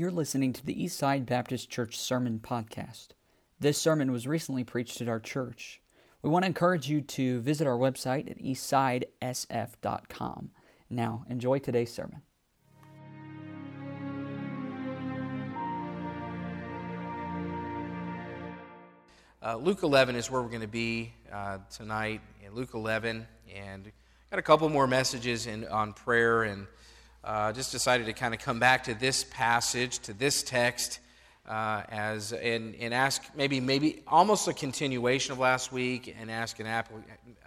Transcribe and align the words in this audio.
You're 0.00 0.10
listening 0.10 0.54
to 0.54 0.64
the 0.64 0.74
Eastside 0.74 1.26
Baptist 1.26 1.68
Church 1.68 1.98
Sermon 1.98 2.40
Podcast. 2.42 3.08
This 3.58 3.76
sermon 3.76 4.10
was 4.10 4.26
recently 4.26 4.64
preached 4.64 5.02
at 5.02 5.10
our 5.10 5.20
church. 5.20 5.82
We 6.22 6.30
want 6.30 6.44
to 6.44 6.46
encourage 6.46 6.88
you 6.88 7.02
to 7.02 7.42
visit 7.42 7.66
our 7.66 7.76
website 7.76 8.30
at 8.30 8.38
eastsidesf.com. 8.38 10.52
Now, 10.88 11.26
enjoy 11.28 11.58
today's 11.58 11.92
sermon. 11.92 12.22
Uh, 19.42 19.56
Luke 19.56 19.82
11 19.82 20.16
is 20.16 20.30
where 20.30 20.40
we're 20.40 20.48
going 20.48 20.62
to 20.62 20.66
be 20.66 21.12
uh, 21.30 21.58
tonight 21.70 22.22
in 22.42 22.54
Luke 22.54 22.70
11, 22.72 23.26
and 23.54 23.92
got 24.30 24.38
a 24.38 24.42
couple 24.42 24.66
more 24.70 24.86
messages 24.86 25.46
in, 25.46 25.68
on 25.68 25.92
prayer, 25.92 26.44
and 26.44 26.66
uh, 27.24 27.52
just 27.52 27.72
decided 27.72 28.06
to 28.06 28.12
kind 28.12 28.34
of 28.34 28.40
come 28.40 28.58
back 28.58 28.84
to 28.84 28.94
this 28.94 29.24
passage, 29.24 29.98
to 30.00 30.12
this 30.12 30.42
text, 30.42 31.00
uh, 31.48 31.82
as 31.88 32.32
and, 32.32 32.74
and 32.76 32.94
ask 32.94 33.22
maybe 33.34 33.60
maybe 33.60 34.02
almost 34.06 34.48
a 34.48 34.52
continuation 34.52 35.32
of 35.32 35.38
last 35.38 35.72
week, 35.72 36.14
and 36.18 36.30
ask 36.30 36.60
an 36.60 36.66
app, 36.66 36.92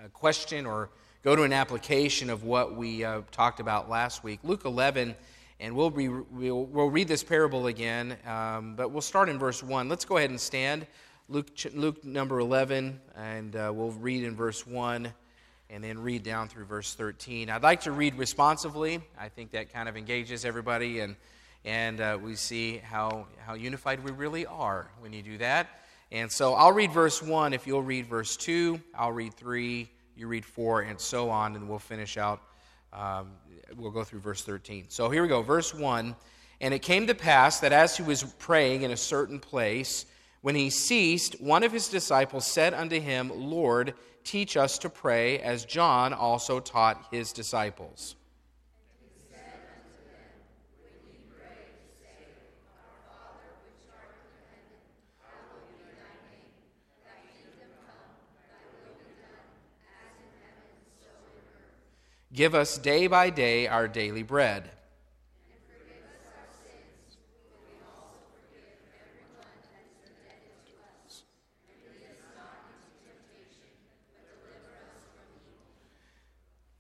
a 0.04 0.10
question 0.10 0.66
or 0.66 0.90
go 1.24 1.36
to 1.36 1.44
an 1.44 1.54
application 1.54 2.30
of 2.30 2.44
what 2.44 2.76
we 2.76 3.04
uh, 3.04 3.22
talked 3.32 3.60
about 3.60 3.90
last 3.90 4.24
week. 4.24 4.40
Luke 4.44 4.66
11 4.66 5.16
and 5.60 5.74
we'll, 5.76 5.92
we'll, 5.92 6.66
we'll 6.66 6.90
read 6.90 7.08
this 7.08 7.24
parable 7.24 7.68
again, 7.68 8.18
um, 8.28 8.76
but 8.76 8.92
we'll 8.92 9.02
start 9.02 9.30
in 9.30 9.40
verse 9.40 9.64
1. 9.64 9.88
Let's 9.88 10.04
go 10.04 10.18
ahead 10.18 10.30
and 10.30 10.40
stand. 10.40 10.86
Luke, 11.30 11.48
Luke 11.74 12.04
number 12.04 12.40
11, 12.40 13.00
and 13.16 13.56
uh, 13.56 13.72
we'll 13.74 13.92
read 13.92 14.26
in 14.26 14.36
verse 14.36 14.68
1 14.68 15.14
and 15.74 15.84
then 15.84 15.98
read 15.98 16.22
down 16.22 16.48
through 16.48 16.66
verse 16.66 16.94
13. 16.94 17.50
I'd 17.50 17.64
like 17.64 17.82
to 17.82 17.92
read 17.92 18.14
responsively. 18.14 19.02
I 19.20 19.28
think 19.28 19.50
that 19.54 19.74
kind 19.74 19.90
of 19.90 19.98
engages 19.98 20.46
everybody, 20.46 21.00
and, 21.00 21.16
and 21.66 22.00
uh, 22.00 22.20
we 22.22 22.36
see 22.36 22.78
how, 22.78 23.26
how 23.44 23.56
unified 23.56 24.04
we 24.04 24.12
really 24.12 24.46
are 24.46 24.92
when 25.00 25.12
you 25.12 25.24
do 25.24 25.40
that. 25.40 25.82
And 26.12 26.32
so 26.32 26.54
I'll 26.54 26.74
read 26.74 26.92
verse 26.92 27.24
1. 27.24 27.54
If 27.54 27.66
you'll 27.66 27.82
read 27.82 28.06
verse 28.06 28.38
2, 28.38 28.80
I'll 28.94 29.12
read 29.12 29.34
3, 29.34 29.90
you 30.16 30.28
read 30.28 30.46
4, 30.46 30.82
and 30.82 31.00
so 31.00 31.32
on, 31.32 31.56
and 31.56 31.68
we'll 31.68 31.80
finish 31.80 32.18
out. 32.18 32.44
Um, 32.94 33.32
we'll 33.76 33.90
go 33.90 34.04
through 34.04 34.20
verse 34.20 34.44
13. 34.44 34.86
So 34.90 35.10
here 35.10 35.24
we 35.24 35.28
go. 35.28 35.42
Verse 35.42 35.74
1 35.74 36.16
And 36.62 36.72
it 36.72 36.84
came 36.84 37.08
to 37.08 37.16
pass 37.16 37.60
that 37.62 37.74
as 37.74 37.98
he 37.98 38.04
was 38.04 38.22
praying 38.38 38.84
in 38.84 38.92
a 38.92 38.98
certain 38.98 39.40
place, 39.40 40.06
when 40.44 40.56
he 40.56 40.70
ceased, 40.70 41.40
one 41.40 41.64
of 41.64 41.72
his 41.72 41.88
disciples 41.88 42.46
said 42.46 42.74
unto 42.74 43.00
him, 43.00 43.32
Lord, 43.34 43.94
teach 44.26 44.58
us 44.58 44.78
to 44.80 44.90
pray, 44.90 45.40
as 45.40 45.64
John 45.64 46.12
also 46.12 46.60
taught 46.60 47.08
his 47.12 47.32
disciples. 47.32 48.18
Give 62.34 62.54
us 62.54 62.78
day 62.78 63.08
by 63.08 63.30
day 63.30 63.68
our 63.68 63.88
daily 63.88 64.24
bread. 64.24 64.72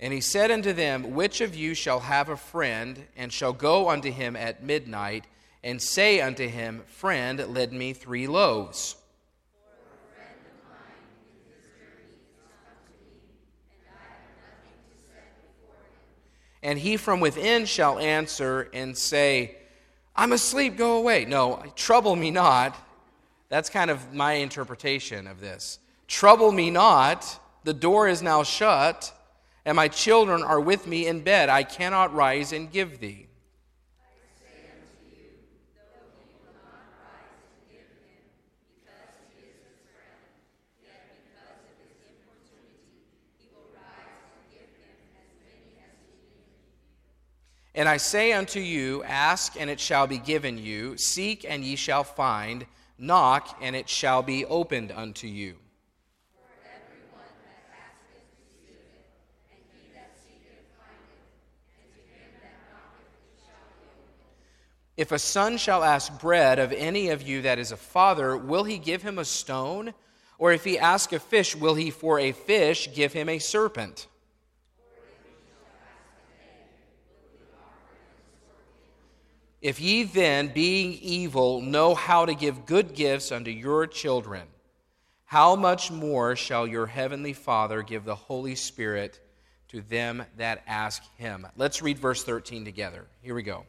And 0.04 0.12
he 0.12 0.20
said 0.20 0.52
unto 0.52 0.74
them, 0.74 1.14
Which 1.14 1.40
of 1.40 1.56
you 1.56 1.74
shall 1.74 2.02
have 2.02 2.28
a 2.28 2.36
friend, 2.36 3.08
and 3.16 3.32
shall 3.32 3.54
go 3.54 3.90
unto 3.90 4.12
him 4.12 4.36
at 4.36 4.62
midnight, 4.62 5.24
and 5.64 5.82
say 5.82 6.20
unto 6.20 6.46
him, 6.46 6.84
Friend, 6.88 7.40
lend 7.48 7.72
me 7.72 7.94
three 7.94 8.28
loaves? 8.28 8.98
And 16.62 16.78
he 16.78 16.98
from 16.98 17.22
within 17.22 17.66
shall 17.66 17.98
answer 17.98 18.70
and 18.74 18.98
say, 18.98 19.56
I'm 20.18 20.34
asleep, 20.34 20.76
go 20.76 20.98
away. 20.98 21.24
No, 21.24 21.64
trouble 21.78 22.18
me 22.18 22.30
not. 22.30 22.76
That's 23.48 23.70
kind 23.70 23.90
of 23.90 24.14
my 24.14 24.34
interpretation 24.34 25.28
of 25.28 25.40
this. 25.40 25.80
Trouble 26.10 26.52
me 26.52 26.72
not. 26.72 27.40
The 27.64 27.74
door 27.74 28.10
is 28.10 28.22
now 28.22 28.44
shut 28.44 29.14
and 29.66 29.76
my 29.76 29.88
children 29.88 30.44
are 30.44 30.60
with 30.60 30.88
me 30.88 31.08
in 31.08 31.22
bed. 31.22 31.50
I 31.50 31.64
cannot 31.64 32.14
rise 32.14 32.52
and 32.52 32.72
give 32.72 33.00
thee. 33.00 33.28
And 47.76 47.90
I 47.90 47.98
say 47.98 48.34
unto 48.34 48.60
you, 48.60 49.04
Ask, 49.04 49.60
and 49.60 49.68
it 49.70 49.80
shall 49.80 50.06
be 50.06 50.20
given 50.20 50.60
you. 50.60 50.96
Seek, 50.98 51.44
and 51.48 51.64
ye 51.64 51.76
shall 51.76 52.04
find. 52.04 52.68
Knock, 53.00 53.58
and 53.62 53.76
it 53.76 53.90
shall 53.90 54.22
be 54.22 54.46
opened 54.46 54.92
unto 54.92 55.28
you. 55.28 55.56
If 64.96 65.12
a 65.12 65.20
son 65.20 65.58
shall 65.58 65.84
ask 65.84 66.20
bread 66.20 66.60
of 66.60 66.72
any 66.72 67.10
of 67.10 67.22
you 67.22 67.42
that 67.44 67.58
is 67.58 67.72
a 67.72 67.78
father, 67.78 68.38
will 68.38 68.64
he 68.64 68.78
give 68.78 69.02
him 69.02 69.18
a 69.18 69.26
stone? 69.26 69.94
Or 70.38 70.52
if 70.52 70.64
he 70.64 70.78
ask 70.78 71.14
a 71.14 71.20
fish, 71.20 71.56
will 71.56 71.76
he 71.76 71.90
for 71.90 72.20
a 72.20 72.32
fish 72.32 72.90
give 72.94 73.14
him 73.14 73.28
a 73.30 73.40
serpent? 73.40 74.08
If 79.62 79.80
ye 79.80 80.04
then, 80.04 80.50
being 80.50 80.94
evil, 81.02 81.62
know 81.62 81.96
how 81.96 82.26
to 82.26 82.36
give 82.36 82.66
good 82.66 82.94
gifts 82.94 83.32
unto 83.32 83.50
your 83.50 83.88
children, 83.88 84.44
how 85.24 85.56
much 85.56 85.90
more 85.90 86.36
shall 86.36 86.68
your 86.68 86.86
heavenly 86.86 87.32
Father 87.32 87.82
give 87.82 88.04
the 88.04 88.14
Holy 88.14 88.56
Spirit 88.56 89.22
to 89.70 89.82
them 89.82 90.26
that 90.36 90.64
ask 90.68 91.02
him? 91.16 91.48
Let's 91.56 91.82
read 91.82 91.98
verse 91.98 92.26
13 92.26 92.66
together. 92.66 93.08
Here 93.22 93.34
we 93.34 93.42
go. 93.42 93.66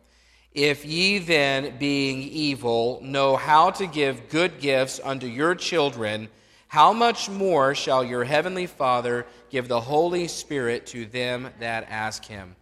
If 0.55 0.87
ye 0.87 1.19
then, 1.19 1.79
being 1.79 2.23
evil, 2.23 3.01
know 3.03 3.35
how 3.35 3.73
to 3.73 3.89
give 3.89 4.29
good 4.29 4.61
gifts 4.61 5.01
unto 5.03 5.27
your 5.27 5.57
children, 5.57 6.29
how 6.69 6.93
much 6.93 7.29
more 7.29 7.75
shall 7.75 8.05
your 8.05 8.23
heavenly 8.23 8.69
Father 8.69 9.27
give 9.51 9.67
the 9.67 9.81
Holy 9.81 10.29
Spirit 10.29 10.87
to 10.87 11.07
them 11.07 11.49
that 11.59 11.89
ask 11.91 12.25
him? 12.25 12.55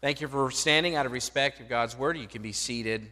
Thank 0.00 0.22
you 0.22 0.28
for 0.28 0.50
standing 0.50 0.96
out 0.96 1.04
of 1.04 1.12
respect 1.12 1.60
of 1.60 1.68
God's 1.68 1.96
word. 1.96 2.16
You 2.16 2.26
can 2.26 2.40
be 2.40 2.52
seated. 2.52 3.10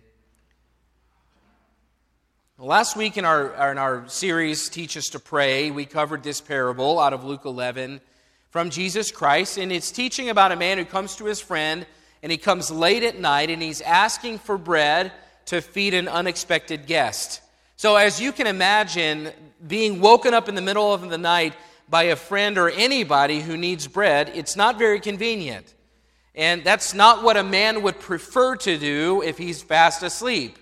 Last 2.58 2.96
week 2.96 3.18
in 3.18 3.26
our, 3.26 3.70
in 3.70 3.76
our 3.76 4.08
series, 4.08 4.70
Teach 4.70 4.96
Us 4.96 5.08
to 5.10 5.18
Pray, 5.18 5.70
we 5.70 5.84
covered 5.84 6.22
this 6.22 6.40
parable 6.40 6.98
out 6.98 7.12
of 7.12 7.24
Luke 7.24 7.44
11 7.44 8.00
from 8.48 8.70
Jesus 8.70 9.10
Christ, 9.10 9.58
and 9.58 9.70
it's 9.70 9.90
teaching 9.90 10.30
about 10.30 10.52
a 10.52 10.56
man 10.56 10.78
who 10.78 10.86
comes 10.86 11.16
to 11.16 11.26
his 11.26 11.40
friend 11.40 11.86
and 12.22 12.30
he 12.30 12.38
comes 12.38 12.70
late 12.70 13.02
at 13.02 13.18
night 13.18 13.50
and 13.50 13.60
he's 13.60 13.80
asking 13.80 14.38
for 14.38 14.56
bread 14.56 15.12
to 15.46 15.60
feed 15.60 15.94
an 15.94 16.08
unexpected 16.08 16.86
guest. 16.86 17.40
So, 17.76 17.96
as 17.96 18.20
you 18.20 18.32
can 18.32 18.46
imagine, 18.46 19.30
being 19.66 20.00
woken 20.00 20.34
up 20.34 20.48
in 20.48 20.54
the 20.54 20.62
middle 20.62 20.94
of 20.94 21.08
the 21.08 21.18
night 21.18 21.54
by 21.88 22.04
a 22.04 22.16
friend 22.16 22.58
or 22.58 22.70
anybody 22.70 23.40
who 23.40 23.56
needs 23.56 23.88
bread, 23.88 24.30
it's 24.34 24.56
not 24.56 24.78
very 24.78 25.00
convenient. 25.00 25.74
And 26.34 26.64
that's 26.64 26.94
not 26.94 27.22
what 27.22 27.36
a 27.36 27.42
man 27.42 27.82
would 27.82 28.00
prefer 28.00 28.56
to 28.56 28.78
do 28.78 29.22
if 29.22 29.36
he's 29.36 29.62
fast 29.62 30.02
asleep. 30.02 30.58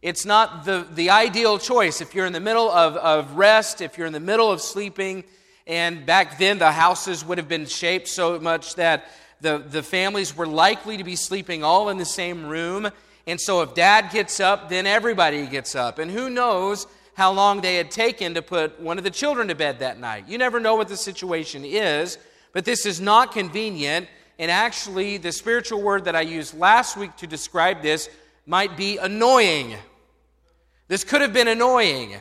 It's 0.00 0.24
not 0.24 0.64
the, 0.64 0.86
the 0.94 1.10
ideal 1.10 1.58
choice 1.58 2.00
if 2.00 2.14
you're 2.14 2.24
in 2.24 2.32
the 2.32 2.40
middle 2.40 2.70
of, 2.70 2.96
of 2.96 3.34
rest, 3.34 3.82
if 3.82 3.98
you're 3.98 4.06
in 4.06 4.14
the 4.14 4.20
middle 4.20 4.50
of 4.50 4.62
sleeping. 4.62 5.24
And 5.66 6.06
back 6.06 6.38
then, 6.38 6.58
the 6.58 6.72
houses 6.72 7.22
would 7.24 7.36
have 7.36 7.48
been 7.48 7.66
shaped 7.66 8.08
so 8.08 8.40
much 8.40 8.76
that 8.76 9.10
the, 9.40 9.58
the 9.58 9.82
families 9.82 10.36
were 10.36 10.46
likely 10.46 10.96
to 10.96 11.04
be 11.04 11.16
sleeping 11.16 11.64
all 11.64 11.88
in 11.88 11.98
the 11.98 12.04
same 12.04 12.46
room. 12.46 12.90
And 13.26 13.40
so 13.40 13.62
if 13.62 13.74
dad 13.74 14.10
gets 14.12 14.40
up, 14.40 14.68
then 14.68 14.86
everybody 14.86 15.46
gets 15.46 15.74
up. 15.74 15.98
And 15.98 16.10
who 16.10 16.30
knows 16.30 16.86
how 17.14 17.32
long 17.32 17.60
they 17.60 17.76
had 17.76 17.90
taken 17.90 18.34
to 18.34 18.42
put 18.42 18.80
one 18.80 18.98
of 18.98 19.04
the 19.04 19.10
children 19.10 19.48
to 19.48 19.54
bed 19.54 19.80
that 19.80 19.98
night. 19.98 20.24
You 20.28 20.38
never 20.38 20.60
know 20.60 20.76
what 20.76 20.88
the 20.88 20.96
situation 20.96 21.64
is, 21.64 22.18
but 22.52 22.64
this 22.64 22.86
is 22.86 23.00
not 23.00 23.32
convenient. 23.32 24.08
And 24.38 24.50
actually, 24.50 25.18
the 25.18 25.32
spiritual 25.32 25.82
word 25.82 26.04
that 26.06 26.16
I 26.16 26.22
used 26.22 26.58
last 26.58 26.96
week 26.96 27.14
to 27.16 27.26
describe 27.26 27.82
this 27.82 28.08
might 28.46 28.76
be 28.76 28.96
annoying. 28.96 29.74
This 30.88 31.04
could 31.04 31.20
have 31.20 31.32
been 31.32 31.48
annoying. 31.48 32.16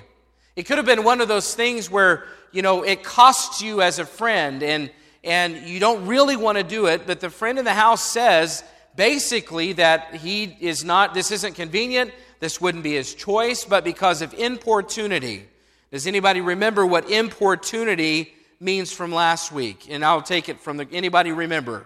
It 0.55 0.63
could 0.63 0.77
have 0.77 0.85
been 0.85 1.03
one 1.03 1.21
of 1.21 1.27
those 1.27 1.55
things 1.55 1.89
where, 1.89 2.25
you 2.51 2.61
know, 2.61 2.83
it 2.83 3.03
costs 3.03 3.61
you 3.61 3.81
as 3.81 3.99
a 3.99 4.05
friend 4.05 4.61
and 4.61 4.91
and 5.23 5.57
you 5.67 5.79
don't 5.79 6.07
really 6.07 6.35
want 6.35 6.57
to 6.57 6.63
do 6.63 6.85
it, 6.87 7.05
but 7.05 7.19
the 7.19 7.29
friend 7.29 7.59
in 7.59 7.65
the 7.65 7.73
house 7.73 8.03
says 8.03 8.63
basically 8.95 9.73
that 9.73 10.15
he 10.15 10.55
is 10.59 10.83
not, 10.83 11.13
this 11.13 11.31
isn't 11.31 11.55
convenient, 11.55 12.11
this 12.39 12.61
wouldn't 12.61 12.83
be 12.83 12.93
his 12.93 13.13
choice, 13.13 13.65
but 13.65 13.83
because 13.83 14.21
of 14.21 14.33
importunity. 14.33 15.45
Does 15.91 16.07
anybody 16.07 16.41
remember 16.41 16.85
what 16.85 17.09
importunity 17.09 18.33
means 18.59 18.91
from 18.91 19.11
last 19.11 19.51
week? 19.51 19.87
And 19.89 20.05
I'll 20.05 20.21
take 20.21 20.49
it 20.49 20.59
from 20.59 20.77
the 20.77 20.87
anybody 20.91 21.31
remember? 21.31 21.85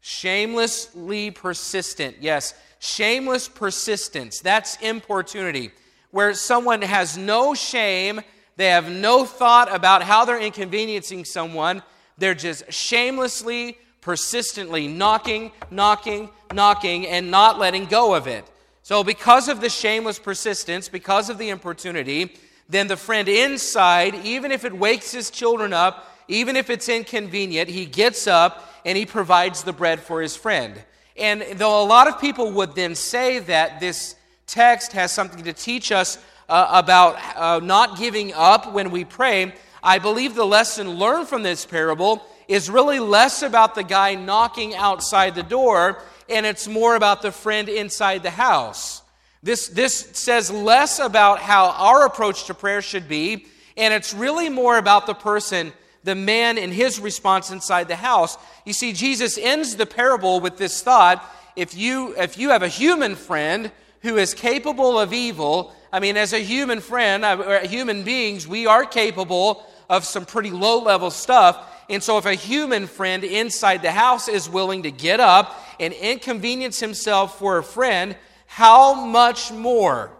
Shamelessly 0.00 1.32
persistent. 1.32 2.16
Yes, 2.20 2.54
shameless 2.78 3.48
persistence. 3.48 4.40
That's 4.40 4.76
importunity. 4.80 5.72
Where 6.10 6.32
someone 6.34 6.82
has 6.82 7.18
no 7.18 7.54
shame, 7.54 8.20
they 8.56 8.68
have 8.68 8.90
no 8.90 9.24
thought 9.24 9.74
about 9.74 10.02
how 10.02 10.24
they're 10.24 10.40
inconveniencing 10.40 11.24
someone. 11.24 11.82
They're 12.18 12.34
just 12.34 12.72
shamelessly, 12.72 13.78
persistently 14.00 14.88
knocking, 14.88 15.52
knocking, 15.70 16.30
knocking, 16.52 17.06
and 17.06 17.30
not 17.30 17.58
letting 17.58 17.86
go 17.86 18.14
of 18.14 18.26
it. 18.26 18.44
So, 18.82 19.02
because 19.02 19.48
of 19.48 19.60
the 19.60 19.68
shameless 19.68 20.18
persistence, 20.18 20.88
because 20.88 21.28
of 21.28 21.38
the 21.38 21.48
importunity, 21.48 22.36
then 22.68 22.86
the 22.86 22.96
friend 22.96 23.28
inside, 23.28 24.14
even 24.24 24.52
if 24.52 24.64
it 24.64 24.72
wakes 24.72 25.10
his 25.12 25.30
children 25.30 25.72
up, 25.72 26.08
even 26.28 26.56
if 26.56 26.70
it's 26.70 26.88
inconvenient, 26.88 27.68
he 27.68 27.86
gets 27.86 28.26
up 28.26 28.72
and 28.84 28.96
he 28.96 29.06
provides 29.06 29.62
the 29.62 29.72
bread 29.72 30.00
for 30.00 30.22
his 30.22 30.36
friend. 30.36 30.74
And 31.16 31.42
though 31.56 31.82
a 31.82 31.86
lot 31.86 32.08
of 32.08 32.20
people 32.20 32.52
would 32.52 32.74
then 32.74 32.94
say 32.94 33.38
that 33.40 33.80
this 33.80 34.16
text 34.46 34.92
has 34.92 35.12
something 35.12 35.44
to 35.44 35.52
teach 35.52 35.90
us 35.90 36.18
uh, 36.48 36.68
about 36.70 37.16
uh, 37.36 37.60
not 37.60 37.98
giving 37.98 38.32
up 38.34 38.72
when 38.72 38.90
we 38.90 39.04
pray, 39.04 39.52
I 39.82 39.98
believe 39.98 40.34
the 40.34 40.46
lesson 40.46 40.90
learned 40.90 41.28
from 41.28 41.42
this 41.42 41.66
parable 41.66 42.22
is 42.48 42.70
really 42.70 42.98
less 42.98 43.42
about 43.42 43.74
the 43.74 43.82
guy 43.82 44.14
knocking 44.14 44.74
outside 44.74 45.34
the 45.34 45.42
door 45.42 46.02
and 46.28 46.46
it's 46.46 46.66
more 46.66 46.96
about 46.96 47.22
the 47.22 47.32
friend 47.32 47.68
inside 47.68 48.22
the 48.22 48.30
house. 48.30 49.02
This, 49.42 49.68
this 49.68 50.10
says 50.14 50.50
less 50.50 50.98
about 50.98 51.40
how 51.40 51.70
our 51.70 52.04
approach 52.04 52.44
to 52.44 52.54
prayer 52.54 52.82
should 52.82 53.08
be, 53.08 53.46
and 53.76 53.94
it's 53.94 54.12
really 54.12 54.48
more 54.48 54.76
about 54.78 55.06
the 55.06 55.14
person, 55.14 55.72
the 56.02 56.14
man, 56.14 56.58
and 56.58 56.72
his 56.72 56.98
response 56.98 57.50
inside 57.50 57.88
the 57.88 57.96
house. 57.96 58.36
You 58.64 58.72
see, 58.72 58.92
Jesus 58.92 59.38
ends 59.38 59.76
the 59.76 59.86
parable 59.86 60.40
with 60.40 60.56
this 60.56 60.82
thought 60.82 61.24
if 61.54 61.76
you, 61.76 62.14
if 62.18 62.38
you 62.38 62.50
have 62.50 62.62
a 62.62 62.68
human 62.68 63.14
friend 63.14 63.70
who 64.02 64.16
is 64.16 64.34
capable 64.34 64.98
of 64.98 65.12
evil, 65.12 65.74
I 65.96 65.98
mean, 65.98 66.18
as 66.18 66.34
a 66.34 66.40
human 66.40 66.80
friend, 66.80 67.24
uh, 67.24 67.60
human 67.60 68.02
beings, 68.02 68.46
we 68.46 68.66
are 68.66 68.84
capable 68.84 69.66
of 69.88 70.04
some 70.04 70.26
pretty 70.26 70.50
low 70.50 70.82
level 70.82 71.10
stuff. 71.10 71.72
And 71.88 72.02
so, 72.02 72.18
if 72.18 72.26
a 72.26 72.34
human 72.34 72.86
friend 72.86 73.24
inside 73.24 73.80
the 73.80 73.92
house 73.92 74.28
is 74.28 74.46
willing 74.46 74.82
to 74.82 74.90
get 74.90 75.20
up 75.20 75.58
and 75.80 75.94
inconvenience 75.94 76.78
himself 76.80 77.38
for 77.38 77.56
a 77.56 77.64
friend, 77.64 78.14
how 78.46 79.06
much 79.06 79.50
more 79.50 80.10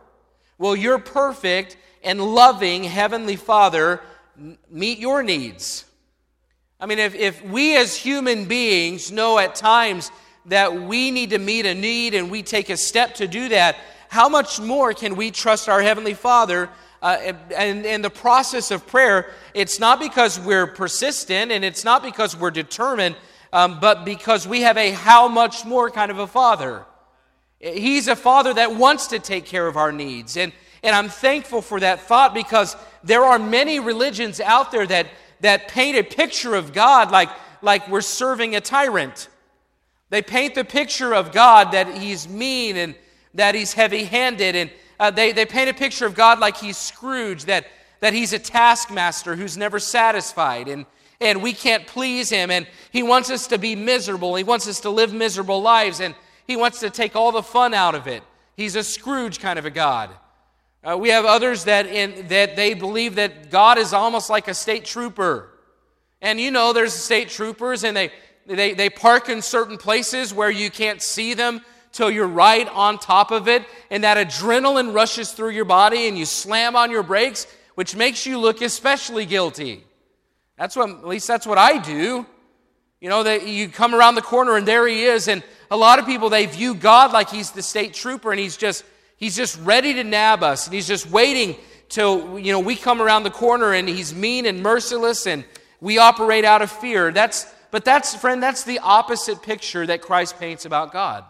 will 0.57 0.75
your 0.75 0.99
perfect 0.99 1.77
and 2.03 2.23
loving 2.23 2.83
Heavenly 2.83 3.37
Father 3.37 4.01
meet 4.71 4.99
your 4.99 5.23
needs? 5.23 5.85
I 6.81 6.87
mean, 6.87 7.01
if, 7.01 7.15
if 7.15 7.45
we 7.45 7.77
as 7.77 7.95
human 7.95 8.47
beings 8.47 9.13
know 9.13 9.39
at 9.39 9.55
times 9.55 10.11
that 10.47 10.73
we 10.73 11.11
need 11.11 11.31
to 11.31 11.39
meet 11.39 11.67
a 11.67 11.75
need 11.75 12.15
and 12.15 12.31
we 12.31 12.43
take 12.43 12.71
a 12.71 12.79
step 12.79 13.17
to 13.17 13.29
do 13.29 13.51
that, 13.51 13.77
how 14.09 14.29
much 14.29 14.61
more 14.61 14.93
can 14.93 15.17
we 15.17 15.31
trust 15.31 15.69
our 15.69 15.83
Heavenly 15.83 16.15
Father 16.15 16.69
uh, 17.03 17.35
and 17.57 17.85
in 17.85 18.03
the 18.03 18.11
process 18.11 18.71
of 18.71 18.87
prayer, 18.87 19.31
it's 19.55 19.79
not 19.79 20.01
because 20.01 20.41
we're 20.41 20.67
persistent 20.67 21.53
and 21.53 21.65
it's 21.65 21.85
not 21.85 22.03
because 22.03 22.37
we're 22.37 22.51
determined, 22.51 23.17
um, 23.53 23.79
but 23.81 24.05
because 24.05 24.49
we 24.49 24.63
have 24.63 24.77
a 24.77 24.91
how 24.91 25.29
much 25.29 25.65
more 25.65 25.91
kind 25.91 26.11
of 26.11 26.19
a 26.19 26.27
father. 26.27 26.85
He's 27.61 28.09
a 28.09 28.17
father 28.17 28.55
that 28.55 28.75
wants 28.75 29.09
to 29.09 29.19
take 29.19 29.45
care 29.45 29.67
of 29.67 29.77
our 29.77 29.93
needs. 29.93 30.37
And, 30.37 30.53
and 30.83 30.95
I'm 30.97 31.09
thankful 31.09 31.63
for 31.63 31.81
that 31.81 32.01
thought 32.01 32.35
because 32.35 32.77
there 33.05 33.25
are 33.25 33.39
many 33.39 33.79
religions 33.79 34.41
out 34.41 34.73
there 34.73 34.87
that, 34.87 35.07
that 35.41 35.69
paint 35.69 35.97
a 35.97 36.03
picture 36.03 36.55
of 36.55 36.73
God 36.73 37.11
like, 37.11 37.31
like 37.63 37.89
we're 37.89 38.01
serving 38.01 38.57
a 38.57 38.61
tyrant. 38.61 39.29
They 40.11 40.23
paint 40.23 40.55
the 40.55 40.65
picture 40.65 41.15
of 41.15 41.33
God 41.33 41.73
that 41.73 41.99
he's 41.99 42.29
mean 42.29 42.77
and 42.77 42.95
that 43.37 43.55
he's 43.55 43.73
heavy 43.73 44.05
handed 44.05 44.57
and 44.57 44.71
uh, 44.99 45.11
they, 45.11 45.33
they 45.33 45.47
paint 45.47 45.69
a 45.69 45.75
picture 45.75 46.07
of 46.07 46.15
God 46.15 46.39
like 46.39 46.57
he's 46.57 46.77
Scrooge, 46.77 47.45
that, 47.45 47.67
that 48.01 48.13
he's 48.13 48.33
a 48.33 48.39
taskmaster 48.39 49.37
who's 49.37 49.57
never 49.57 49.79
satisfied, 49.79 50.69
and, 50.69 50.87
and 51.21 51.43
we 51.43 51.53
can't 51.53 51.87
please 51.87 52.31
him, 52.31 52.51
and 52.51 52.67
he 52.91 53.03
wants 53.03 53.31
us 53.31 53.47
to 53.49 53.59
be 53.59 53.77
miserable. 53.77 54.35
He 54.35 54.45
wants 54.45 54.67
us 54.67 54.81
to 54.81 54.91
live 54.91 55.13
miserable 55.13 55.61
lives, 55.61 56.01
and 56.01 56.15
he 56.47 56.57
wants 56.57 56.81
to 56.81 56.91
take 56.91 57.15
all 57.15 57.33
the 57.33 57.43
fun 57.43 57.75
out 57.75 57.95
of 57.95 58.07
it. 58.07 58.23
He's 58.57 58.75
a 58.75 58.83
Scrooge 58.83 59.39
kind 59.39 59.59
of 59.59 59.67
a 59.67 59.71
God. 59.71 60.11
Uh, 60.83 60.97
we 60.97 61.11
have 61.11 61.25
others 61.25 61.65
that, 61.65 61.87
in, 61.87 62.29
that 62.29 62.57
they 62.57 62.73
believe 62.73 63.17
that 63.17 63.51
God 63.51 63.77
is 63.77 63.93
almost 63.93 64.31
like 64.31 64.49
a 64.49 64.55
state 64.55 64.85
trooper. 64.85 65.51
And 66.23 66.41
you 66.41 66.51
know, 66.51 66.73
there's 66.73 66.95
state 66.95 67.29
troopers, 67.29 67.85
and 67.85 67.95
they, 67.95 68.13
they, 68.47 68.73
they 68.73 68.89
park 68.89 69.29
in 69.29 69.43
certain 69.43 69.77
places 69.77 70.33
where 70.33 70.51
you 70.51 70.71
can't 70.71 71.03
see 71.03 71.35
them 71.35 71.61
till 71.97 72.11
you're 72.11 72.29
right 72.29 72.69
on 72.69 72.99
top 72.99 73.31
of 73.31 73.49
it, 73.49 73.65
and 73.91 74.05
that 74.05 74.19
adrenaline 74.19 74.95
rushes 74.95 75.33
through 75.33 75.51
your 75.51 75.65
body, 75.65 76.09
and 76.09 76.19
you 76.19 76.27
slam 76.27 76.77
on 76.77 76.91
your 76.91 77.03
brakes, 77.03 77.47
which 77.75 77.97
makes 77.97 78.27
you 78.27 78.39
look 78.39 78.61
especially 78.61 79.25
guilty. 79.25 79.83
That's 80.59 80.77
what, 80.77 80.91
at 80.91 81.07
least 81.07 81.27
that's 81.27 81.47
what 81.47 81.57
I 81.57 81.79
do. 81.79 82.27
You 83.01 83.09
know, 83.09 83.23
that 83.23 83.47
you 83.47 83.69
come 83.69 83.95
around 83.95 84.15
the 84.15 84.23
corner 84.23 84.57
and 84.57 84.67
there 84.67 84.87
he 84.87 85.05
is, 85.05 85.29
and 85.29 85.43
a 85.71 85.77
lot 85.77 85.99
of 85.99 86.07
people 86.07 86.29
they 86.29 86.47
view 86.47 86.75
God 86.75 87.13
like 87.13 87.31
he's 87.31 87.51
the 87.51 87.63
state 87.63 87.95
trooper, 87.95 88.31
and 88.31 88.39
he's 88.41 88.57
just 88.57 88.85
he's 89.17 89.37
just 89.37 89.59
ready 89.63 89.95
to 89.95 90.05
nab 90.05 90.43
us, 90.43 90.67
and 90.67 90.75
he's 90.75 90.89
just 90.89 91.11
waiting 91.11 91.57
till 91.89 92.39
you 92.39 92.53
know 92.53 92.61
we 92.61 92.77
come 92.77 93.01
around 93.01 93.23
the 93.23 93.31
corner, 93.31 93.73
and 93.73 93.89
he's 93.89 94.15
mean 94.15 94.45
and 94.45 94.63
merciless, 94.63 95.27
and 95.27 95.45
we 95.81 95.99
operate 95.99 96.45
out 96.45 96.63
of 96.63 96.71
fear. 96.71 97.13
That's 97.13 97.47
but 97.71 97.85
that's 97.85 98.15
friend, 98.15 98.43
that's 98.43 98.65
the 98.65 98.81
opposite 98.81 99.43
picture 99.43 99.87
that 99.87 100.01
Christ 100.03 100.39
paints 100.39 100.65
about 100.65 100.93
God. 100.93 101.25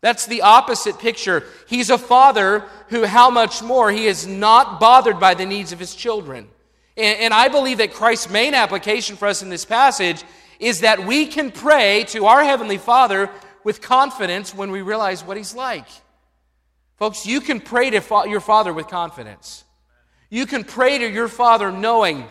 That's 0.00 0.26
the 0.26 0.42
opposite 0.42 0.98
picture. 0.98 1.44
He's 1.66 1.90
a 1.90 1.98
father 1.98 2.64
who, 2.88 3.04
how 3.04 3.30
much 3.30 3.62
more, 3.62 3.90
he 3.90 4.06
is 4.06 4.26
not 4.26 4.80
bothered 4.80 5.20
by 5.20 5.34
the 5.34 5.44
needs 5.44 5.72
of 5.72 5.78
his 5.78 5.94
children. 5.94 6.48
And, 6.96 7.20
and, 7.20 7.34
I 7.34 7.48
believe 7.48 7.78
that 7.78 7.92
Christ's 7.92 8.30
main 8.30 8.54
application 8.54 9.16
for 9.16 9.28
us 9.28 9.42
in 9.42 9.50
this 9.50 9.64
passage 9.64 10.24
is 10.58 10.80
that 10.80 11.06
we 11.06 11.26
can 11.26 11.50
pray 11.50 12.04
to 12.08 12.26
our 12.26 12.42
Heavenly 12.42 12.78
Father 12.78 13.30
with 13.62 13.80
confidence 13.80 14.54
when 14.54 14.70
we 14.70 14.82
realize 14.82 15.22
what 15.22 15.36
he's 15.36 15.54
like. 15.54 15.86
Folks, 16.96 17.26
you 17.26 17.40
can 17.40 17.60
pray 17.60 17.90
to 17.90 18.00
fa- 18.00 18.24
your 18.26 18.40
Father 18.40 18.72
with 18.72 18.88
confidence. 18.88 19.64
You 20.30 20.46
can 20.46 20.64
pray 20.64 20.98
to 20.98 21.08
your 21.08 21.28
Father 21.28 21.70
knowing 21.70 22.26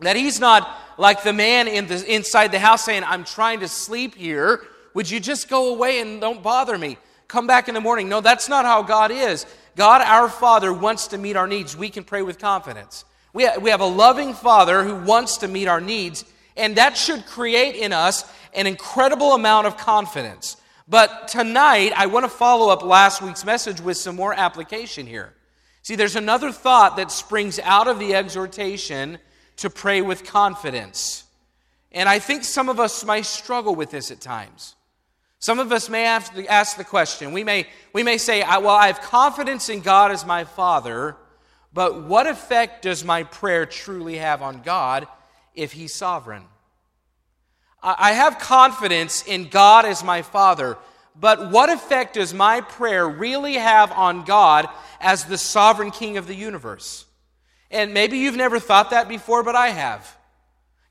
that 0.00 0.16
he's 0.16 0.40
not 0.40 0.68
like 0.98 1.22
the 1.22 1.32
man 1.32 1.68
in 1.68 1.86
the, 1.86 2.04
inside 2.12 2.52
the 2.52 2.58
house 2.58 2.84
saying, 2.84 3.04
I'm 3.04 3.24
trying 3.24 3.60
to 3.60 3.68
sleep 3.68 4.14
here. 4.14 4.62
Would 4.94 5.10
you 5.10 5.20
just 5.20 5.48
go 5.48 5.72
away 5.72 6.00
and 6.00 6.20
don't 6.20 6.42
bother 6.42 6.76
me? 6.76 6.98
Come 7.28 7.46
back 7.46 7.68
in 7.68 7.74
the 7.74 7.80
morning. 7.80 8.08
No, 8.08 8.20
that's 8.20 8.48
not 8.48 8.64
how 8.64 8.82
God 8.82 9.10
is. 9.10 9.46
God, 9.76 10.00
our 10.00 10.28
Father, 10.28 10.72
wants 10.72 11.08
to 11.08 11.18
meet 11.18 11.36
our 11.36 11.46
needs. 11.46 11.76
We 11.76 11.90
can 11.90 12.02
pray 12.02 12.22
with 12.22 12.38
confidence. 12.38 13.04
We 13.32 13.44
have, 13.44 13.62
we 13.62 13.70
have 13.70 13.80
a 13.80 13.86
loving 13.86 14.34
Father 14.34 14.82
who 14.82 14.96
wants 14.96 15.38
to 15.38 15.48
meet 15.48 15.68
our 15.68 15.80
needs, 15.80 16.24
and 16.56 16.76
that 16.76 16.96
should 16.96 17.26
create 17.26 17.76
in 17.76 17.92
us 17.92 18.24
an 18.54 18.66
incredible 18.66 19.34
amount 19.34 19.66
of 19.66 19.76
confidence. 19.76 20.56
But 20.88 21.28
tonight, 21.28 21.92
I 21.94 22.06
want 22.06 22.24
to 22.24 22.30
follow 22.30 22.72
up 22.72 22.82
last 22.82 23.20
week's 23.20 23.44
message 23.44 23.80
with 23.80 23.98
some 23.98 24.16
more 24.16 24.32
application 24.32 25.06
here. 25.06 25.34
See, 25.82 25.96
there's 25.96 26.16
another 26.16 26.50
thought 26.50 26.96
that 26.96 27.12
springs 27.12 27.58
out 27.58 27.88
of 27.88 27.98
the 27.98 28.14
exhortation 28.14 29.18
to 29.58 29.70
pray 29.70 30.00
with 30.00 30.24
confidence. 30.24 31.24
And 31.92 32.08
I 32.08 32.18
think 32.18 32.44
some 32.44 32.68
of 32.68 32.80
us 32.80 33.04
might 33.04 33.26
struggle 33.26 33.74
with 33.74 33.90
this 33.90 34.10
at 34.10 34.20
times. 34.20 34.74
Some 35.40 35.60
of 35.60 35.70
us 35.70 35.88
may 35.88 36.04
ask 36.04 36.76
the 36.76 36.84
question. 36.84 37.32
We 37.32 37.44
may, 37.44 37.68
we 37.92 38.02
may 38.02 38.18
say, 38.18 38.40
Well, 38.40 38.68
I 38.68 38.88
have 38.88 39.00
confidence 39.00 39.68
in 39.68 39.80
God 39.80 40.10
as 40.10 40.26
my 40.26 40.44
Father, 40.44 41.16
but 41.72 42.02
what 42.02 42.26
effect 42.26 42.82
does 42.82 43.04
my 43.04 43.22
prayer 43.22 43.64
truly 43.64 44.16
have 44.16 44.42
on 44.42 44.62
God 44.62 45.06
if 45.54 45.72
He's 45.72 45.94
sovereign? 45.94 46.44
I 47.80 48.12
have 48.12 48.40
confidence 48.40 49.22
in 49.24 49.48
God 49.48 49.84
as 49.84 50.02
my 50.02 50.22
Father, 50.22 50.76
but 51.14 51.52
what 51.52 51.70
effect 51.70 52.14
does 52.14 52.34
my 52.34 52.60
prayer 52.60 53.08
really 53.08 53.54
have 53.54 53.92
on 53.92 54.24
God 54.24 54.68
as 55.00 55.24
the 55.24 55.38
sovereign 55.38 55.92
King 55.92 56.16
of 56.16 56.26
the 56.26 56.34
universe? 56.34 57.04
And 57.70 57.94
maybe 57.94 58.18
you've 58.18 58.36
never 58.36 58.58
thought 58.58 58.90
that 58.90 59.08
before, 59.08 59.44
but 59.44 59.54
I 59.54 59.68
have. 59.68 60.16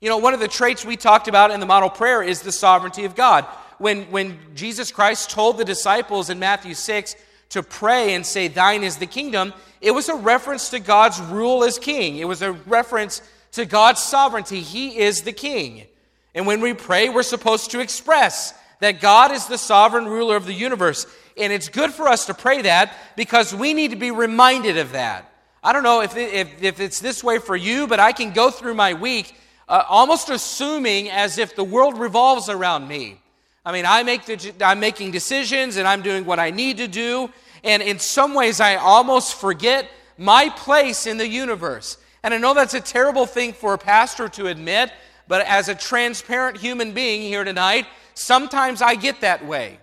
You 0.00 0.08
know, 0.08 0.16
one 0.16 0.32
of 0.32 0.40
the 0.40 0.48
traits 0.48 0.84
we 0.84 0.96
talked 0.96 1.28
about 1.28 1.50
in 1.50 1.60
the 1.60 1.66
model 1.66 1.90
prayer 1.90 2.22
is 2.22 2.40
the 2.40 2.52
sovereignty 2.52 3.04
of 3.04 3.14
God 3.14 3.46
when, 3.78 4.04
when 4.10 4.38
Jesus 4.54 4.92
Christ 4.92 5.30
told 5.30 5.58
the 5.58 5.64
disciples 5.64 6.30
in 6.30 6.38
Matthew 6.38 6.74
6 6.74 7.16
to 7.50 7.62
pray 7.62 8.14
and 8.14 8.24
say, 8.24 8.48
Thine 8.48 8.82
is 8.82 8.98
the 8.98 9.06
kingdom, 9.06 9.54
it 9.80 9.92
was 9.92 10.08
a 10.08 10.14
reference 10.14 10.70
to 10.70 10.80
God's 10.80 11.20
rule 11.20 11.64
as 11.64 11.78
king. 11.78 12.18
It 12.18 12.26
was 12.26 12.42
a 12.42 12.52
reference 12.52 13.22
to 13.52 13.64
God's 13.64 14.02
sovereignty. 14.02 14.60
He 14.60 14.98
is 14.98 15.22
the 15.22 15.32
king. 15.32 15.86
And 16.34 16.46
when 16.46 16.60
we 16.60 16.74
pray, 16.74 17.08
we're 17.08 17.22
supposed 17.22 17.70
to 17.70 17.80
express 17.80 18.54
that 18.80 19.00
God 19.00 19.32
is 19.32 19.46
the 19.46 19.58
sovereign 19.58 20.06
ruler 20.06 20.36
of 20.36 20.46
the 20.46 20.52
universe. 20.52 21.06
And 21.36 21.52
it's 21.52 21.68
good 21.68 21.92
for 21.92 22.08
us 22.08 22.26
to 22.26 22.34
pray 22.34 22.62
that 22.62 22.94
because 23.16 23.54
we 23.54 23.74
need 23.74 23.92
to 23.92 23.96
be 23.96 24.10
reminded 24.10 24.78
of 24.78 24.92
that. 24.92 25.32
I 25.62 25.72
don't 25.72 25.82
know 25.82 26.02
if, 26.02 26.16
it, 26.16 26.32
if, 26.32 26.62
if 26.62 26.80
it's 26.80 27.00
this 27.00 27.22
way 27.22 27.38
for 27.38 27.56
you, 27.56 27.86
but 27.86 27.98
I 27.98 28.12
can 28.12 28.32
go 28.32 28.50
through 28.50 28.74
my 28.74 28.94
week 28.94 29.34
uh, 29.68 29.84
almost 29.88 30.30
assuming 30.30 31.10
as 31.10 31.38
if 31.38 31.54
the 31.54 31.64
world 31.64 31.98
revolves 31.98 32.48
around 32.48 32.88
me. 32.88 33.20
I 33.68 33.72
mean, 33.72 33.84
I 33.84 34.02
make 34.02 34.24
the, 34.24 34.54
I'm 34.62 34.80
making 34.80 35.10
decisions 35.10 35.76
and 35.76 35.86
I'm 35.86 36.00
doing 36.00 36.24
what 36.24 36.38
I 36.38 36.50
need 36.50 36.78
to 36.78 36.88
do. 36.88 37.28
And 37.62 37.82
in 37.82 37.98
some 37.98 38.32
ways, 38.32 38.60
I 38.60 38.76
almost 38.76 39.34
forget 39.34 39.90
my 40.16 40.48
place 40.48 41.06
in 41.06 41.18
the 41.18 41.28
universe. 41.28 41.98
And 42.22 42.32
I 42.32 42.38
know 42.38 42.54
that's 42.54 42.72
a 42.72 42.80
terrible 42.80 43.26
thing 43.26 43.52
for 43.52 43.74
a 43.74 43.78
pastor 43.78 44.26
to 44.30 44.46
admit, 44.46 44.90
but 45.28 45.44
as 45.44 45.68
a 45.68 45.74
transparent 45.74 46.56
human 46.56 46.92
being 46.92 47.20
here 47.20 47.44
tonight, 47.44 47.86
sometimes 48.14 48.80
I 48.80 48.94
get 48.94 49.20
that 49.20 49.44
way. 49.44 49.78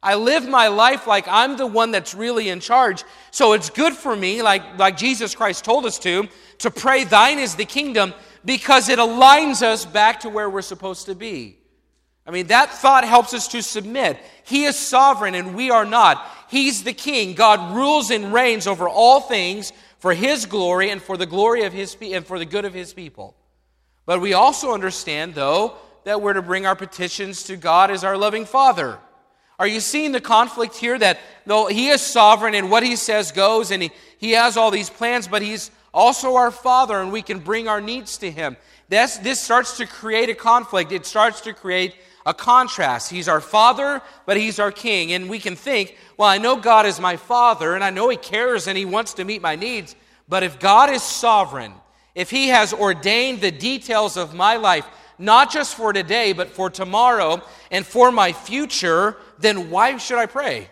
I 0.00 0.14
live 0.14 0.48
my 0.48 0.68
life 0.68 1.08
like 1.08 1.26
I'm 1.26 1.56
the 1.56 1.66
one 1.66 1.90
that's 1.90 2.14
really 2.14 2.48
in 2.48 2.60
charge. 2.60 3.02
So 3.32 3.54
it's 3.54 3.70
good 3.70 3.94
for 3.94 4.14
me, 4.14 4.40
like, 4.40 4.78
like 4.78 4.96
Jesus 4.96 5.34
Christ 5.34 5.64
told 5.64 5.84
us 5.84 5.98
to, 5.98 6.28
to 6.58 6.70
pray, 6.70 7.02
Thine 7.02 7.40
is 7.40 7.56
the 7.56 7.64
kingdom, 7.64 8.14
because 8.44 8.88
it 8.88 9.00
aligns 9.00 9.62
us 9.62 9.84
back 9.84 10.20
to 10.20 10.28
where 10.28 10.48
we're 10.48 10.62
supposed 10.62 11.06
to 11.06 11.16
be. 11.16 11.58
I 12.26 12.32
mean, 12.32 12.48
that 12.48 12.72
thought 12.72 13.04
helps 13.04 13.32
us 13.34 13.48
to 13.48 13.62
submit. 13.62 14.18
He 14.44 14.64
is 14.64 14.76
sovereign 14.76 15.34
and 15.34 15.54
we 15.54 15.70
are 15.70 15.84
not. 15.84 16.26
He's 16.48 16.82
the 16.82 16.92
king. 16.92 17.34
God 17.34 17.74
rules 17.74 18.10
and 18.10 18.32
reigns 18.32 18.66
over 18.66 18.88
all 18.88 19.20
things 19.20 19.72
for 19.98 20.12
his 20.12 20.44
glory 20.46 20.90
and 20.90 21.00
for 21.00 21.16
the 21.16 21.26
glory 21.26 21.64
of 21.64 21.72
his 21.72 21.96
and 22.00 22.26
for 22.26 22.38
the 22.38 22.44
good 22.44 22.64
of 22.64 22.74
his 22.74 22.92
people. 22.92 23.36
But 24.06 24.20
we 24.20 24.32
also 24.32 24.72
understand 24.72 25.34
though 25.34 25.76
that 26.04 26.20
we're 26.20 26.32
to 26.32 26.42
bring 26.42 26.66
our 26.66 26.76
petitions 26.76 27.44
to 27.44 27.56
God 27.56 27.90
as 27.90 28.04
our 28.04 28.16
loving 28.16 28.44
Father. 28.44 28.98
Are 29.58 29.66
you 29.66 29.80
seeing 29.80 30.12
the 30.12 30.20
conflict 30.20 30.76
here 30.76 30.98
that 30.98 31.18
though 31.46 31.66
he 31.66 31.88
is 31.88 32.02
sovereign 32.02 32.54
and 32.54 32.70
what 32.70 32.82
he 32.82 32.96
says 32.96 33.32
goes 33.32 33.70
and 33.70 33.82
he, 33.82 33.90
he 34.18 34.32
has 34.32 34.56
all 34.56 34.70
these 34.70 34.90
plans, 34.90 35.28
but 35.28 35.42
he's 35.42 35.70
also 35.94 36.36
our 36.36 36.50
Father 36.50 37.00
and 37.00 37.10
we 37.10 37.22
can 37.22 37.38
bring 37.38 37.66
our 37.66 37.80
needs 37.80 38.18
to 38.18 38.30
him? 38.30 38.56
This, 38.88 39.16
this 39.18 39.40
starts 39.40 39.78
to 39.78 39.86
create 39.86 40.28
a 40.28 40.34
conflict. 40.34 40.92
It 40.92 41.06
starts 41.06 41.40
to 41.42 41.52
create 41.52 41.94
a 42.26 42.34
contrast. 42.34 43.10
He's 43.10 43.28
our 43.28 43.40
Father, 43.40 44.02
but 44.26 44.36
He's 44.36 44.58
our 44.58 44.72
King. 44.72 45.12
And 45.12 45.30
we 45.30 45.38
can 45.38 45.56
think, 45.56 45.96
well, 46.18 46.28
I 46.28 46.38
know 46.38 46.56
God 46.56 46.84
is 46.84 47.00
my 47.00 47.16
Father, 47.16 47.74
and 47.74 47.84
I 47.84 47.90
know 47.90 48.08
He 48.08 48.16
cares 48.16 48.66
and 48.66 48.76
He 48.76 48.84
wants 48.84 49.14
to 49.14 49.24
meet 49.24 49.40
my 49.40 49.54
needs. 49.54 49.94
But 50.28 50.42
if 50.42 50.58
God 50.58 50.90
is 50.90 51.02
sovereign, 51.02 51.72
if 52.16 52.28
He 52.28 52.48
has 52.48 52.74
ordained 52.74 53.40
the 53.40 53.52
details 53.52 54.16
of 54.16 54.34
my 54.34 54.56
life, 54.56 54.86
not 55.18 55.50
just 55.50 55.76
for 55.76 55.92
today, 55.92 56.32
but 56.32 56.50
for 56.50 56.68
tomorrow 56.68 57.40
and 57.70 57.86
for 57.86 58.10
my 58.10 58.32
future, 58.32 59.16
then 59.38 59.70
why 59.70 59.96
should 59.96 60.18
I 60.18 60.26
pray? 60.26 60.68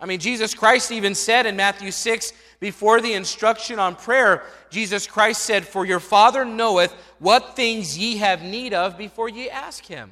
I 0.00 0.06
mean, 0.06 0.18
Jesus 0.18 0.52
Christ 0.52 0.90
even 0.90 1.14
said 1.14 1.46
in 1.46 1.54
Matthew 1.54 1.92
6, 1.92 2.32
before 2.58 3.00
the 3.00 3.12
instruction 3.14 3.78
on 3.78 3.94
prayer, 3.94 4.44
Jesus 4.70 5.06
Christ 5.06 5.42
said, 5.42 5.66
For 5.66 5.84
your 5.84 6.00
Father 6.00 6.44
knoweth 6.44 6.94
what 7.22 7.54
things 7.54 7.96
ye 7.96 8.16
have 8.16 8.42
need 8.42 8.74
of 8.74 8.98
before 8.98 9.28
ye 9.28 9.48
ask 9.48 9.86
him. 9.86 10.10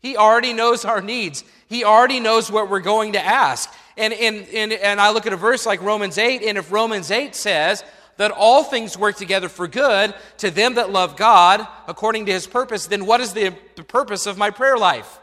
He 0.00 0.16
already 0.16 0.54
knows 0.54 0.82
our 0.86 1.02
needs. 1.02 1.44
He 1.68 1.84
already 1.84 2.20
knows 2.20 2.50
what 2.50 2.70
we're 2.70 2.80
going 2.80 3.12
to 3.12 3.22
ask. 3.22 3.70
And, 3.98 4.14
and, 4.14 4.48
and, 4.48 4.72
and 4.72 4.98
I 4.98 5.10
look 5.10 5.26
at 5.26 5.34
a 5.34 5.36
verse 5.36 5.66
like 5.66 5.82
Romans 5.82 6.16
8, 6.16 6.42
and 6.42 6.56
if 6.56 6.72
Romans 6.72 7.10
8 7.10 7.34
says 7.36 7.84
that 8.16 8.30
all 8.30 8.64
things 8.64 8.96
work 8.96 9.16
together 9.16 9.50
for 9.50 9.68
good 9.68 10.14
to 10.38 10.50
them 10.50 10.76
that 10.76 10.90
love 10.90 11.16
God 11.16 11.66
according 11.86 12.24
to 12.26 12.32
his 12.32 12.46
purpose, 12.46 12.86
then 12.86 13.04
what 13.04 13.20
is 13.20 13.34
the, 13.34 13.54
the 13.76 13.84
purpose 13.84 14.26
of 14.26 14.38
my 14.38 14.48
prayer 14.48 14.78
life? 14.78 15.18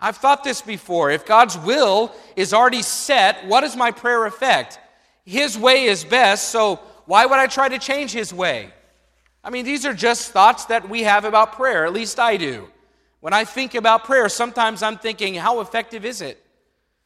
I've 0.00 0.16
thought 0.16 0.42
this 0.42 0.62
before. 0.62 1.12
If 1.12 1.26
God's 1.26 1.56
will 1.56 2.12
is 2.34 2.52
already 2.52 2.82
set, 2.82 3.46
what 3.46 3.60
does 3.60 3.76
my 3.76 3.92
prayer 3.92 4.26
affect? 4.26 4.80
His 5.24 5.56
way 5.56 5.84
is 5.84 6.02
best, 6.02 6.48
so 6.48 6.80
why 7.06 7.24
would 7.24 7.38
I 7.38 7.46
try 7.46 7.68
to 7.68 7.78
change 7.78 8.10
His 8.10 8.34
way? 8.34 8.72
I 9.48 9.50
mean, 9.50 9.64
these 9.64 9.86
are 9.86 9.94
just 9.94 10.32
thoughts 10.32 10.66
that 10.66 10.90
we 10.90 11.04
have 11.04 11.24
about 11.24 11.54
prayer, 11.54 11.86
at 11.86 11.94
least 11.94 12.20
I 12.20 12.36
do. 12.36 12.68
When 13.20 13.32
I 13.32 13.44
think 13.44 13.74
about 13.74 14.04
prayer, 14.04 14.28
sometimes 14.28 14.82
I'm 14.82 14.98
thinking, 14.98 15.32
how 15.36 15.60
effective 15.60 16.04
is 16.04 16.20
it? 16.20 16.38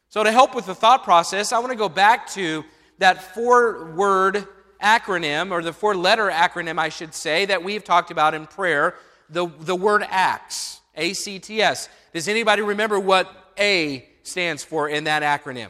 So, 0.08 0.24
to 0.24 0.32
help 0.32 0.52
with 0.52 0.66
the 0.66 0.74
thought 0.74 1.04
process, 1.04 1.52
I 1.52 1.60
want 1.60 1.70
to 1.70 1.78
go 1.78 1.88
back 1.88 2.26
to 2.32 2.64
that 2.98 3.32
four 3.32 3.92
word 3.92 4.48
acronym, 4.82 5.52
or 5.52 5.62
the 5.62 5.72
four 5.72 5.94
letter 5.94 6.28
acronym, 6.32 6.80
I 6.80 6.88
should 6.88 7.14
say, 7.14 7.44
that 7.44 7.62
we've 7.62 7.84
talked 7.84 8.10
about 8.10 8.34
in 8.34 8.48
prayer 8.48 8.96
the, 9.30 9.46
the 9.60 9.76
word 9.76 10.02
ACTS. 10.02 10.80
A 10.96 11.12
C 11.12 11.38
T 11.38 11.62
S. 11.62 11.88
Does 12.12 12.26
anybody 12.26 12.62
remember 12.62 12.98
what 12.98 13.32
A 13.56 14.08
stands 14.24 14.64
for 14.64 14.88
in 14.88 15.04
that 15.04 15.22
acronym? 15.22 15.68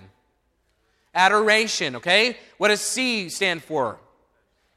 Adoration, 1.15 1.97
okay? 1.97 2.39
What 2.57 2.69
does 2.69 2.81
C 2.81 3.29
stand 3.29 3.63
for? 3.63 4.01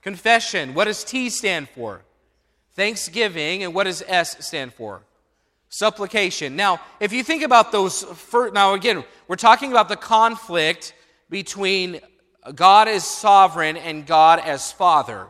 Confession. 0.06 0.76
What 0.76 0.86
does 0.86 1.04
T 1.04 1.32
stand 1.32 1.68
for? 1.68 2.02
Thanksgiving. 2.76 3.64
And 3.64 3.74
what 3.74 3.86
does 3.86 4.04
S 4.06 4.46
stand 4.46 4.72
for? 4.72 5.02
Supplication. 5.70 6.56
Now, 6.56 6.80
if 7.00 7.12
you 7.12 7.24
think 7.24 7.42
about 7.42 7.72
those, 7.72 8.04
first, 8.04 8.54
now 8.54 8.76
again, 8.76 9.04
we're 9.28 9.36
talking 9.36 9.72
about 9.72 9.90
the 9.90 9.96
conflict 9.96 10.94
between 11.32 12.00
God 12.54 12.88
as 12.88 13.04
sovereign 13.04 13.78
and 13.78 14.06
God 14.06 14.40
as 14.40 14.72
Father 14.72 15.26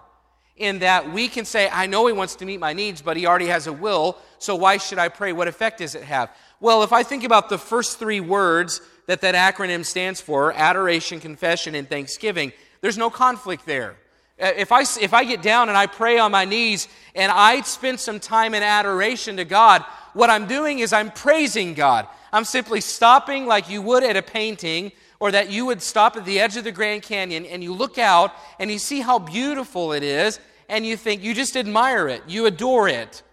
in 0.57 0.79
that 0.79 1.09
we 1.09 1.29
can 1.29 1.45
say, 1.45 1.69
I 1.71 1.85
know 1.87 2.05
He 2.07 2.13
wants 2.13 2.35
to 2.35 2.45
meet 2.45 2.59
my 2.59 2.73
needs, 2.73 3.01
but 3.01 3.15
He 3.15 3.25
already 3.25 3.47
has 3.47 3.67
a 3.67 3.73
will, 3.73 4.17
so 4.39 4.55
why 4.55 4.75
should 4.75 4.99
I 4.99 5.07
pray? 5.07 5.31
What 5.31 5.47
effect 5.47 5.77
does 5.77 5.95
it 5.95 6.03
have? 6.03 6.29
Well, 6.59 6.83
if 6.83 6.91
I 6.91 7.03
think 7.03 7.23
about 7.23 7.47
the 7.47 7.57
first 7.57 7.97
three 7.97 8.19
words 8.19 8.81
that 9.07 9.21
that 9.21 9.35
acronym 9.35 9.85
stands 9.85 10.19
for 10.19 10.51
adoration, 10.51 11.21
confession, 11.21 11.75
and 11.75 11.89
thanksgiving 11.89 12.51
there's 12.81 12.97
no 12.99 13.09
conflict 13.09 13.65
there. 13.65 13.95
Uh, 14.39 14.51
if 14.57 14.71
I, 14.71 14.81
if 14.81 15.13
I 15.13 15.23
get 15.23 15.41
down 15.41 15.69
and 15.69 15.77
I 15.77 15.87
pray 15.87 16.19
on 16.19 16.31
my 16.31 16.45
knees 16.45 16.87
and 17.13 17.31
I 17.31 17.61
spend 17.61 17.99
some 17.99 18.19
time 18.19 18.53
in 18.53 18.63
adoration 18.63 19.37
to 19.37 19.45
God, 19.45 19.83
what 20.13 20.29
I'm 20.29 20.47
doing 20.47 20.79
is 20.79 20.91
I'm 20.91 21.11
praising 21.11 21.73
God. 21.73 22.07
I'm 22.33 22.43
simply 22.43 22.81
stopping 22.81 23.45
like 23.45 23.69
you 23.69 23.81
would 23.81 24.03
at 24.03 24.17
a 24.17 24.21
painting 24.21 24.91
or 25.19 25.31
that 25.31 25.49
you 25.49 25.65
would 25.65 25.81
stop 25.81 26.17
at 26.17 26.25
the 26.25 26.39
edge 26.39 26.57
of 26.57 26.65
the 26.65 26.71
Grand 26.71 27.01
Canyon 27.01 27.45
and 27.45 27.63
you 27.63 27.73
look 27.73 27.97
out 27.97 28.33
and 28.59 28.69
you 28.69 28.77
see 28.77 28.99
how 28.99 29.19
beautiful 29.19 29.93
it 29.93 30.03
is 30.03 30.39
and 30.67 30.85
you 30.85 30.97
think 30.97 31.23
you 31.23 31.33
just 31.33 31.55
admire 31.55 32.07
it, 32.09 32.21
you 32.27 32.45
adore 32.45 32.89
it. 32.89 33.23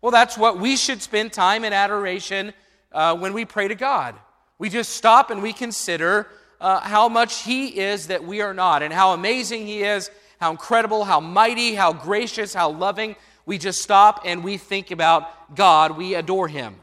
Well, 0.00 0.12
that's 0.12 0.38
what 0.38 0.58
we 0.58 0.76
should 0.76 1.02
spend 1.02 1.32
time 1.32 1.64
in 1.64 1.72
adoration 1.72 2.52
uh, 2.92 3.16
when 3.16 3.32
we 3.32 3.44
pray 3.44 3.68
to 3.68 3.74
God. 3.74 4.14
We 4.58 4.68
just 4.68 4.90
stop 4.92 5.30
and 5.30 5.42
we 5.42 5.52
consider 5.52 6.28
uh, 6.60 6.80
how 6.80 7.08
much 7.08 7.42
He 7.42 7.80
is 7.80 8.06
that 8.08 8.24
we 8.24 8.40
are 8.40 8.54
not, 8.54 8.82
and 8.82 8.92
how 8.92 9.12
amazing 9.12 9.66
He 9.66 9.82
is, 9.82 10.10
how 10.42 10.50
incredible, 10.50 11.04
how 11.04 11.20
mighty, 11.20 11.76
how 11.76 11.92
gracious, 11.92 12.52
how 12.52 12.68
loving. 12.68 13.14
We 13.46 13.58
just 13.58 13.80
stop 13.80 14.22
and 14.24 14.42
we 14.42 14.56
think 14.56 14.90
about 14.90 15.54
God. 15.54 15.96
We 15.96 16.16
adore 16.16 16.48
Him. 16.48 16.74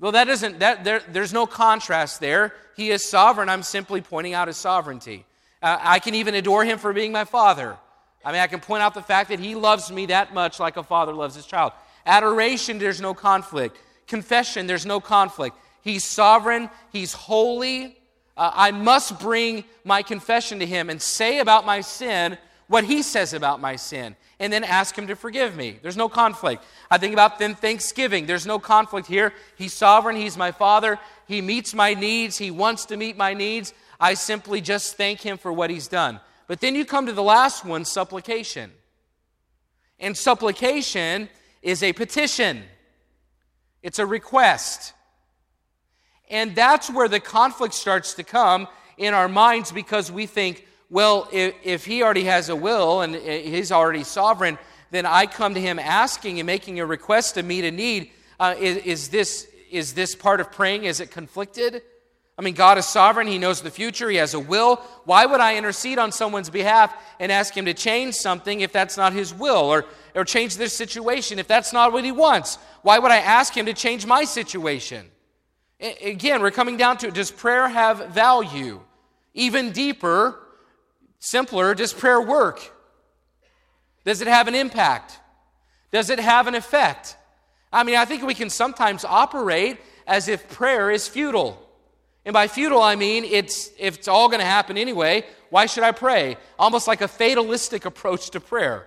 Well, 0.00 0.10
that 0.10 0.28
isn't 0.28 0.58
that 0.58 0.82
there, 0.82 1.00
there's 1.08 1.32
no 1.32 1.46
contrast 1.46 2.18
there. 2.18 2.52
He 2.76 2.90
is 2.90 3.08
sovereign. 3.08 3.48
I'm 3.48 3.62
simply 3.62 4.00
pointing 4.00 4.34
out 4.34 4.48
his 4.48 4.56
sovereignty. 4.56 5.26
Uh, 5.62 5.78
I 5.80 6.00
can 6.00 6.16
even 6.16 6.34
adore 6.34 6.64
him 6.64 6.76
for 6.76 6.92
being 6.92 7.12
my 7.12 7.24
father. 7.24 7.76
I 8.24 8.32
mean, 8.32 8.40
I 8.40 8.48
can 8.48 8.58
point 8.58 8.82
out 8.82 8.94
the 8.94 9.02
fact 9.02 9.28
that 9.28 9.38
he 9.38 9.54
loves 9.54 9.92
me 9.92 10.06
that 10.06 10.34
much 10.34 10.58
like 10.58 10.76
a 10.76 10.82
father 10.82 11.12
loves 11.12 11.36
his 11.36 11.46
child. 11.46 11.72
Adoration, 12.04 12.78
there's 12.80 13.00
no 13.00 13.14
conflict. 13.14 13.78
Confession, 14.08 14.66
there's 14.66 14.84
no 14.84 14.98
conflict. 14.98 15.56
He's 15.82 16.04
sovereign, 16.04 16.68
he's 16.90 17.12
holy. 17.12 17.96
Uh, 18.36 18.50
I 18.52 18.72
must 18.72 19.20
bring 19.20 19.62
my 19.84 20.02
confession 20.02 20.58
to 20.58 20.66
him 20.66 20.90
and 20.90 21.00
say 21.00 21.38
about 21.38 21.64
my 21.64 21.80
sin 21.80 22.38
what 22.66 22.84
he 22.84 23.02
says 23.02 23.34
about 23.34 23.60
my 23.60 23.76
sin 23.76 24.16
and 24.40 24.52
then 24.52 24.64
ask 24.64 24.96
him 24.96 25.06
to 25.06 25.16
forgive 25.16 25.56
me. 25.56 25.78
There's 25.82 25.96
no 25.96 26.08
conflict. 26.08 26.64
I 26.90 26.98
think 26.98 27.12
about 27.12 27.38
then 27.38 27.54
Thanksgiving. 27.54 28.26
There's 28.26 28.46
no 28.46 28.58
conflict 28.58 29.06
here. 29.06 29.32
He's 29.56 29.72
sovereign, 29.72 30.16
he's 30.16 30.36
my 30.36 30.52
father. 30.52 30.98
He 31.26 31.40
meets 31.40 31.74
my 31.74 31.94
needs, 31.94 32.38
he 32.38 32.50
wants 32.50 32.86
to 32.86 32.96
meet 32.96 33.16
my 33.16 33.34
needs. 33.34 33.72
I 34.00 34.14
simply 34.14 34.60
just 34.60 34.96
thank 34.96 35.20
him 35.20 35.38
for 35.38 35.52
what 35.52 35.70
he's 35.70 35.88
done. 35.88 36.20
But 36.46 36.60
then 36.60 36.74
you 36.74 36.84
come 36.84 37.06
to 37.06 37.12
the 37.12 37.22
last 37.22 37.64
one, 37.64 37.84
supplication. 37.84 38.70
And 39.98 40.16
supplication 40.16 41.28
is 41.62 41.82
a 41.82 41.92
petition. 41.92 42.62
It's 43.82 43.98
a 43.98 44.06
request. 44.06 44.92
And 46.28 46.54
that's 46.54 46.90
where 46.90 47.08
the 47.08 47.20
conflict 47.20 47.74
starts 47.74 48.14
to 48.14 48.24
come 48.24 48.68
in 48.98 49.14
our 49.14 49.28
minds 49.28 49.72
because 49.72 50.10
we 50.10 50.26
think, 50.26 50.66
well, 50.90 51.28
if, 51.32 51.54
if 51.62 51.84
he 51.84 52.02
already 52.02 52.24
has 52.24 52.48
a 52.48 52.56
will 52.56 53.00
and 53.00 53.14
he's 53.14 53.72
already 53.72 54.04
sovereign, 54.04 54.58
then 54.90 55.06
I 55.06 55.26
come 55.26 55.54
to 55.54 55.60
him 55.60 55.78
asking 55.78 56.38
and 56.38 56.46
making 56.46 56.78
a 56.80 56.86
request 56.86 57.34
to 57.34 57.42
meet 57.42 57.64
a 57.64 57.70
need. 57.70 58.10
Uh, 58.38 58.54
is, 58.58 58.76
is, 58.78 59.08
this, 59.08 59.48
is 59.70 59.94
this 59.94 60.14
part 60.14 60.40
of 60.40 60.52
praying? 60.52 60.84
Is 60.84 61.00
it 61.00 61.10
conflicted? 61.10 61.82
I 62.36 62.42
mean, 62.42 62.54
God 62.54 62.78
is 62.78 62.86
sovereign. 62.86 63.28
He 63.28 63.38
knows 63.38 63.62
the 63.62 63.70
future. 63.70 64.10
He 64.10 64.16
has 64.16 64.34
a 64.34 64.40
will. 64.40 64.76
Why 65.04 65.24
would 65.24 65.40
I 65.40 65.56
intercede 65.56 65.98
on 65.98 66.10
someone's 66.10 66.50
behalf 66.50 66.94
and 67.20 67.30
ask 67.30 67.56
him 67.56 67.66
to 67.66 67.74
change 67.74 68.14
something 68.14 68.60
if 68.60 68.72
that's 68.72 68.96
not 68.96 69.12
his 69.12 69.32
will 69.32 69.70
or, 69.70 69.84
or 70.14 70.24
change 70.24 70.56
their 70.56 70.68
situation 70.68 71.38
if 71.38 71.46
that's 71.46 71.72
not 71.72 71.92
what 71.92 72.04
he 72.04 72.10
wants? 72.10 72.58
Why 72.82 72.98
would 72.98 73.12
I 73.12 73.18
ask 73.18 73.56
him 73.56 73.66
to 73.66 73.72
change 73.72 74.04
my 74.04 74.24
situation? 74.24 75.06
Again, 75.80 76.42
we're 76.42 76.50
coming 76.50 76.76
down 76.76 76.98
to 76.98 77.10
does 77.10 77.30
prayer 77.30 77.68
have 77.68 78.08
value? 78.08 78.80
Even 79.34 79.70
deeper, 79.70 80.40
simpler, 81.24 81.74
does 81.74 81.92
prayer 81.92 82.20
work? 82.20 82.72
Does 84.04 84.20
it 84.20 84.28
have 84.28 84.46
an 84.48 84.54
impact? 84.54 85.18
Does 85.90 86.10
it 86.10 86.18
have 86.18 86.46
an 86.46 86.54
effect? 86.54 87.16
I 87.72 87.82
mean, 87.82 87.96
I 87.96 88.04
think 88.04 88.22
we 88.22 88.34
can 88.34 88.50
sometimes 88.50 89.04
operate 89.04 89.78
as 90.06 90.28
if 90.28 90.48
prayer 90.48 90.90
is 90.90 91.08
futile. 91.08 91.60
And 92.24 92.32
by 92.32 92.46
futile, 92.46 92.82
I 92.82 92.96
mean 92.96 93.24
it's 93.24 93.70
if 93.78 93.98
it's 93.98 94.08
all 94.08 94.28
going 94.28 94.40
to 94.40 94.46
happen 94.46 94.78
anyway, 94.78 95.24
why 95.50 95.66
should 95.66 95.82
I 95.82 95.92
pray? 95.92 96.36
Almost 96.58 96.86
like 96.86 97.00
a 97.00 97.08
fatalistic 97.08 97.84
approach 97.84 98.30
to 98.30 98.40
prayer. 98.40 98.86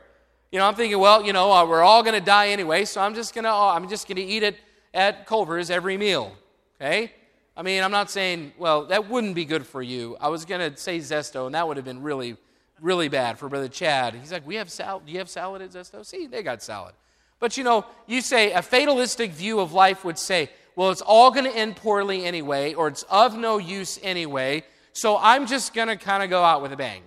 You 0.51 0.59
know, 0.59 0.65
I'm 0.65 0.75
thinking, 0.75 0.99
well, 0.99 1.25
you 1.25 1.33
know, 1.33 1.51
uh, 1.51 1.65
we're 1.65 1.83
all 1.83 2.03
going 2.03 2.17
to 2.17 2.25
die 2.25 2.49
anyway, 2.49 2.85
so 2.85 3.01
I'm 3.01 3.15
just 3.15 3.33
going 3.33 3.43
to 3.45 3.51
uh, 3.51 3.73
I'm 3.73 3.89
just 3.89 4.07
going 4.07 4.17
to 4.17 4.23
eat 4.23 4.43
it 4.43 4.57
at 4.93 5.25
Culver's 5.25 5.69
every 5.69 5.97
meal. 5.97 6.35
Okay? 6.79 7.11
I 7.57 7.63
mean, 7.63 7.83
I'm 7.83 7.91
not 7.91 8.11
saying, 8.11 8.53
well, 8.59 8.85
that 8.85 9.09
wouldn't 9.09 9.33
be 9.33 9.43
good 9.43 9.65
for 9.65 9.81
you. 9.81 10.15
I 10.21 10.29
was 10.29 10.45
going 10.45 10.61
to 10.61 10.77
say 10.77 10.99
Zesto, 10.99 11.47
and 11.47 11.55
that 11.55 11.67
would 11.67 11.75
have 11.77 11.85
been 11.85 12.03
really, 12.03 12.37
really 12.79 13.07
bad 13.07 13.39
for 13.39 13.49
Brother 13.49 13.67
Chad. 13.67 14.13
He's 14.13 14.31
like, 14.31 14.45
we 14.45 14.55
have 14.55 14.69
salad. 14.69 15.07
Do 15.07 15.11
you 15.11 15.17
have 15.17 15.27
salad 15.27 15.63
at 15.63 15.71
Zesto? 15.71 16.05
See, 16.05 16.27
they 16.27 16.43
got 16.43 16.61
salad. 16.61 16.93
But 17.39 17.57
you 17.57 17.63
know, 17.63 17.85
you 18.05 18.21
say 18.21 18.51
a 18.51 18.61
fatalistic 18.61 19.31
view 19.31 19.59
of 19.59 19.73
life 19.73 20.05
would 20.05 20.19
say, 20.19 20.51
well, 20.75 20.91
it's 20.91 21.01
all 21.01 21.31
going 21.31 21.45
to 21.45 21.55
end 21.55 21.77
poorly 21.77 22.25
anyway, 22.25 22.75
or 22.75 22.89
it's 22.89 23.01
of 23.09 23.35
no 23.35 23.57
use 23.57 23.99
anyway, 24.03 24.63
so 24.93 25.17
I'm 25.19 25.47
just 25.47 25.73
going 25.73 25.87
to 25.87 25.95
kind 25.95 26.21
of 26.21 26.29
go 26.29 26.43
out 26.43 26.61
with 26.61 26.71
a 26.71 26.77
bang. 26.77 27.01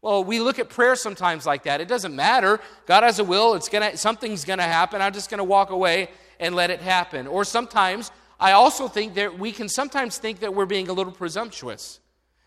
Well, 0.00 0.22
we 0.22 0.38
look 0.38 0.60
at 0.60 0.68
prayer 0.68 0.94
sometimes 0.94 1.44
like 1.44 1.64
that. 1.64 1.80
It 1.80 1.88
doesn't 1.88 2.14
matter. 2.14 2.60
God 2.86 3.02
has 3.02 3.18
a 3.18 3.24
will. 3.24 3.54
It's 3.54 3.68
gonna 3.68 3.96
something's 3.96 4.44
going 4.44 4.58
to 4.60 4.64
happen. 4.64 5.02
I'm 5.02 5.12
just 5.12 5.28
going 5.30 5.38
to 5.38 5.44
walk 5.44 5.70
away 5.70 6.08
and 6.38 6.54
let 6.54 6.70
it 6.70 6.80
happen. 6.80 7.26
Or 7.26 7.44
sometimes 7.44 8.12
I 8.42 8.52
also 8.52 8.88
think 8.88 9.14
that 9.14 9.38
we 9.38 9.52
can 9.52 9.68
sometimes 9.68 10.18
think 10.18 10.40
that 10.40 10.52
we're 10.52 10.66
being 10.66 10.88
a 10.88 10.92
little 10.92 11.12
presumptuous. 11.12 12.00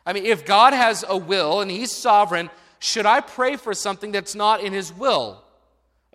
I 0.05 0.11
mean, 0.11 0.25
if 0.25 0.45
God 0.45 0.73
has 0.73 1.05
a 1.07 1.15
will 1.15 1.61
and 1.61 1.71
he's 1.71 1.89
sovereign, 1.89 2.49
should 2.79 3.05
I 3.05 3.21
pray 3.21 3.55
for 3.55 3.73
something 3.73 4.11
that's 4.11 4.35
not 4.35 4.59
in 4.59 4.73
his 4.73 4.91
will? 4.91 5.41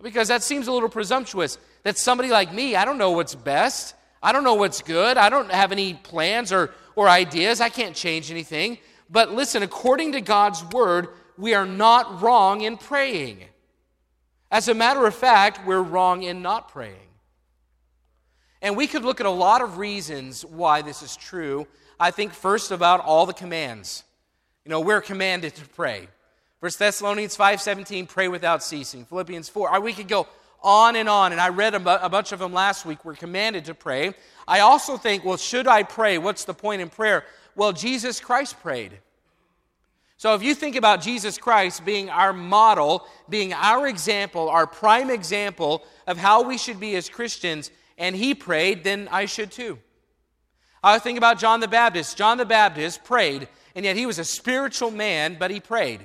Because 0.03 0.27
that 0.27 0.43
seems 0.43 0.67
a 0.67 0.71
little 0.71 0.87
presumptuous. 0.87 1.57
That 1.81 1.97
somebody 1.97 2.29
like 2.29 2.53
me, 2.53 2.75
I 2.75 2.85
don't 2.85 2.99
know 2.99 3.13
what's 3.13 3.33
best. 3.33 3.95
I 4.21 4.31
don't 4.31 4.43
know 4.43 4.53
what's 4.53 4.83
good. 4.83 5.17
I 5.17 5.29
don't 5.29 5.51
have 5.51 5.71
any 5.71 5.95
plans 5.95 6.51
or, 6.51 6.75
or 6.95 7.09
ideas. 7.09 7.59
I 7.59 7.69
can't 7.69 7.95
change 7.95 8.29
anything. 8.29 8.77
But 9.09 9.31
listen, 9.31 9.63
according 9.63 10.11
to 10.11 10.21
God's 10.21 10.63
word, 10.65 11.07
we 11.39 11.55
are 11.55 11.65
not 11.65 12.21
wrong 12.21 12.61
in 12.61 12.77
praying. 12.77 13.45
As 14.51 14.67
a 14.67 14.75
matter 14.75 15.07
of 15.07 15.15
fact, 15.15 15.65
we're 15.65 15.81
wrong 15.81 16.21
in 16.21 16.43
not 16.43 16.69
praying. 16.69 17.10
And 18.61 18.77
we 18.77 18.87
could 18.87 19.03
look 19.03 19.19
at 19.19 19.25
a 19.25 19.31
lot 19.31 19.61
of 19.61 19.77
reasons 19.77 20.45
why 20.45 20.81
this 20.81 21.01
is 21.01 21.15
true. 21.15 21.67
I 21.99 22.11
think 22.11 22.33
first 22.33 22.71
about 22.71 22.99
all 22.99 23.25
the 23.25 23.33
commands. 23.33 24.03
You 24.65 24.69
know, 24.69 24.79
we're 24.79 25.01
commanded 25.01 25.55
to 25.55 25.67
pray. 25.69 26.07
1 26.59 26.71
Thessalonians 26.77 27.35
5:17, 27.35 28.07
pray 28.07 28.27
without 28.27 28.63
ceasing. 28.63 29.05
Philippians 29.05 29.49
4. 29.49 29.79
We 29.79 29.93
could 29.93 30.07
go 30.07 30.27
on 30.61 30.95
and 30.95 31.09
on. 31.09 31.31
And 31.31 31.41
I 31.41 31.49
read 31.49 31.73
a, 31.73 31.79
bunch 31.79 32.31
of 32.31 32.39
them 32.39 32.53
last 32.53 32.85
week. 32.85 33.03
We're 33.03 33.15
commanded 33.15 33.65
to 33.65 33.73
pray. 33.73 34.13
I 34.47 34.59
also 34.59 34.97
think, 34.97 35.25
well, 35.25 35.37
should 35.37 35.67
I 35.67 35.83
pray? 35.83 36.17
What's 36.17 36.45
the 36.45 36.53
point 36.53 36.81
in 36.81 36.89
prayer? 36.89 37.25
Well, 37.55 37.73
Jesus 37.73 38.19
Christ 38.19 38.59
prayed. 38.61 38.99
So 40.17 40.35
if 40.35 40.43
you 40.43 40.53
think 40.53 40.75
about 40.75 41.01
Jesus 41.01 41.39
Christ 41.39 41.83
being 41.83 42.11
our 42.11 42.31
model, 42.31 43.07
being 43.27 43.53
our 43.53 43.87
example, 43.87 44.49
our 44.49 44.67
prime 44.67 45.09
example 45.09 45.83
of 46.05 46.17
how 46.17 46.43
we 46.43 46.59
should 46.59 46.79
be 46.79 46.95
as 46.95 47.09
Christians, 47.09 47.71
and 47.97 48.15
he 48.15 48.33
prayed, 48.33 48.83
then 48.83 49.07
I 49.11 49.25
should 49.25 49.51
too. 49.51 49.79
I 50.83 50.99
think 50.99 51.17
about 51.17 51.39
John 51.39 51.59
the 51.59 51.67
Baptist. 51.67 52.17
John 52.17 52.37
the 52.37 52.45
Baptist 52.45 53.03
prayed, 53.03 53.47
and 53.75 53.85
yet 53.85 53.95
he 53.95 54.05
was 54.05 54.19
a 54.19 54.25
spiritual 54.25 54.91
man, 54.91 55.37
but 55.39 55.51
he 55.51 55.59
prayed. 55.59 56.01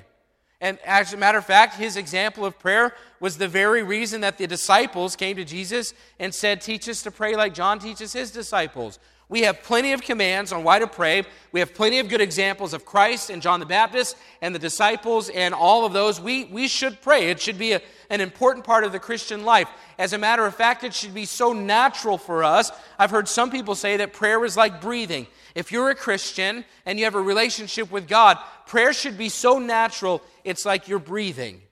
And 0.61 0.79
as 0.81 1.13
a 1.13 1.17
matter 1.17 1.39
of 1.39 1.45
fact, 1.45 1.77
his 1.77 1.97
example 1.97 2.45
of 2.45 2.59
prayer 2.59 2.95
was 3.21 3.37
the 3.37 3.49
very 3.49 3.83
reason 3.83 4.23
that 4.23 4.39
the 4.39 4.47
disciples 4.47 5.17
came 5.17 5.37
to 5.37 5.45
Jesus 5.45 5.93
and 6.19 6.35
said, 6.35 6.61
Teach 6.61 6.89
us 6.89 7.03
to 7.03 7.11
pray 7.11 7.37
like 7.37 7.55
John 7.55 7.79
teaches 7.79 8.13
his 8.13 8.31
disciples. 8.31 8.99
We 9.29 9.41
have 9.43 9.65
plenty 9.65 9.93
of 9.93 10.03
commands 10.03 10.53
on 10.53 10.63
why 10.63 10.79
to 10.79 10.87
pray. 10.87 11.25
We 11.51 11.59
have 11.59 11.75
plenty 11.75 11.99
of 11.99 12.09
good 12.09 12.21
examples 12.21 12.73
of 12.73 12.85
Christ 12.85 13.29
and 13.29 13.43
John 13.43 13.59
the 13.59 13.67
Baptist 13.67 14.17
and 14.41 14.55
the 14.55 14.59
disciples 14.61 15.29
and 15.31 15.53
all 15.53 15.85
of 15.85 15.93
those. 15.93 16.21
We, 16.21 16.45
we 16.45 16.69
should 16.69 17.01
pray. 17.01 17.29
It 17.31 17.41
should 17.41 17.59
be 17.59 17.73
a, 17.73 17.83
an 18.09 18.21
important 18.21 18.65
part 18.65 18.85
of 18.85 18.93
the 18.93 19.01
Christian 19.01 19.45
life. 19.45 19.69
As 19.99 20.13
a 20.13 20.19
matter 20.19 20.47
of 20.47 20.55
fact, 20.55 20.85
it 20.85 20.95
should 20.95 21.13
be 21.13 21.25
so 21.25 21.53
natural 21.53 22.19
for 22.19 22.45
us. 22.45 22.71
I've 23.01 23.11
heard 23.11 23.27
some 23.27 23.51
people 23.51 23.75
say 23.75 23.97
that 23.97 24.13
prayer 24.13 24.45
is 24.45 24.57
like 24.57 24.81
breathing. 24.81 25.27
If 25.57 25.73
you're 25.73 25.91
a 25.91 25.97
Christian 25.97 26.65
and 26.85 26.97
you 26.97 27.05
have 27.05 27.17
a 27.17 27.21
relationship 27.21 27.91
with 27.91 28.07
God, 28.07 28.39
prayer 28.67 28.93
should 28.93 29.19
be 29.19 29.29
so 29.29 29.59
natural, 29.59 30.23
it's 30.45 30.65
like 30.65 30.87
you're 30.87 31.01
breathing. 31.01 31.63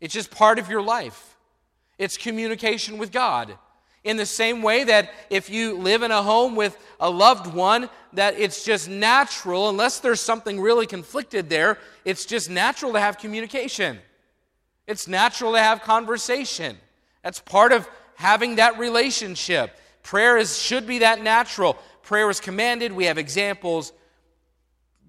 It's 0.00 0.14
just 0.14 0.32
part 0.32 0.58
of 0.58 0.68
your 0.68 0.82
life. 0.82 1.36
It's 1.96 2.16
communication 2.16 2.98
with 2.98 3.12
God. 3.12 3.56
In 4.08 4.16
the 4.16 4.24
same 4.24 4.62
way 4.62 4.84
that 4.84 5.10
if 5.28 5.50
you 5.50 5.76
live 5.76 6.02
in 6.02 6.10
a 6.10 6.22
home 6.22 6.56
with 6.56 6.74
a 6.98 7.10
loved 7.10 7.46
one, 7.46 7.90
that 8.14 8.38
it's 8.40 8.64
just 8.64 8.88
natural, 8.88 9.68
unless 9.68 10.00
there's 10.00 10.18
something 10.22 10.58
really 10.58 10.86
conflicted 10.86 11.50
there, 11.50 11.76
it's 12.06 12.24
just 12.24 12.48
natural 12.48 12.94
to 12.94 13.00
have 13.00 13.18
communication. 13.18 13.98
It's 14.86 15.08
natural 15.08 15.52
to 15.52 15.58
have 15.58 15.82
conversation. 15.82 16.78
That's 17.22 17.38
part 17.38 17.70
of 17.70 17.86
having 18.14 18.56
that 18.56 18.78
relationship. 18.78 19.78
Prayer 20.02 20.38
is, 20.38 20.58
should 20.58 20.86
be 20.86 21.00
that 21.00 21.20
natural. 21.22 21.76
Prayer 22.00 22.30
is 22.30 22.40
commanded. 22.40 22.94
We 22.94 23.04
have 23.04 23.18
examples. 23.18 23.92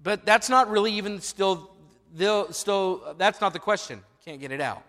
But 0.02 0.26
that's 0.26 0.50
not 0.50 0.68
really 0.68 0.92
even 0.92 1.22
still, 1.22 1.70
still 2.50 3.14
that's 3.16 3.40
not 3.40 3.54
the 3.54 3.60
question. 3.60 4.02
Can't 4.26 4.42
get 4.42 4.52
it 4.52 4.60
out. 4.60 4.82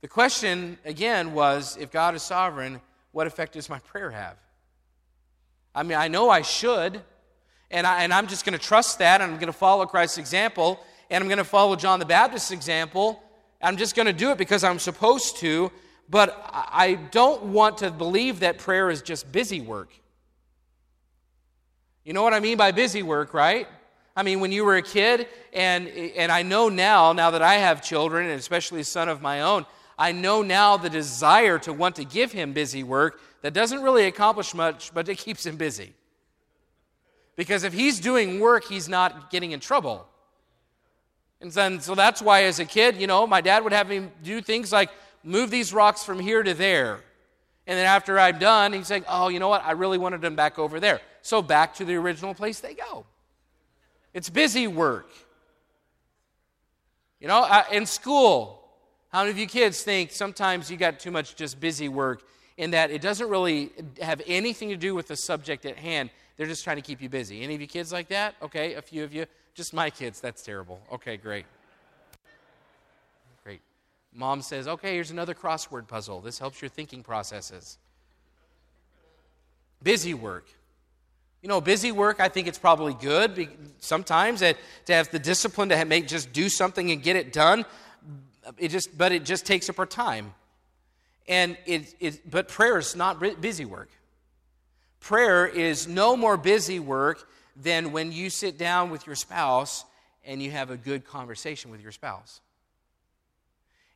The 0.00 0.08
question, 0.08 0.78
again, 0.84 1.34
was 1.34 1.76
if 1.76 1.90
God 1.90 2.14
is 2.14 2.22
sovereign, 2.22 2.80
what 3.12 3.26
effect 3.26 3.52
does 3.52 3.68
my 3.68 3.78
prayer 3.80 4.10
have? 4.10 4.36
I 5.74 5.82
mean, 5.82 5.98
I 5.98 6.08
know 6.08 6.30
I 6.30 6.42
should, 6.42 7.02
and, 7.70 7.86
I, 7.86 8.02
and 8.02 8.12
I'm 8.12 8.26
just 8.26 8.44
going 8.44 8.58
to 8.58 8.64
trust 8.64 8.98
that, 8.98 9.20
and 9.20 9.30
I'm 9.30 9.38
going 9.38 9.52
to 9.52 9.58
follow 9.58 9.84
Christ's 9.86 10.18
example, 10.18 10.80
and 11.10 11.22
I'm 11.22 11.28
going 11.28 11.38
to 11.38 11.44
follow 11.44 11.76
John 11.76 11.98
the 11.98 12.06
Baptist's 12.06 12.50
example. 12.50 13.22
I'm 13.60 13.76
just 13.76 13.94
going 13.94 14.06
to 14.06 14.12
do 14.12 14.30
it 14.30 14.38
because 14.38 14.64
I'm 14.64 14.78
supposed 14.78 15.36
to, 15.38 15.70
but 16.08 16.48
I 16.50 16.94
don't 17.10 17.44
want 17.44 17.78
to 17.78 17.90
believe 17.90 18.40
that 18.40 18.58
prayer 18.58 18.90
is 18.90 19.02
just 19.02 19.30
busy 19.30 19.60
work. 19.60 19.90
You 22.04 22.14
know 22.14 22.22
what 22.22 22.32
I 22.32 22.40
mean 22.40 22.56
by 22.56 22.72
busy 22.72 23.02
work, 23.02 23.34
right? 23.34 23.68
I 24.16 24.22
mean, 24.22 24.40
when 24.40 24.50
you 24.50 24.64
were 24.64 24.76
a 24.76 24.82
kid, 24.82 25.28
and, 25.52 25.86
and 25.88 26.32
I 26.32 26.42
know 26.42 26.68
now, 26.68 27.12
now 27.12 27.30
that 27.30 27.42
I 27.42 27.54
have 27.54 27.82
children, 27.82 28.26
and 28.26 28.40
especially 28.40 28.80
a 28.80 28.84
son 28.84 29.08
of 29.08 29.20
my 29.20 29.42
own, 29.42 29.66
I 30.00 30.12
know 30.12 30.40
now 30.40 30.78
the 30.78 30.88
desire 30.88 31.58
to 31.58 31.74
want 31.74 31.96
to 31.96 32.04
give 32.04 32.32
him 32.32 32.54
busy 32.54 32.82
work 32.82 33.20
that 33.42 33.52
doesn't 33.52 33.82
really 33.82 34.06
accomplish 34.06 34.54
much, 34.54 34.94
but 34.94 35.06
it 35.10 35.18
keeps 35.18 35.44
him 35.44 35.56
busy. 35.56 35.92
Because 37.36 37.64
if 37.64 37.74
he's 37.74 38.00
doing 38.00 38.40
work, 38.40 38.64
he's 38.64 38.88
not 38.88 39.30
getting 39.30 39.52
in 39.52 39.60
trouble. 39.60 40.06
And 41.42 41.52
then, 41.52 41.80
so 41.80 41.94
that's 41.94 42.22
why, 42.22 42.44
as 42.44 42.60
a 42.60 42.64
kid, 42.64 42.96
you 42.96 43.06
know, 43.06 43.26
my 43.26 43.42
dad 43.42 43.62
would 43.62 43.74
have 43.74 43.90
me 43.90 44.08
do 44.22 44.40
things 44.40 44.72
like 44.72 44.90
move 45.22 45.50
these 45.50 45.72
rocks 45.74 46.02
from 46.02 46.18
here 46.18 46.42
to 46.42 46.54
there. 46.54 47.00
And 47.66 47.78
then 47.78 47.84
after 47.84 48.18
I'm 48.18 48.38
done, 48.38 48.72
he's 48.72 48.90
like, 48.90 49.04
oh, 49.06 49.28
you 49.28 49.38
know 49.38 49.48
what? 49.48 49.62
I 49.64 49.72
really 49.72 49.98
wanted 49.98 50.22
them 50.22 50.34
back 50.34 50.58
over 50.58 50.80
there. 50.80 51.02
So 51.20 51.42
back 51.42 51.74
to 51.74 51.84
the 51.84 51.94
original 51.96 52.32
place 52.34 52.60
they 52.60 52.72
go. 52.72 53.04
It's 54.14 54.30
busy 54.30 54.66
work. 54.66 55.10
You 57.20 57.28
know, 57.28 57.62
in 57.70 57.84
school, 57.84 58.59
how 59.10 59.20
many 59.20 59.30
of 59.30 59.38
you 59.38 59.46
kids 59.46 59.82
think 59.82 60.12
sometimes 60.12 60.70
you 60.70 60.76
got 60.76 61.00
too 61.00 61.10
much 61.10 61.34
just 61.34 61.58
busy 61.60 61.88
work 61.88 62.22
in 62.56 62.70
that 62.70 62.90
it 62.90 63.02
doesn't 63.02 63.28
really 63.28 63.70
have 64.00 64.22
anything 64.26 64.68
to 64.68 64.76
do 64.76 64.94
with 64.94 65.08
the 65.08 65.16
subject 65.16 65.66
at 65.66 65.76
hand? 65.76 66.10
They're 66.36 66.46
just 66.46 66.64
trying 66.64 66.76
to 66.76 66.82
keep 66.82 67.02
you 67.02 67.08
busy. 67.08 67.42
Any 67.42 67.54
of 67.54 67.60
you 67.60 67.66
kids 67.66 67.92
like 67.92 68.08
that? 68.08 68.34
Okay, 68.40 68.74
a 68.74 68.82
few 68.82 69.02
of 69.02 69.12
you. 69.12 69.26
Just 69.54 69.74
my 69.74 69.90
kids. 69.90 70.20
That's 70.20 70.42
terrible. 70.42 70.80
Okay, 70.92 71.16
great. 71.16 71.44
Great. 73.42 73.60
Mom 74.14 74.42
says, 74.42 74.68
okay, 74.68 74.94
here's 74.94 75.10
another 75.10 75.34
crossword 75.34 75.88
puzzle. 75.88 76.20
This 76.20 76.38
helps 76.38 76.62
your 76.62 76.68
thinking 76.68 77.02
processes. 77.02 77.78
Busy 79.82 80.14
work. 80.14 80.46
You 81.42 81.48
know, 81.48 81.60
busy 81.60 81.90
work, 81.90 82.20
I 82.20 82.28
think 82.28 82.46
it's 82.46 82.58
probably 82.58 82.94
good 82.94 83.48
sometimes 83.80 84.40
to 84.40 84.54
have 84.88 85.10
the 85.10 85.18
discipline 85.18 85.70
to 85.70 85.84
make 85.84 86.06
just 86.06 86.32
do 86.32 86.48
something 86.48 86.90
and 86.90 87.02
get 87.02 87.16
it 87.16 87.32
done 87.32 87.64
it 88.58 88.68
just, 88.68 88.96
but 88.96 89.12
it 89.12 89.24
just 89.24 89.46
takes 89.46 89.68
up 89.68 89.78
our 89.78 89.86
time. 89.86 90.34
And 91.28 91.56
it, 91.66 91.94
it, 92.00 92.30
but 92.30 92.48
prayer 92.48 92.78
is 92.78 92.96
not 92.96 93.20
busy 93.40 93.64
work. 93.64 93.90
Prayer 95.00 95.46
is 95.46 95.86
no 95.86 96.16
more 96.16 96.36
busy 96.36 96.78
work 96.78 97.28
than 97.56 97.92
when 97.92 98.12
you 98.12 98.30
sit 98.30 98.58
down 98.58 98.90
with 98.90 99.06
your 99.06 99.16
spouse 99.16 99.84
and 100.24 100.42
you 100.42 100.50
have 100.50 100.70
a 100.70 100.76
good 100.76 101.04
conversation 101.04 101.70
with 101.70 101.80
your 101.80 101.92
spouse. 101.92 102.40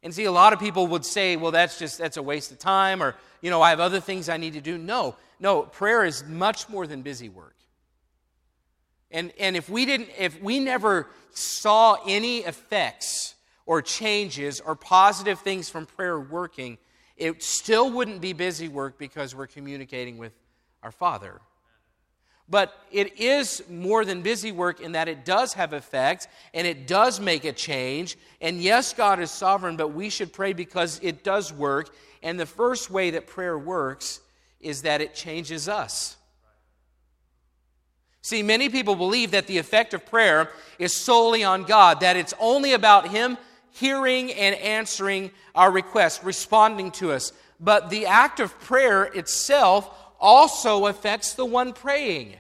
And 0.03 0.15
see, 0.15 0.25
a 0.25 0.33
lot 0.33 0.53
of 0.53 0.61
people 0.61 0.87
would 0.89 1.05
say, 1.05 1.37
well, 1.37 1.51
that's 1.51 1.79
just, 1.79 1.99
that's 1.99 2.19
a 2.19 2.23
waste 2.23 2.53
of 2.53 2.59
time, 2.59 3.03
or, 3.03 3.15
you 3.41 3.51
know, 3.51 3.63
I 3.63 3.71
have 3.71 3.81
other 3.81 4.01
things 4.01 4.29
I 4.29 4.37
need 4.37 4.53
to 4.53 4.61
do. 4.61 4.77
No, 4.77 5.17
no, 5.41 5.63
prayer 5.63 6.05
is 6.05 6.25
much 6.25 6.69
more 6.69 6.87
than 6.87 7.01
busy 7.01 7.31
work. 7.31 7.57
And, 9.11 9.33
and 9.41 9.57
if 9.57 9.71
we 9.71 9.87
didn't, 9.87 10.11
if 10.19 10.43
we 10.43 10.61
never 10.61 11.09
saw 11.33 11.97
any 12.07 12.39
effects 12.41 13.24
or 13.67 13.83
changes 13.83 14.61
or 14.61 14.75
positive 14.75 15.39
things 15.41 15.69
from 15.69 15.87
prayer 15.87 16.19
working, 16.19 16.79
it 17.17 17.43
still 17.43 17.91
wouldn't 17.91 18.21
be 18.21 18.33
busy 18.33 18.69
work 18.69 18.99
because 18.99 19.35
we're 19.35 19.47
communicating 19.47 20.19
with 20.19 20.33
our 20.83 20.93
Father. 20.93 21.41
But 22.49 22.75
it 22.93 23.19
is 23.19 23.63
more 23.71 24.05
than 24.05 24.21
busy 24.21 24.53
work 24.53 24.81
in 24.81 24.93
that 24.93 25.09
it 25.09 25.25
does 25.25 25.55
have 25.55 25.73
effect 25.73 26.29
and 26.53 26.67
it 26.67 26.87
does 26.87 27.19
make 27.19 27.45
a 27.45 27.53
change. 27.53 28.19
And 28.41 28.61
yes, 28.61 28.93
God 28.93 29.19
is 29.21 29.31
sovereign, 29.31 29.77
but 29.77 29.89
we 29.89 30.11
should 30.11 30.33
pray 30.33 30.53
because 30.53 31.01
it 31.03 31.25
does 31.25 31.53
work. 31.53 31.95
And 32.23 32.39
the 32.39 32.47
first 32.47 32.91
way 32.91 33.11
that 33.11 33.27
prayer 33.27 33.59
works 33.59 34.21
is 34.61 34.83
that 34.83 35.01
it 35.01 35.15
changes 35.15 35.69
us. 35.69 36.17
See, 38.21 38.43
many 38.43 38.69
people 38.71 38.97
believe 38.97 39.33
that 39.33 39.47
the 39.47 39.59
effect 39.59 39.93
of 39.93 40.07
prayer 40.07 40.51
is 40.79 40.95
solely 40.95 41.45
on 41.45 41.65
God, 41.65 42.01
that 42.01 42.17
it's 42.17 42.33
only 42.41 42.73
about 42.73 43.09
Him 43.09 43.37
hearing 43.75 44.33
and 44.33 44.55
answering 44.55 45.33
our 45.55 45.71
requests, 45.71 46.23
responding 46.23 46.93
to 46.93 47.11
us. 47.11 47.33
But 47.59 47.91
the 47.91 48.07
act 48.07 48.39
of 48.39 48.59
prayer 48.61 49.05
itself 49.05 49.91
also 50.21 50.87
affects 50.87 51.35
the 51.35 51.45
one 51.45 51.73
praying. 51.73 52.37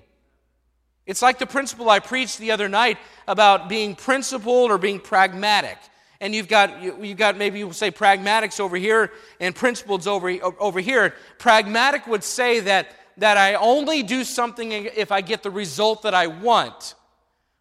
It's 1.07 1.23
like 1.23 1.39
the 1.39 1.47
principle 1.47 1.91
I 1.91 1.99
preached 1.99 2.39
the 2.39 2.53
other 2.53 2.69
night 2.69 2.99
about 3.27 3.69
being 3.69 3.97
principled 3.97 4.71
or 4.71 4.79
being 4.79 5.01
pragmatic. 5.01 5.77
And 6.21 6.35
you've 6.35 6.49
got, 6.49 6.81
you've 6.83 7.19
got 7.19 7.37
maybe 7.37 7.59
you 7.59 7.67
will 7.67 7.75
say 7.75 7.91
pragmatics 7.91 8.61
over 8.61 8.77
here 8.77 9.11
and 9.41 9.55
principled 9.55 10.07
over, 10.07 10.31
over 10.61 10.79
here. 10.79 11.15
Pragmatic 11.39 12.07
would 12.07 12.23
say 12.23 12.61
that, 12.61 12.95
that 13.17 13.37
I 13.37 13.55
only 13.55 14.05
do 14.05 14.23
something 14.23 14.71
if 14.71 15.11
I 15.11 15.21
get 15.21 15.43
the 15.43 15.51
result 15.51 16.03
that 16.03 16.15
I 16.15 16.29
want. 16.29 16.95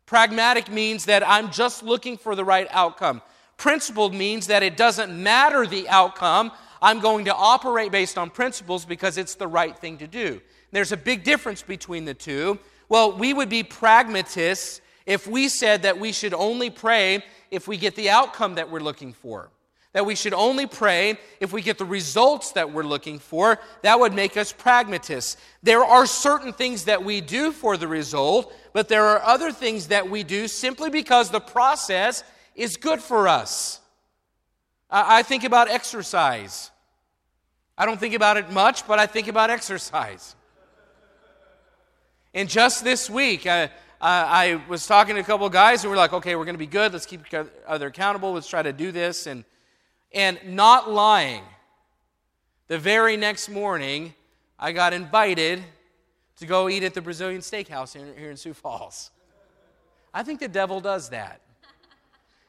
Pragmatic 0.05 0.71
means 0.71 1.05
that 1.05 1.27
I'm 1.27 1.49
just 1.51 1.81
looking 1.81 2.17
for 2.17 2.35
the 2.35 2.45
right 2.45 2.67
outcome. 2.69 3.23
Principled 3.57 4.13
means 4.13 4.47
that 4.47 4.63
it 4.63 4.77
doesn't 4.77 5.11
matter 5.11 5.65
the 5.65 5.87
outcome. 5.89 6.51
I'm 6.81 6.99
going 6.99 7.25
to 7.25 7.33
operate 7.33 7.91
based 7.91 8.17
on 8.17 8.29
principles 8.29 8.85
because 8.85 9.17
it's 9.17 9.35
the 9.35 9.47
right 9.47 9.77
thing 9.77 9.97
to 9.99 10.07
do. 10.07 10.41
There's 10.71 10.91
a 10.91 10.97
big 10.97 11.23
difference 11.23 11.61
between 11.61 12.05
the 12.05 12.13
two. 12.13 12.59
Well, 12.89 13.17
we 13.17 13.33
would 13.33 13.49
be 13.49 13.63
pragmatists 13.63 14.81
if 15.05 15.27
we 15.27 15.47
said 15.47 15.83
that 15.83 15.99
we 15.99 16.11
should 16.11 16.33
only 16.33 16.69
pray 16.69 17.23
if 17.51 17.67
we 17.67 17.77
get 17.77 17.95
the 17.95 18.09
outcome 18.09 18.55
that 18.55 18.69
we're 18.69 18.79
looking 18.79 19.13
for. 19.13 19.49
That 19.93 20.07
we 20.07 20.15
should 20.15 20.33
only 20.33 20.65
pray 20.65 21.19
if 21.39 21.53
we 21.53 21.61
get 21.61 21.77
the 21.77 21.85
results 21.85 22.53
that 22.53 22.73
we're 22.73 22.83
looking 22.83 23.19
for. 23.19 23.59
That 23.83 23.99
would 23.99 24.13
make 24.13 24.37
us 24.37 24.51
pragmatists. 24.51 25.37
There 25.61 25.83
are 25.83 26.07
certain 26.07 26.51
things 26.51 26.85
that 26.85 27.03
we 27.03 27.21
do 27.21 27.51
for 27.51 27.77
the 27.77 27.87
result, 27.87 28.51
but 28.73 28.87
there 28.89 29.05
are 29.05 29.21
other 29.21 29.51
things 29.51 29.87
that 29.87 30.09
we 30.09 30.23
do 30.23 30.47
simply 30.47 30.89
because 30.89 31.29
the 31.29 31.39
process 31.39 32.23
is 32.55 32.77
good 32.77 33.01
for 33.01 33.27
us. 33.27 33.79
I 34.89 35.23
think 35.23 35.43
about 35.43 35.69
exercise. 35.69 36.69
I 37.77 37.85
don't 37.85 37.99
think 37.99 38.13
about 38.13 38.37
it 38.37 38.51
much, 38.51 38.87
but 38.87 38.99
I 38.99 39.07
think 39.07 39.27
about 39.27 39.49
exercise. 39.49 40.35
And 42.33 42.47
just 42.47 42.83
this 42.83 43.09
week, 43.09 43.47
I, 43.47 43.69
I, 43.99 44.61
was 44.67 44.85
talking 44.85 45.15
to 45.15 45.21
a 45.21 45.23
couple 45.23 45.47
of 45.47 45.53
guys 45.53 45.81
who 45.81 45.89
were 45.89 45.95
like, 45.95 46.13
okay, 46.13 46.35
we're 46.35 46.45
going 46.45 46.55
to 46.55 46.59
be 46.59 46.67
good. 46.67 46.93
Let's 46.93 47.05
keep 47.05 47.25
each 47.25 47.33
other 47.67 47.87
accountable. 47.87 48.33
Let's 48.33 48.47
try 48.47 48.61
to 48.61 48.73
do 48.73 48.91
this. 48.91 49.27
And, 49.27 49.45
and 50.11 50.39
not 50.45 50.91
lying, 50.91 51.43
the 52.67 52.77
very 52.77 53.17
next 53.17 53.49
morning, 53.49 54.13
I 54.59 54.71
got 54.71 54.93
invited 54.93 55.63
to 56.37 56.45
go 56.45 56.69
eat 56.69 56.83
at 56.83 56.93
the 56.93 57.01
Brazilian 57.01 57.41
steakhouse 57.41 57.93
here, 57.93 58.13
here 58.17 58.31
in 58.31 58.37
Sioux 58.37 58.53
Falls. 58.53 59.11
I 60.13 60.23
think 60.23 60.39
the 60.39 60.47
devil 60.47 60.79
does 60.79 61.09
that. 61.09 61.41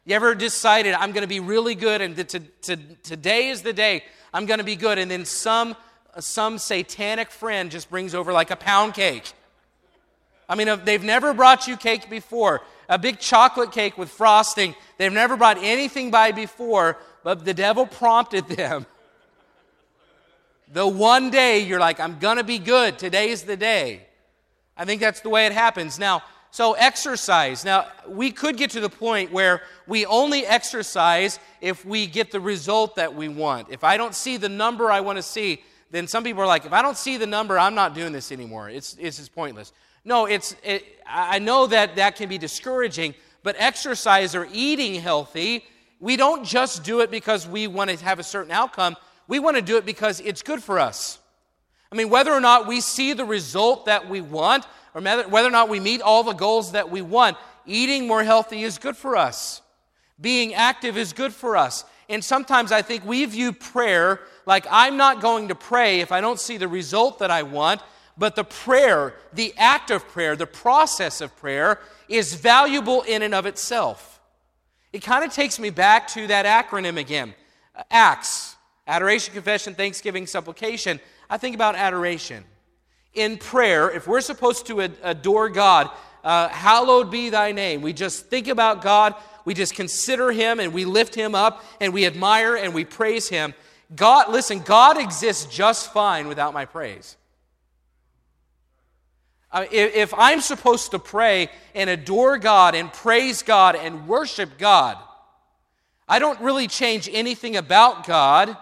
You 0.05 0.14
ever 0.14 0.35
decided, 0.35 0.95
I'm 0.95 1.12
going 1.12 1.23
to 1.23 1.29
be 1.29 1.40
really 1.40 1.75
good, 1.75 2.01
and 2.01 2.17
to, 2.17 2.40
to, 2.40 2.77
today 3.03 3.49
is 3.49 3.62
the 3.62 3.73
day 3.73 4.05
I'm 4.33 4.47
going 4.47 4.59
to 4.59 4.64
be 4.64 4.77
good, 4.77 4.99
and 4.99 5.11
then 5.11 5.25
some, 5.25 5.77
some 6.19 6.59
satanic 6.59 7.31
friend 7.31 7.71
just 7.71 7.88
brings 7.88 8.14
over 8.14 8.33
like 8.33 8.51
a 8.51 8.57
pound 8.57 8.95
cake 8.95 9.33
I 10.49 10.55
mean, 10.55 10.69
uh, 10.69 10.77
they've 10.77 11.03
never 11.03 11.33
brought 11.33 11.67
you 11.67 11.77
cake 11.77 12.11
before, 12.11 12.62
a 12.88 12.99
big 12.99 13.19
chocolate 13.19 13.73
cake 13.73 13.97
with 13.97 14.11
frosting. 14.11 14.75
They've 14.99 15.12
never 15.12 15.37
brought 15.37 15.59
anything 15.59 16.11
by 16.11 16.33
before, 16.33 16.99
but 17.23 17.45
the 17.45 17.55
devil 17.55 17.87
prompted 17.87 18.47
them. 18.49 18.87
The 20.73 20.87
one 20.87 21.31
day 21.31 21.61
you're 21.61 21.81
like, 21.81 22.01
I'm 22.01 22.19
going 22.19 22.37
to 22.37 22.45
be 22.45 22.59
good. 22.59 22.99
Today's 22.99 23.45
the 23.45 23.57
day. 23.57 24.07
I 24.77 24.85
think 24.85 25.01
that's 25.01 25.21
the 25.21 25.31
way 25.31 25.47
it 25.47 25.53
happens. 25.53 25.99
Now, 25.99 26.23
so 26.55 26.75
exercise. 26.75 27.64
Now, 27.64 27.88
we 28.07 28.31
could 28.31 28.57
get 28.57 28.71
to 28.71 28.81
the 28.81 28.88
point 28.88 29.33
where 29.33 29.62
we 29.88 30.07
only 30.07 30.47
exercise 30.47 31.40
if 31.61 31.85
we 31.85 32.07
get 32.07 32.31
the 32.31 32.38
result 32.38 32.95
that 32.95 33.12
we 33.12 33.27
want. 33.27 33.71
If 33.73 33.83
I 33.83 33.97
don't 33.97 34.14
see 34.14 34.37
the 34.37 34.49
number 34.49 34.88
I 34.88 35.01
want 35.01 35.19
to 35.19 35.23
see, 35.23 35.64
then 35.90 36.07
some 36.07 36.23
people 36.23 36.45
are 36.45 36.47
like, 36.47 36.64
if 36.64 36.73
I 36.73 36.81
don't 36.81 36.97
see 36.97 37.17
the 37.17 37.27
number, 37.27 37.59
I'm 37.59 37.75
not 37.75 37.93
doing 37.93 38.12
this 38.12 38.31
anymore. 38.31 38.71
It's, 38.71 38.97
it's 39.01 39.17
just 39.17 39.35
pointless. 39.35 39.73
No, 40.05 40.27
it's, 40.27 40.55
it, 40.62 40.85
I 41.05 41.40
know 41.40 41.67
that 41.67 41.97
that 41.97 42.14
can 42.14 42.29
be 42.29 42.38
discouraging, 42.38 43.14
but 43.43 43.57
exercise 43.59 44.37
or 44.37 44.47
eating 44.53 45.01
healthy, 45.01 45.64
we 45.99 46.17
don't 46.17 46.45
just 46.45 46.85
do 46.85 47.01
it 47.01 47.11
because 47.11 47.49
we 47.49 47.67
want 47.67 47.90
to 47.90 47.97
have 48.05 48.21
a 48.21 48.23
certain 48.23 48.53
outcome. 48.53 48.95
We 49.27 49.40
want 49.40 49.57
to 49.57 49.62
do 49.62 49.77
it 49.77 49.85
because 49.85 50.21
it's 50.21 50.45
good 50.45 50.62
for 50.62 50.79
us. 50.79 51.19
I 51.90 51.97
mean, 51.97 52.11
whether 52.11 52.33
or 52.33 52.40
not 52.40 52.69
we 52.69 52.81
see 52.81 53.12
the 53.12 53.25
result 53.25 53.87
that 53.87 54.09
we 54.09 54.21
want, 54.21 54.67
or 54.94 55.02
whether 55.02 55.48
or 55.48 55.50
not 55.50 55.68
we 55.68 55.80
meet 55.80 56.00
all 56.00 56.22
the 56.22 56.33
goals 56.33 56.72
that 56.72 56.90
we 56.90 57.02
want, 57.02 57.37
eating 57.66 58.07
more 58.07 58.22
healthy 58.22 58.62
is 58.62 58.78
good 58.78 58.96
for 58.96 59.16
us. 59.16 59.61
Being 60.20 60.54
active 60.54 60.96
is 60.96 61.12
good 61.12 61.35
for 61.35 61.57
us. 61.57 61.85
And 62.09 62.24
sometimes 62.24 62.70
I 62.70 62.83
think 62.83 63.04
we 63.04 63.24
view 63.24 63.52
prayer 63.52 64.20
like 64.46 64.66
I'm 64.70 64.96
not 64.96 65.20
going 65.20 65.48
to 65.48 65.54
pray 65.54 66.00
if 66.00 66.12
I 66.12 66.20
don't 66.20 66.38
see 66.38 66.57
the 66.57 66.68
result 66.68 67.18
that 67.18 67.30
I 67.30 67.42
want. 67.42 67.80
But 68.16 68.37
the 68.37 68.44
prayer, 68.44 69.14
the 69.33 69.52
act 69.57 69.90
of 69.90 70.07
prayer, 70.07 70.37
the 70.37 70.46
process 70.46 71.20
of 71.20 71.35
prayer 71.37 71.80
is 72.09 72.35
valuable 72.35 73.02
in 73.02 73.22
and 73.22 73.35
of 73.35 73.46
itself. 73.46 74.20
It 74.92 75.02
kind 75.02 75.24
of 75.24 75.33
takes 75.33 75.59
me 75.59 75.70
back 75.70 76.07
to 76.09 76.28
that 76.28 76.46
acronym 76.46 76.96
again 76.96 77.35
ACTS 77.90 78.54
Adoration, 78.87 79.33
Confession, 79.33 79.74
Thanksgiving, 79.74 80.26
Supplication. 80.26 81.00
I 81.28 81.38
think 81.38 81.54
about 81.54 81.74
adoration. 81.74 82.44
In 83.14 83.38
prayer, 83.38 83.90
if 83.90 84.07
we're 84.07 84.20
supposed 84.20 84.66
to 84.66 84.81
adore 84.81 85.48
God, 85.48 85.90
uh, 86.24 86.48
hallowed 86.48 87.11
be 87.11 87.31
thy 87.31 87.53
name. 87.53 87.83
We 87.83 87.92
just 87.92 88.27
think 88.27 88.48
about 88.48 88.83
God, 88.83 89.14
we 89.44 89.55
just 89.55 89.74
consider 89.74 90.33
him 90.33 90.59
and 90.59 90.72
we 90.72 90.85
lift 90.85 91.14
him 91.14 91.35
up 91.35 91.64
and 91.81 91.92
we 91.92 92.07
admire 92.07 92.57
and 92.57 92.74
we 92.74 92.85
praise 92.85 93.29
him. 93.29 93.55
God, 93.94 94.31
listen, 94.31 94.61
God 94.61 94.98
exists 94.98 95.44
just 95.55 95.92
fine 95.92 96.27
without 96.27 96.55
my 96.55 96.64
praise. 96.64 97.16
If 99.70 100.12
I'm 100.16 100.40
supposed 100.40 100.90
to 100.90 100.98
pray 100.98 101.48
and 101.74 101.88
adore 101.88 102.38
God 102.38 102.74
and 102.74 102.92
praise 102.92 103.42
God 103.42 103.77
and 103.77 104.09
worship 104.09 104.59
God, 104.59 104.98
I 106.09 106.18
don't 106.18 106.40
really 106.40 106.66
change 106.66 107.09
anything 107.12 107.57
about 107.57 108.07
God. 108.07 108.57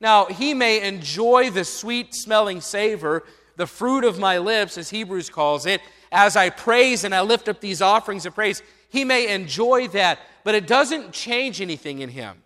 Now, 0.00 0.26
He 0.26 0.54
may 0.54 0.86
enjoy 0.86 1.50
the 1.50 1.64
sweet 1.64 2.14
smelling 2.14 2.60
savor, 2.60 3.24
the 3.56 3.66
fruit 3.66 4.04
of 4.04 4.18
my 4.18 4.38
lips, 4.38 4.78
as 4.78 4.90
Hebrews 4.90 5.30
calls 5.30 5.66
it, 5.66 5.80
as 6.10 6.36
I 6.36 6.50
praise 6.50 7.04
and 7.04 7.14
I 7.14 7.20
lift 7.20 7.48
up 7.48 7.60
these 7.60 7.82
offerings 7.82 8.26
of 8.26 8.34
praise. 8.34 8.62
He 8.88 9.04
may 9.04 9.32
enjoy 9.32 9.88
that, 9.88 10.18
but 10.42 10.54
it 10.54 10.66
doesn't 10.66 11.12
change 11.12 11.60
anything 11.60 12.00
in 12.00 12.08
Him. 12.08 12.42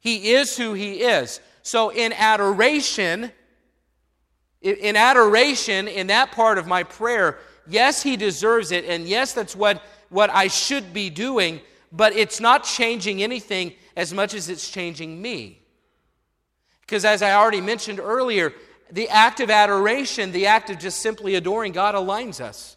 He 0.00 0.32
is 0.32 0.56
who 0.56 0.72
He 0.72 1.02
is. 1.02 1.40
So, 1.62 1.90
in 1.90 2.12
adoration, 2.12 3.30
in 4.60 4.96
adoration, 4.96 5.88
in 5.88 6.06
that 6.06 6.32
part 6.32 6.56
of 6.56 6.66
my 6.66 6.82
prayer, 6.82 7.38
yes, 7.66 8.02
he 8.02 8.16
deserves 8.16 8.72
it, 8.72 8.84
and 8.86 9.06
yes, 9.06 9.32
that's 9.32 9.54
what, 9.54 9.82
what 10.08 10.30
I 10.30 10.48
should 10.48 10.92
be 10.92 11.10
doing, 11.10 11.60
but 11.92 12.14
it's 12.14 12.40
not 12.40 12.64
changing 12.64 13.22
anything 13.22 13.74
as 13.96 14.12
much 14.12 14.34
as 14.34 14.48
it's 14.48 14.70
changing 14.70 15.20
me. 15.20 15.63
Because 16.86 17.04
as 17.04 17.22
I 17.22 17.32
already 17.32 17.60
mentioned 17.60 18.00
earlier, 18.00 18.52
the 18.90 19.08
act 19.08 19.40
of 19.40 19.50
adoration, 19.50 20.32
the 20.32 20.46
act 20.46 20.70
of 20.70 20.78
just 20.78 21.00
simply 21.00 21.34
adoring 21.34 21.72
God, 21.72 21.94
aligns 21.94 22.40
us. 22.40 22.76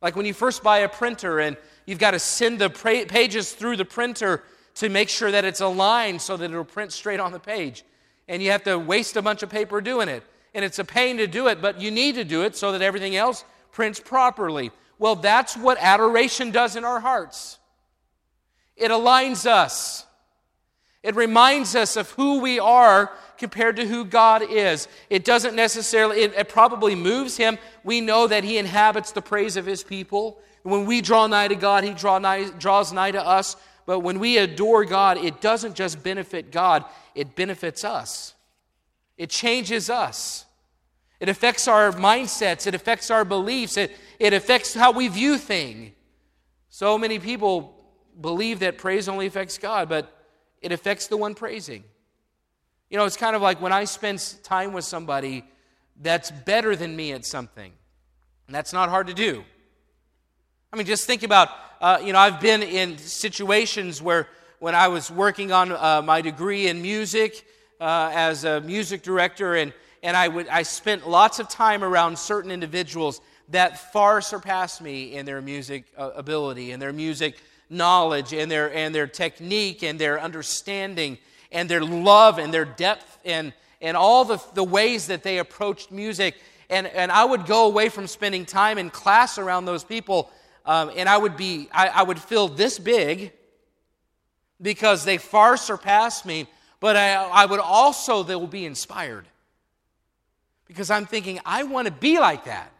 Like 0.00 0.14
when 0.14 0.26
you 0.26 0.34
first 0.34 0.62
buy 0.62 0.78
a 0.78 0.88
printer 0.88 1.40
and 1.40 1.56
you've 1.86 1.98
got 1.98 2.12
to 2.12 2.18
send 2.18 2.60
the 2.60 2.70
pages 2.70 3.52
through 3.52 3.76
the 3.76 3.84
printer 3.84 4.44
to 4.76 4.88
make 4.88 5.08
sure 5.08 5.30
that 5.30 5.44
it's 5.44 5.60
aligned 5.60 6.22
so 6.22 6.36
that 6.36 6.50
it'll 6.50 6.64
print 6.64 6.92
straight 6.92 7.18
on 7.18 7.32
the 7.32 7.40
page. 7.40 7.84
And 8.28 8.40
you 8.42 8.52
have 8.52 8.62
to 8.64 8.78
waste 8.78 9.16
a 9.16 9.22
bunch 9.22 9.42
of 9.42 9.50
paper 9.50 9.80
doing 9.80 10.08
it. 10.08 10.22
and 10.54 10.64
it's 10.64 10.78
a 10.78 10.84
pain 10.84 11.18
to 11.18 11.26
do 11.26 11.46
it, 11.48 11.60
but 11.60 11.80
you 11.80 11.90
need 11.90 12.16
to 12.16 12.24
do 12.24 12.42
it 12.42 12.56
so 12.56 12.72
that 12.72 12.82
everything 12.82 13.16
else 13.16 13.44
prints 13.70 14.00
properly. 14.00 14.70
Well, 14.98 15.14
that's 15.14 15.56
what 15.56 15.78
adoration 15.80 16.50
does 16.50 16.74
in 16.76 16.84
our 16.84 17.00
hearts. 17.00 17.58
It 18.76 18.90
aligns 18.90 19.46
us. 19.46 20.04
It 21.02 21.14
reminds 21.14 21.76
us 21.76 21.96
of 21.96 22.10
who 22.12 22.40
we 22.40 22.58
are 22.58 23.12
compared 23.36 23.76
to 23.76 23.86
who 23.86 24.04
God 24.04 24.42
is. 24.42 24.88
It 25.08 25.24
doesn't 25.24 25.54
necessarily, 25.54 26.22
it, 26.22 26.34
it, 26.34 26.48
probably 26.48 26.94
moves 26.96 27.36
him. 27.36 27.56
We 27.84 28.00
know 28.00 28.26
that 28.26 28.42
he 28.42 28.58
inhabits 28.58 29.12
the 29.12 29.22
praise 29.22 29.56
of 29.56 29.64
his 29.64 29.84
people. 29.84 30.40
When 30.64 30.86
we 30.86 31.00
draw 31.00 31.26
nigh 31.28 31.48
to 31.48 31.54
God, 31.54 31.84
he 31.84 31.94
draw 31.94 32.18
nigh, 32.18 32.50
draws 32.50 32.92
nigh 32.92 33.12
to 33.12 33.24
us. 33.24 33.56
But 33.86 34.00
when 34.00 34.18
we 34.18 34.38
adore 34.38 34.84
God, 34.84 35.18
it 35.18 35.40
doesn't 35.40 35.74
just 35.74 36.02
benefit 36.02 36.50
God, 36.50 36.84
it 37.14 37.36
benefits 37.36 37.84
us. 37.84 38.34
It 39.16 39.30
changes 39.30 39.88
us. 39.88 40.44
It 41.20 41.28
affects 41.28 41.66
our 41.66 41.90
mindsets, 41.92 42.66
it 42.66 42.74
affects 42.74 43.10
our 43.10 43.24
beliefs, 43.24 43.76
it, 43.76 43.96
it 44.20 44.32
affects 44.32 44.74
how 44.74 44.92
we 44.92 45.08
view 45.08 45.36
things. 45.36 45.92
So 46.68 46.96
many 46.96 47.18
people 47.18 47.74
believe 48.20 48.60
that 48.60 48.78
praise 48.78 49.08
only 49.08 49.26
affects 49.26 49.58
God, 49.58 49.88
but 49.88 50.17
it 50.62 50.72
affects 50.72 51.06
the 51.06 51.16
one 51.16 51.34
praising. 51.34 51.84
You 52.90 52.96
know, 52.96 53.04
it's 53.04 53.16
kind 53.16 53.36
of 53.36 53.42
like 53.42 53.60
when 53.60 53.72
I 53.72 53.84
spend 53.84 54.22
time 54.42 54.72
with 54.72 54.84
somebody 54.84 55.44
that's 56.00 56.30
better 56.30 56.74
than 56.74 56.94
me 56.96 57.12
at 57.12 57.24
something, 57.24 57.72
and 58.46 58.54
that's 58.54 58.72
not 58.72 58.88
hard 58.88 59.08
to 59.08 59.14
do. 59.14 59.44
I 60.72 60.76
mean, 60.76 60.86
just 60.86 61.06
think 61.06 61.22
about, 61.22 61.48
uh, 61.80 62.00
you 62.02 62.12
know, 62.12 62.18
I've 62.18 62.40
been 62.40 62.62
in 62.62 62.98
situations 62.98 64.00
where 64.02 64.28
when 64.58 64.74
I 64.74 64.88
was 64.88 65.10
working 65.10 65.52
on 65.52 65.72
uh, 65.72 66.02
my 66.02 66.20
degree 66.20 66.68
in 66.68 66.82
music 66.82 67.46
uh, 67.80 68.10
as 68.12 68.44
a 68.44 68.60
music 68.60 69.02
director, 69.02 69.54
and, 69.54 69.72
and 70.02 70.16
I, 70.16 70.28
would, 70.28 70.48
I 70.48 70.62
spent 70.62 71.08
lots 71.08 71.38
of 71.38 71.48
time 71.48 71.84
around 71.84 72.18
certain 72.18 72.50
individuals 72.50 73.20
that 73.50 73.92
far 73.92 74.20
surpassed 74.20 74.82
me 74.82 75.14
in 75.14 75.24
their 75.24 75.40
music 75.40 75.84
uh, 75.96 76.10
ability 76.14 76.72
and 76.72 76.82
their 76.82 76.92
music 76.92 77.36
knowledge 77.70 78.32
and 78.32 78.50
their, 78.50 78.72
and 78.72 78.94
their 78.94 79.06
technique 79.06 79.82
and 79.82 79.98
their 79.98 80.20
understanding 80.20 81.18
and 81.52 81.68
their 81.68 81.82
love 81.82 82.38
and 82.38 82.52
their 82.52 82.64
depth 82.64 83.18
and, 83.24 83.52
and 83.80 83.96
all 83.96 84.24
the, 84.24 84.42
the 84.54 84.64
ways 84.64 85.06
that 85.08 85.22
they 85.22 85.38
approached 85.38 85.90
music. 85.90 86.36
And, 86.70 86.86
and 86.86 87.10
I 87.10 87.24
would 87.24 87.46
go 87.46 87.66
away 87.66 87.88
from 87.88 88.06
spending 88.06 88.44
time 88.44 88.78
in 88.78 88.90
class 88.90 89.38
around 89.38 89.64
those 89.64 89.84
people, 89.84 90.30
um, 90.66 90.90
and 90.96 91.08
I 91.08 91.16
would, 91.16 91.36
be, 91.36 91.68
I, 91.72 91.88
I 91.88 92.02
would 92.02 92.18
feel 92.18 92.48
this 92.48 92.78
big 92.78 93.32
because 94.60 95.04
they 95.04 95.18
far 95.18 95.56
surpassed 95.56 96.26
me, 96.26 96.46
but 96.80 96.96
I, 96.96 97.14
I 97.14 97.46
would 97.46 97.60
also, 97.60 98.22
they 98.22 98.34
will 98.34 98.46
be 98.46 98.66
inspired. 98.66 99.26
Because 100.66 100.90
I'm 100.90 101.06
thinking, 101.06 101.40
I 101.46 101.62
want 101.62 101.86
to 101.86 101.92
be 101.92 102.18
like 102.18 102.44
that. 102.44 102.70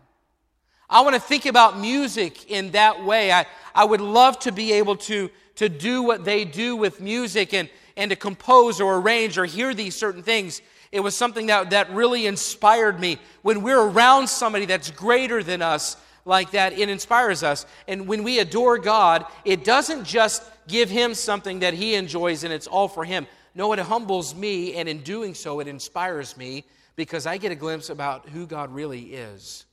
I 0.90 1.02
want 1.02 1.14
to 1.14 1.20
think 1.20 1.44
about 1.46 1.78
music 1.78 2.50
in 2.50 2.70
that 2.70 3.04
way. 3.04 3.30
I, 3.30 3.46
I 3.74 3.84
would 3.84 4.00
love 4.00 4.38
to 4.40 4.52
be 4.52 4.72
able 4.72 4.96
to, 4.96 5.30
to 5.56 5.68
do 5.68 6.02
what 6.02 6.24
they 6.24 6.44
do 6.44 6.76
with 6.76 7.00
music 7.00 7.52
and, 7.52 7.68
and 7.96 8.10
to 8.10 8.16
compose 8.16 8.80
or 8.80 8.96
arrange 8.96 9.36
or 9.36 9.44
hear 9.44 9.74
these 9.74 9.94
certain 9.94 10.22
things. 10.22 10.62
It 10.90 11.00
was 11.00 11.14
something 11.14 11.46
that, 11.46 11.70
that 11.70 11.90
really 11.90 12.26
inspired 12.26 12.98
me. 12.98 13.18
When 13.42 13.62
we're 13.62 13.82
around 13.82 14.28
somebody 14.28 14.64
that's 14.64 14.90
greater 14.90 15.42
than 15.42 15.60
us 15.60 15.98
like 16.24 16.52
that, 16.52 16.72
it 16.72 16.88
inspires 16.88 17.42
us. 17.42 17.66
And 17.86 18.08
when 18.08 18.22
we 18.22 18.38
adore 18.38 18.78
God, 18.78 19.26
it 19.44 19.64
doesn't 19.64 20.04
just 20.04 20.42
give 20.68 20.88
Him 20.88 21.12
something 21.12 21.58
that 21.60 21.74
He 21.74 21.94
enjoys 21.94 22.44
and 22.44 22.52
it's 22.52 22.66
all 22.66 22.88
for 22.88 23.04
Him. 23.04 23.26
No, 23.54 23.72
it 23.72 23.78
humbles 23.80 24.34
me, 24.34 24.74
and 24.76 24.88
in 24.88 25.02
doing 25.02 25.34
so, 25.34 25.58
it 25.58 25.66
inspires 25.66 26.36
me 26.36 26.64
because 26.96 27.26
I 27.26 27.38
get 27.38 27.50
a 27.50 27.56
glimpse 27.56 27.90
about 27.90 28.28
who 28.28 28.46
God 28.46 28.72
really 28.72 29.14
is. 29.14 29.64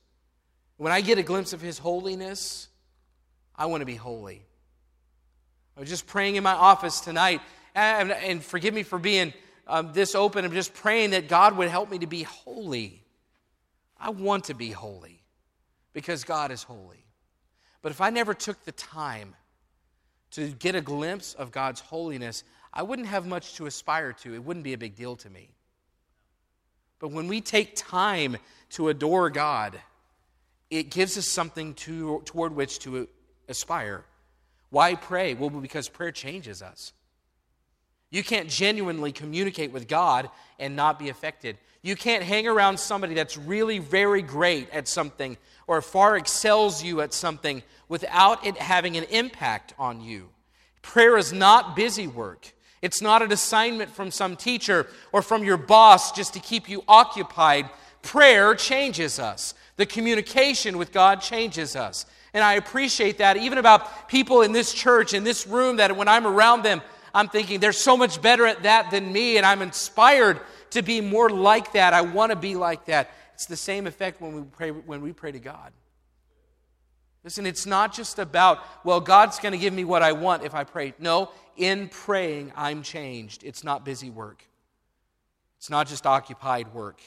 When 0.76 0.92
I 0.92 1.00
get 1.00 1.18
a 1.18 1.22
glimpse 1.22 1.52
of 1.52 1.60
His 1.60 1.78
holiness, 1.78 2.68
I 3.54 3.66
want 3.66 3.80
to 3.80 3.86
be 3.86 3.94
holy. 3.94 4.42
I 5.76 5.80
was 5.80 5.88
just 5.88 6.06
praying 6.06 6.36
in 6.36 6.42
my 6.42 6.52
office 6.54 7.00
tonight 7.00 7.40
and, 7.74 8.10
and 8.10 8.42
forgive 8.42 8.72
me 8.72 8.82
for 8.82 8.98
being 8.98 9.32
um, 9.66 9.92
this 9.92 10.14
open. 10.14 10.44
I'm 10.44 10.52
just 10.52 10.74
praying 10.74 11.10
that 11.10 11.28
God 11.28 11.56
would 11.56 11.68
help 11.68 11.90
me 11.90 11.98
to 11.98 12.06
be 12.06 12.22
holy. 12.22 13.02
I 13.98 14.10
want 14.10 14.44
to 14.44 14.54
be 14.54 14.70
holy 14.70 15.22
because 15.92 16.24
God 16.24 16.50
is 16.50 16.62
holy. 16.62 17.04
But 17.82 17.92
if 17.92 18.00
I 18.00 18.10
never 18.10 18.34
took 18.34 18.64
the 18.64 18.72
time 18.72 19.34
to 20.32 20.48
get 20.48 20.74
a 20.74 20.80
glimpse 20.80 21.34
of 21.34 21.52
God's 21.52 21.80
holiness, 21.80 22.44
I 22.72 22.82
wouldn't 22.82 23.08
have 23.08 23.26
much 23.26 23.54
to 23.54 23.66
aspire 23.66 24.12
to. 24.12 24.34
It 24.34 24.44
wouldn't 24.44 24.64
be 24.64 24.72
a 24.74 24.78
big 24.78 24.96
deal 24.96 25.16
to 25.16 25.30
me. 25.30 25.50
But 26.98 27.10
when 27.10 27.28
we 27.28 27.40
take 27.40 27.76
time 27.76 28.36
to 28.70 28.88
adore 28.88 29.30
God, 29.30 29.78
it 30.70 30.90
gives 30.90 31.16
us 31.16 31.26
something 31.26 31.74
to, 31.74 32.22
toward 32.24 32.54
which 32.54 32.78
to 32.80 33.08
aspire. 33.48 34.04
Why 34.70 34.94
pray? 34.94 35.34
Well, 35.34 35.50
because 35.50 35.88
prayer 35.88 36.12
changes 36.12 36.62
us. 36.62 36.92
You 38.10 38.22
can't 38.22 38.48
genuinely 38.48 39.12
communicate 39.12 39.72
with 39.72 39.88
God 39.88 40.30
and 40.58 40.76
not 40.76 40.98
be 40.98 41.08
affected. 41.08 41.58
You 41.82 41.96
can't 41.96 42.22
hang 42.22 42.46
around 42.46 42.78
somebody 42.78 43.14
that's 43.14 43.36
really 43.36 43.78
very 43.78 44.22
great 44.22 44.70
at 44.70 44.88
something 44.88 45.36
or 45.66 45.82
far 45.82 46.16
excels 46.16 46.82
you 46.82 47.00
at 47.00 47.12
something 47.12 47.62
without 47.88 48.46
it 48.46 48.56
having 48.56 48.96
an 48.96 49.04
impact 49.04 49.74
on 49.78 50.00
you. 50.00 50.28
Prayer 50.82 51.16
is 51.16 51.32
not 51.32 51.76
busy 51.76 52.06
work. 52.06 52.52
It's 52.82 53.02
not 53.02 53.22
an 53.22 53.32
assignment 53.32 53.90
from 53.90 54.10
some 54.10 54.36
teacher 54.36 54.86
or 55.12 55.22
from 55.22 55.42
your 55.42 55.56
boss 55.56 56.12
just 56.12 56.34
to 56.34 56.40
keep 56.40 56.68
you 56.68 56.84
occupied. 56.86 57.68
Prayer 58.06 58.54
changes 58.54 59.18
us. 59.18 59.52
The 59.74 59.84
communication 59.84 60.78
with 60.78 60.92
God 60.92 61.20
changes 61.20 61.74
us. 61.74 62.06
And 62.32 62.44
I 62.44 62.54
appreciate 62.54 63.18
that 63.18 63.36
even 63.36 63.58
about 63.58 64.08
people 64.08 64.42
in 64.42 64.52
this 64.52 64.72
church, 64.72 65.12
in 65.12 65.24
this 65.24 65.44
room, 65.44 65.78
that 65.78 65.96
when 65.96 66.06
I'm 66.06 66.24
around 66.24 66.62
them, 66.62 66.82
I'm 67.12 67.28
thinking 67.28 67.58
they're 67.58 67.72
so 67.72 67.96
much 67.96 68.22
better 68.22 68.46
at 68.46 68.62
that 68.62 68.92
than 68.92 69.12
me, 69.12 69.38
and 69.38 69.44
I'm 69.44 69.60
inspired 69.60 70.38
to 70.70 70.82
be 70.82 71.00
more 71.00 71.28
like 71.28 71.72
that. 71.72 71.94
I 71.94 72.02
want 72.02 72.30
to 72.30 72.36
be 72.36 72.54
like 72.54 72.84
that. 72.84 73.10
It's 73.34 73.46
the 73.46 73.56
same 73.56 73.88
effect 73.88 74.20
when 74.20 74.36
we 74.36 74.42
pray, 74.42 74.70
when 74.70 75.00
we 75.00 75.12
pray 75.12 75.32
to 75.32 75.40
God. 75.40 75.72
Listen, 77.24 77.44
it's 77.44 77.66
not 77.66 77.92
just 77.92 78.20
about, 78.20 78.60
well, 78.84 79.00
God's 79.00 79.40
going 79.40 79.50
to 79.50 79.58
give 79.58 79.74
me 79.74 79.82
what 79.82 80.04
I 80.04 80.12
want 80.12 80.44
if 80.44 80.54
I 80.54 80.62
pray. 80.62 80.94
No, 81.00 81.32
in 81.56 81.88
praying, 81.88 82.52
I'm 82.54 82.82
changed. 82.84 83.42
It's 83.42 83.64
not 83.64 83.84
busy 83.84 84.10
work, 84.10 84.44
it's 85.58 85.70
not 85.70 85.88
just 85.88 86.06
occupied 86.06 86.72
work. 86.72 87.00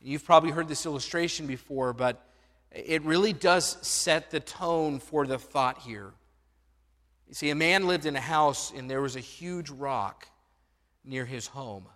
You've 0.00 0.24
probably 0.24 0.50
heard 0.50 0.68
this 0.68 0.86
illustration 0.86 1.46
before, 1.46 1.92
but 1.92 2.24
it 2.70 3.02
really 3.02 3.32
does 3.32 3.76
set 3.86 4.30
the 4.30 4.40
tone 4.40 5.00
for 5.00 5.26
the 5.26 5.38
thought 5.38 5.78
here. 5.78 6.12
You 7.26 7.34
see, 7.34 7.50
a 7.50 7.54
man 7.54 7.86
lived 7.86 8.06
in 8.06 8.16
a 8.16 8.20
house 8.20 8.72
and 8.74 8.88
there 8.88 9.02
was 9.02 9.16
a 9.16 9.20
huge 9.20 9.70
rock 9.70 10.28
near 11.04 11.24
his 11.24 11.46
home. 11.46 11.86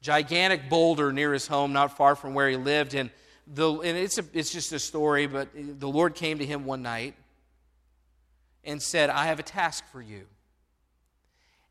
Gigantic 0.00 0.68
boulder 0.68 1.12
near 1.12 1.32
his 1.32 1.46
home, 1.46 1.72
not 1.72 1.96
far 1.96 2.14
from 2.14 2.34
where 2.34 2.48
he 2.48 2.56
lived. 2.56 2.94
And, 2.94 3.10
the, 3.46 3.72
and 3.72 3.96
it's, 3.98 4.18
a, 4.18 4.24
it's 4.32 4.52
just 4.52 4.72
a 4.72 4.78
story, 4.78 5.26
but 5.26 5.48
the 5.54 5.88
Lord 5.88 6.14
came 6.14 6.38
to 6.38 6.46
him 6.46 6.64
one 6.64 6.82
night 6.82 7.14
and 8.64 8.80
said, 8.80 9.10
I 9.10 9.26
have 9.26 9.38
a 9.38 9.44
task 9.44 9.84
for 9.90 10.00
you. 10.00 10.26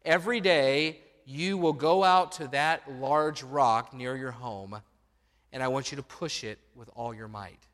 Every 0.04 0.40
day, 0.40 1.00
you 1.26 1.58
will 1.58 1.74
go 1.74 2.04
out 2.04 2.34
to 2.34 2.48
that 2.50 2.84
large 3.00 3.42
rock 3.44 3.94
near 3.94 4.16
your 4.16 4.32
home, 4.32 4.82
and 5.56 5.64
I 5.64 5.70
want 5.70 5.90
you 5.90 5.96
to 5.96 6.04
push 6.04 6.44
it 6.44 6.60
with 6.76 6.90
all 6.98 7.14
your 7.14 7.30
might. 7.30 7.66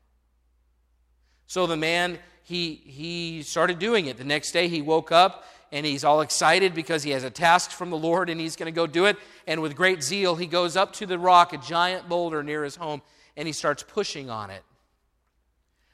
So 1.48 1.66
the 1.66 1.76
man 1.76 2.16
he, 2.44 2.80
he 2.86 3.42
started 3.42 3.80
doing 3.80 4.06
it. 4.06 4.16
The 4.16 4.24
next 4.24 4.52
day 4.52 4.68
he 4.68 4.80
woke 4.80 5.10
up 5.10 5.44
and 5.72 5.84
he's 5.84 6.04
all 6.04 6.20
excited 6.20 6.74
because 6.74 7.02
he 7.02 7.10
has 7.10 7.24
a 7.24 7.30
task 7.30 7.72
from 7.72 7.90
the 7.90 7.98
Lord 7.98 8.30
and 8.30 8.40
he's 8.40 8.54
going 8.54 8.72
to 8.72 8.76
go 8.76 8.86
do 8.86 9.06
it. 9.06 9.16
And 9.48 9.60
with 9.60 9.74
great 9.74 10.00
zeal, 10.00 10.36
he 10.36 10.46
goes 10.46 10.76
up 10.76 10.92
to 10.94 11.06
the 11.06 11.18
rock, 11.18 11.52
a 11.52 11.58
giant 11.58 12.08
boulder 12.08 12.44
near 12.44 12.62
his 12.62 12.76
home, 12.76 13.02
and 13.36 13.48
he 13.48 13.52
starts 13.52 13.82
pushing 13.82 14.30
on 14.30 14.50
it. 14.50 14.62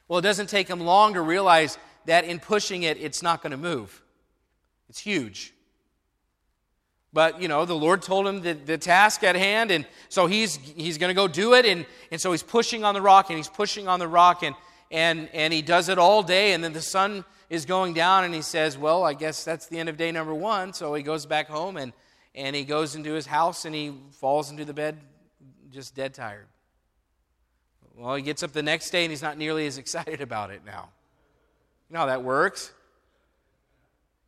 Well, 0.07 0.19
it 0.19 0.23
doesn't 0.23 0.49
take 0.49 0.67
him 0.67 0.81
long 0.81 1.15
to 1.15 1.21
realize 1.21 1.79
that 2.05 2.23
in 2.23 2.39
pushing 2.39 2.83
it, 2.83 2.97
it's 3.01 3.23
not 3.23 3.41
going 3.41 3.51
to 3.51 3.57
move. 3.57 4.03
It's 4.89 4.99
huge. 4.99 5.55
But, 7.11 7.41
you 7.41 7.47
know, 7.47 7.65
the 7.65 7.75
Lord 7.75 8.01
told 8.03 8.27
him 8.27 8.41
the, 8.41 8.53
the 8.53 8.77
task 8.77 9.23
at 9.23 9.35
hand, 9.35 9.71
and 9.71 9.85
so 10.09 10.27
he's, 10.27 10.57
he's 10.57 10.97
going 10.99 11.09
to 11.09 11.15
go 11.15 11.27
do 11.27 11.53
it. 11.55 11.65
And, 11.65 11.85
and 12.11 12.21
so 12.21 12.31
he's 12.31 12.43
pushing 12.43 12.83
on 12.83 12.93
the 12.93 13.01
rock, 13.01 13.29
and 13.29 13.37
he's 13.37 13.49
pushing 13.49 13.87
on 13.87 13.99
the 13.99 14.07
rock, 14.07 14.43
and 14.43 14.55
and, 14.91 15.29
and 15.33 15.53
he 15.53 15.61
does 15.61 15.89
it 15.89 15.99
all 15.99 16.23
day, 16.23 16.53
and 16.53 16.63
then 16.63 16.73
the 16.73 16.81
sun 16.81 17.23
is 17.49 17.65
going 17.65 17.93
down, 17.93 18.23
and 18.23 18.33
he 18.33 18.41
says, 18.41 18.77
Well, 18.77 19.03
I 19.03 19.13
guess 19.13 19.43
that's 19.43 19.67
the 19.67 19.77
end 19.77 19.89
of 19.89 19.97
day 19.97 20.11
number 20.11 20.33
one. 20.33 20.73
So 20.73 20.93
he 20.93 21.03
goes 21.03 21.25
back 21.25 21.47
home, 21.47 21.77
and, 21.77 21.93
and 22.33 22.55
he 22.55 22.63
goes 22.63 22.95
into 22.95 23.13
his 23.13 23.27
house, 23.27 23.65
and 23.65 23.75
he 23.75 23.93
falls 24.11 24.49
into 24.49 24.65
the 24.65 24.73
bed 24.73 24.99
just 25.69 25.95
dead 25.95 26.13
tired. 26.15 26.47
Well, 27.95 28.15
he 28.15 28.23
gets 28.23 28.41
up 28.41 28.51
the 28.51 28.63
next 28.63 28.89
day, 28.89 29.03
and 29.03 29.11
he's 29.11 29.21
not 29.21 29.37
nearly 29.37 29.67
as 29.67 29.77
excited 29.83 30.21
about 30.21 30.49
it 30.49 30.61
now. 30.65 30.89
You 31.89 31.93
know 31.93 31.99
how 31.99 32.05
that 32.07 32.23
works? 32.23 32.73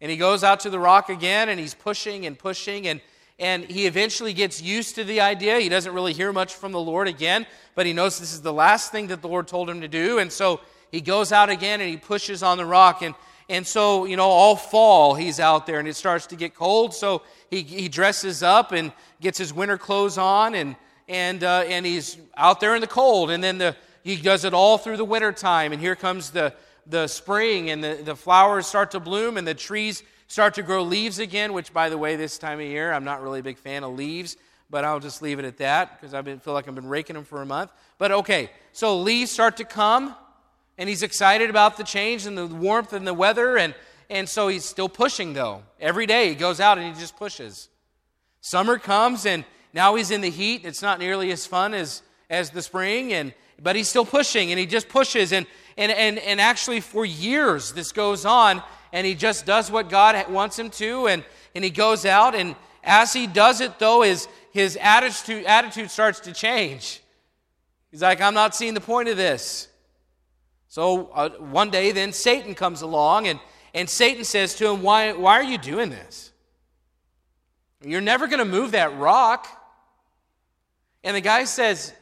And 0.01 0.09
he 0.09 0.17
goes 0.17 0.43
out 0.43 0.61
to 0.61 0.71
the 0.71 0.79
rock 0.79 1.09
again, 1.09 1.49
and 1.49 1.59
he's 1.59 1.75
pushing 1.75 2.25
and 2.25 2.37
pushing, 2.37 2.87
and, 2.87 2.99
and 3.37 3.63
he 3.63 3.85
eventually 3.85 4.33
gets 4.33 4.59
used 4.59 4.95
to 4.95 5.03
the 5.03 5.21
idea. 5.21 5.59
He 5.59 5.69
doesn't 5.69 5.93
really 5.93 6.13
hear 6.13 6.33
much 6.33 6.55
from 6.55 6.71
the 6.71 6.79
Lord 6.79 7.07
again, 7.07 7.45
but 7.75 7.85
he 7.85 7.93
knows 7.93 8.19
this 8.19 8.33
is 8.33 8.41
the 8.41 8.51
last 8.51 8.91
thing 8.91 9.07
that 9.07 9.21
the 9.21 9.27
Lord 9.27 9.47
told 9.47 9.69
him 9.69 9.81
to 9.81 9.87
do. 9.87 10.17
And 10.17 10.31
so 10.31 10.59
he 10.91 11.01
goes 11.01 11.31
out 11.31 11.49
again 11.49 11.81
and 11.81 11.89
he 11.89 11.97
pushes 11.97 12.41
on 12.41 12.57
the 12.57 12.65
rock. 12.65 13.03
And, 13.03 13.13
and 13.47 13.65
so, 13.65 14.05
you 14.05 14.17
know, 14.17 14.25
all 14.25 14.55
fall 14.55 15.13
he's 15.13 15.39
out 15.39 15.65
there 15.65 15.79
and 15.79 15.87
it 15.87 15.95
starts 15.95 16.27
to 16.27 16.35
get 16.35 16.55
cold. 16.55 16.93
So 16.93 17.21
he, 17.49 17.61
he 17.61 17.87
dresses 17.87 18.43
up 18.43 18.71
and 18.71 18.91
gets 19.21 19.37
his 19.37 19.53
winter 19.53 19.77
clothes 19.77 20.17
on 20.17 20.55
and, 20.55 20.75
and, 21.07 21.43
uh, 21.43 21.63
and 21.67 21.85
he's 21.85 22.17
out 22.35 22.59
there 22.59 22.75
in 22.75 22.81
the 22.81 22.87
cold. 22.87 23.29
And 23.29 23.43
then 23.43 23.57
the, 23.57 23.75
he 24.03 24.15
does 24.15 24.45
it 24.45 24.53
all 24.53 24.77
through 24.77 24.97
the 24.97 25.05
winter 25.05 25.31
time. 25.31 25.73
And 25.73 25.81
here 25.81 25.95
comes 25.95 26.31
the, 26.31 26.53
the 26.87 27.07
spring 27.07 27.69
and 27.69 27.83
the, 27.83 28.01
the 28.03 28.15
flowers 28.15 28.67
start 28.67 28.91
to 28.91 28.99
bloom 28.99 29.37
and 29.37 29.47
the 29.47 29.53
trees 29.53 30.03
start 30.27 30.53
to 30.53 30.63
grow 30.63 30.83
leaves 30.83 31.19
again, 31.19 31.53
which, 31.53 31.73
by 31.73 31.89
the 31.89 31.97
way, 31.97 32.15
this 32.15 32.37
time 32.37 32.59
of 32.59 32.65
year, 32.65 32.93
I'm 32.93 33.03
not 33.03 33.21
really 33.21 33.41
a 33.41 33.43
big 33.43 33.57
fan 33.57 33.83
of 33.83 33.95
leaves, 33.95 34.37
but 34.69 34.85
I'll 34.85 34.99
just 34.99 35.21
leave 35.21 35.39
it 35.39 35.45
at 35.45 35.57
that 35.57 35.99
because 35.99 36.13
I 36.13 36.21
feel 36.21 36.53
like 36.53 36.67
I've 36.67 36.75
been 36.75 36.87
raking 36.87 37.15
them 37.15 37.25
for 37.25 37.41
a 37.41 37.45
month. 37.45 37.71
But 37.97 38.11
okay, 38.11 38.49
so 38.71 38.99
leaves 38.99 39.29
start 39.29 39.57
to 39.57 39.65
come, 39.65 40.15
and 40.77 40.87
he's 40.87 41.03
excited 41.03 41.49
about 41.49 41.75
the 41.75 41.83
change 41.83 42.25
and 42.25 42.37
the 42.37 42.47
warmth 42.47 42.93
and 42.93 43.05
the 43.05 43.13
weather, 43.13 43.57
and, 43.57 43.75
and 44.09 44.27
so 44.27 44.47
he's 44.47 44.63
still 44.63 44.89
pushing, 44.89 45.33
though. 45.33 45.63
Every 45.79 46.05
day 46.05 46.29
he 46.29 46.35
goes 46.35 46.59
out 46.59 46.77
and 46.77 46.87
he 46.87 46.99
just 46.99 47.17
pushes. 47.17 47.67
Summer 48.39 48.77
comes, 48.77 49.25
and 49.25 49.43
now 49.73 49.95
he's 49.95 50.11
in 50.11 50.21
the 50.21 50.29
heat. 50.29 50.65
It's 50.65 50.81
not 50.81 50.97
nearly 50.97 51.31
as 51.31 51.45
fun 51.45 51.73
as, 51.73 52.01
as 52.29 52.51
the 52.51 52.61
spring, 52.61 53.11
and, 53.11 53.33
but 53.61 53.75
he's 53.75 53.87
still 53.87 54.05
pushing, 54.05 54.51
and 54.51 54.59
he 54.59 54.65
just 54.65 54.89
pushes. 54.89 55.31
And, 55.31 55.45
and, 55.77 55.91
and, 55.91 56.17
and 56.19 56.41
actually, 56.41 56.81
for 56.81 57.05
years, 57.05 57.71
this 57.73 57.91
goes 57.91 58.25
on 58.25 58.61
and 58.93 59.07
he 59.07 59.15
just 59.15 59.45
does 59.45 59.71
what 59.71 59.89
God 59.89 60.29
wants 60.29 60.59
him 60.59 60.69
to, 60.71 61.07
and, 61.07 61.23
and 61.55 61.63
he 61.63 61.69
goes 61.69 62.05
out, 62.05 62.35
and 62.35 62.55
as 62.83 63.13
he 63.13 63.25
does 63.27 63.61
it, 63.61 63.79
though, 63.79 64.01
his, 64.01 64.27
his 64.51 64.77
attitude, 64.81 65.45
attitude 65.45 65.89
starts 65.89 66.19
to 66.21 66.33
change. 66.33 67.01
He's 67.89 68.01
like, 68.01 68.21
I'm 68.21 68.33
not 68.33 68.55
seeing 68.55 68.73
the 68.73 68.81
point 68.81 69.07
of 69.09 69.17
this. 69.17 69.67
So 70.67 71.07
uh, 71.13 71.29
one 71.29 71.69
day, 71.69 71.91
then 71.91 72.11
Satan 72.13 72.55
comes 72.55 72.81
along, 72.81 73.27
and, 73.27 73.39
and 73.73 73.89
Satan 73.89 74.23
says 74.23 74.55
to 74.55 74.69
him, 74.69 74.81
Why, 74.81 75.13
why 75.13 75.33
are 75.33 75.43
you 75.43 75.57
doing 75.57 75.89
this? 75.89 76.31
You're 77.83 78.01
never 78.01 78.27
going 78.27 78.39
to 78.39 78.45
move 78.45 78.71
that 78.71 78.97
rock. 78.97 79.47
And 81.03 81.15
the 81.15 81.21
guy 81.21 81.45
says, 81.45 81.93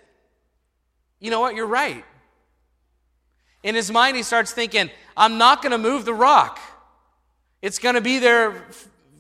You 1.20 1.32
know 1.32 1.40
what? 1.40 1.56
You're 1.56 1.68
right. 1.68 2.04
In 3.64 3.76
his 3.76 3.92
mind, 3.92 4.16
he 4.16 4.24
starts 4.24 4.52
thinking, 4.52 4.90
I'm 5.18 5.38
not 5.38 5.62
going 5.62 5.72
to 5.72 5.78
move 5.78 6.06
the 6.06 6.14
rock. 6.14 6.60
It's 7.62 7.80
going 7.80 7.96
to 7.96 8.02
be 8.02 8.20
there 8.20 8.66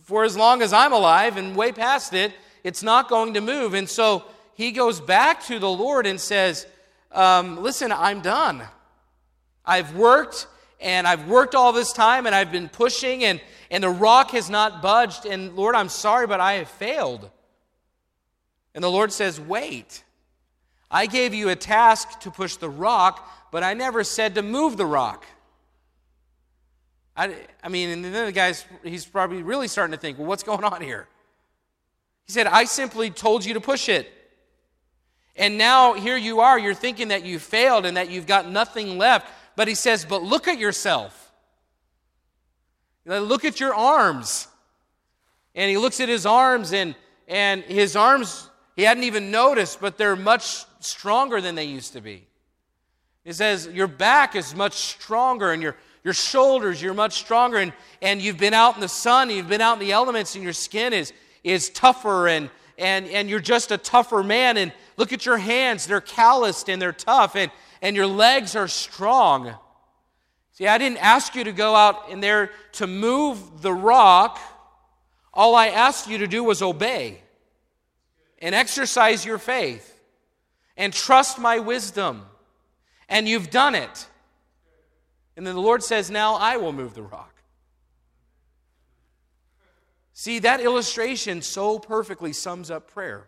for 0.04 0.24
as 0.24 0.36
long 0.36 0.62
as 0.62 0.74
I'm 0.74 0.94
alive, 0.94 1.38
and 1.38 1.56
way 1.56 1.72
past 1.72 2.14
it, 2.14 2.34
it's 2.64 2.82
not 2.82 3.10
going 3.10 3.36
to 3.36 3.42
move. 3.42 3.74
And 3.74 3.88
so 3.88 4.24
he 4.56 4.72
goes 4.72 5.00
back 5.00 5.44
to 5.46 5.60
the 5.60 5.70
Lord 5.70 6.08
and 6.08 6.20
says, 6.20 6.66
um, 7.12 7.62
Listen, 7.62 7.92
I'm 7.92 8.22
done. 8.22 8.64
I've 9.66 9.96
worked, 9.96 10.48
and 10.80 11.06
I've 11.06 11.28
worked 11.28 11.54
all 11.54 11.74
this 11.74 11.94
time, 11.94 12.26
and 12.26 12.34
I've 12.34 12.52
been 12.52 12.70
pushing, 12.70 13.24
and, 13.24 13.42
and 13.70 13.84
the 13.84 13.90
rock 13.90 14.32
has 14.32 14.50
not 14.50 14.82
budged. 14.82 15.26
And 15.26 15.56
Lord, 15.56 15.76
I'm 15.76 15.90
sorry, 15.90 16.28
but 16.28 16.40
I 16.40 16.54
have 16.54 16.70
failed. 16.70 17.30
And 18.74 18.84
the 18.84 18.92
Lord 18.92 19.12
says, 19.12 19.40
Wait. 19.40 20.04
I 20.92 21.06
gave 21.06 21.34
you 21.34 21.50
a 21.50 21.56
task 21.56 22.20
to 22.22 22.32
push 22.32 22.56
the 22.56 22.70
rock, 22.70 23.30
but 23.52 23.64
I 23.64 23.74
never 23.74 24.04
said 24.04 24.36
to 24.36 24.42
move 24.42 24.78
the 24.78 24.86
rock. 24.86 25.26
I, 27.16 27.36
I 27.64 27.70
mean, 27.70 27.90
and 27.90 28.06
then 28.06 28.26
the 28.26 28.32
guy's, 28.32 28.66
he's 28.84 29.06
probably 29.06 29.44
really 29.44 29.68
starting 29.68 29.92
to 29.92 30.00
think, 30.00 30.18
well, 30.18 30.28
what's 30.28 30.44
going 30.44 30.64
on 30.64 30.82
here? 30.82 31.08
He 32.26 32.32
said, 32.34 32.48
I 32.48 32.64
simply 32.64 33.10
told 33.10 33.44
you 33.44 33.56
to 33.56 33.62
push 33.62 33.90
it. 33.90 34.12
And 35.36 35.58
now 35.58 35.94
here 35.94 36.18
you 36.18 36.40
are, 36.40 36.58
you're 36.58 36.74
thinking 36.74 37.10
that 37.10 37.26
you 37.26 37.40
failed 37.40 37.86
and 37.86 37.98
that 37.98 38.10
you've 38.10 38.28
got 38.28 38.50
nothing 38.50 38.98
left. 38.98 39.28
But 39.56 39.68
he 39.68 39.76
says, 39.76 40.06
but 40.06 40.24
look 40.24 40.48
at 40.48 40.60
yourself. 40.60 41.32
Look 43.06 43.46
at 43.46 43.60
your 43.60 43.74
arms. 43.74 44.48
And 45.56 45.70
he 45.70 45.78
looks 45.78 46.00
at 46.00 46.08
his 46.08 46.26
arms, 46.26 46.72
and, 46.74 46.96
and 47.28 47.64
his 47.64 47.96
arms, 47.96 48.50
he 48.76 48.84
hadn't 48.84 49.04
even 49.04 49.32
noticed, 49.32 49.82
but 49.82 49.98
they're 49.98 50.16
much 50.16 50.64
stronger 50.80 51.42
than 51.42 51.56
they 51.56 51.66
used 51.66 51.94
to 51.94 52.02
be. 52.02 52.28
He 53.24 53.34
says, 53.34 53.68
Your 53.68 53.88
back 53.88 54.36
is 54.36 54.56
much 54.56 54.74
stronger, 54.74 55.52
and 55.52 55.62
your 55.62 55.76
your 56.04 56.14
shoulders, 56.14 56.82
you're 56.82 56.94
much 56.94 57.14
stronger, 57.14 57.58
and, 57.58 57.74
and 58.02 58.22
you've 58.22 58.38
been 58.38 58.54
out 58.54 58.76
in 58.76 58.82
the 58.82 58.88
sun, 58.88 59.30
you've 59.30 59.50
been 59.50 59.62
out 59.62 59.74
in 59.74 59.80
the 59.80 59.92
elements, 59.92 60.36
and 60.36 60.44
your 60.44 60.54
skin 60.54 60.94
is, 60.94 61.14
is 61.44 61.70
tougher, 61.70 62.28
and, 62.28 62.50
and, 62.78 63.06
and 63.08 63.30
you're 63.30 63.40
just 63.40 63.72
a 63.72 63.78
tougher 63.78 64.24
man. 64.24 64.58
And 64.58 64.72
look 64.98 65.12
at 65.12 65.26
your 65.26 65.38
hands, 65.38 65.86
they're 65.86 66.02
calloused 66.02 66.70
and 66.70 66.82
they're 66.82 66.94
tough, 66.94 67.36
and, 67.36 67.52
and 67.82 67.96
your 67.96 68.08
legs 68.08 68.56
are 68.56 68.68
strong. 68.68 69.54
See, 70.54 70.68
I 70.68 70.78
didn't 70.78 71.00
ask 71.00 71.36
you 71.36 71.44
to 71.44 71.52
go 71.52 71.76
out 71.76 72.10
in 72.10 72.22
there 72.22 72.52
to 72.74 72.88
move 72.88 73.62
the 73.62 73.74
rock. 73.74 74.40
All 75.34 75.56
I 75.56 75.68
asked 75.68 76.08
you 76.08 76.18
to 76.20 76.28
do 76.28 76.44
was 76.44 76.62
obey 76.62 77.22
and 78.40 78.56
exercise 78.56 79.26
your 79.26 79.38
faith 79.38 79.99
and 80.80 80.94
trust 80.94 81.38
my 81.38 81.60
wisdom. 81.60 82.26
And 83.08 83.28
you've 83.28 83.52
done 83.52 83.76
it. 83.76 84.08
And 85.36 85.46
then 85.46 85.54
the 85.54 85.62
Lord 85.62 85.84
says, 85.84 86.10
Now 86.10 86.36
I 86.36 86.58
will 86.58 86.74
move 86.74 86.96
the 86.96 87.04
rock. 87.04 87.36
See, 90.14 90.40
that 90.40 90.60
illustration 90.62 91.42
so 91.42 91.80
perfectly 91.80 92.34
sums 92.34 92.72
up 92.72 92.92
prayer. 92.92 93.28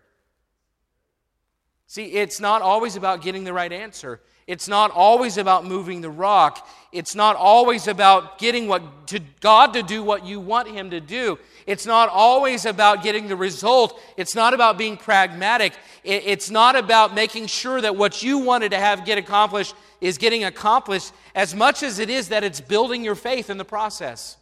See, 1.88 2.06
it's 2.06 2.40
not 2.40 2.62
always 2.62 2.96
about 2.96 3.22
getting 3.22 3.44
the 3.44 3.54
right 3.54 3.72
answer. 3.72 4.22
It's 4.47 4.67
not 4.67 4.91
always 4.91 5.38
about 5.38 5.65
moving 5.65 6.01
the 6.01 6.10
rock. 6.10 6.67
It's 6.91 7.15
not 7.15 7.36
always 7.36 7.88
about 7.88 8.38
getting 8.38 8.67
what 8.67 9.08
to 9.08 9.19
God 9.39 9.73
to 9.73 9.84
do 9.84 10.04
what 10.04 10.25
you 10.25 10.39
want 10.39 10.67
him 10.67 10.89
to 10.89 10.99
do. 10.99 11.39
It's 11.65 11.86
not 11.86 12.10
always 12.10 12.65
about 12.65 13.04
getting 13.04 13.27
the 13.27 13.36
result. 13.36 13.99
It's 14.17 14.36
not 14.36 14.54
about 14.54 14.77
being 14.77 14.97
pragmatic. 14.97 15.73
It's 16.04 16.49
not 16.49 16.75
about 16.75 17.13
making 17.13 17.47
sure 17.47 17.80
that 17.80 17.95
what 17.95 18.23
you 18.23 18.39
wanted 18.39 18.71
to 18.71 18.77
have 18.77 19.06
get 19.06 19.17
accomplished 19.17 19.75
is 20.01 20.17
getting 20.17 20.43
accomplished 20.43 21.13
as 21.36 21.56
much 21.56 21.84
as 21.84 21.99
it 21.99 22.10
is 22.10 22.30
that 22.30 22.43
it's 22.43 22.60
building 22.60 23.04
your 23.04 23.15
faith 23.15 23.49
in 23.49 23.58
the 23.58 23.65
process. 23.65 24.38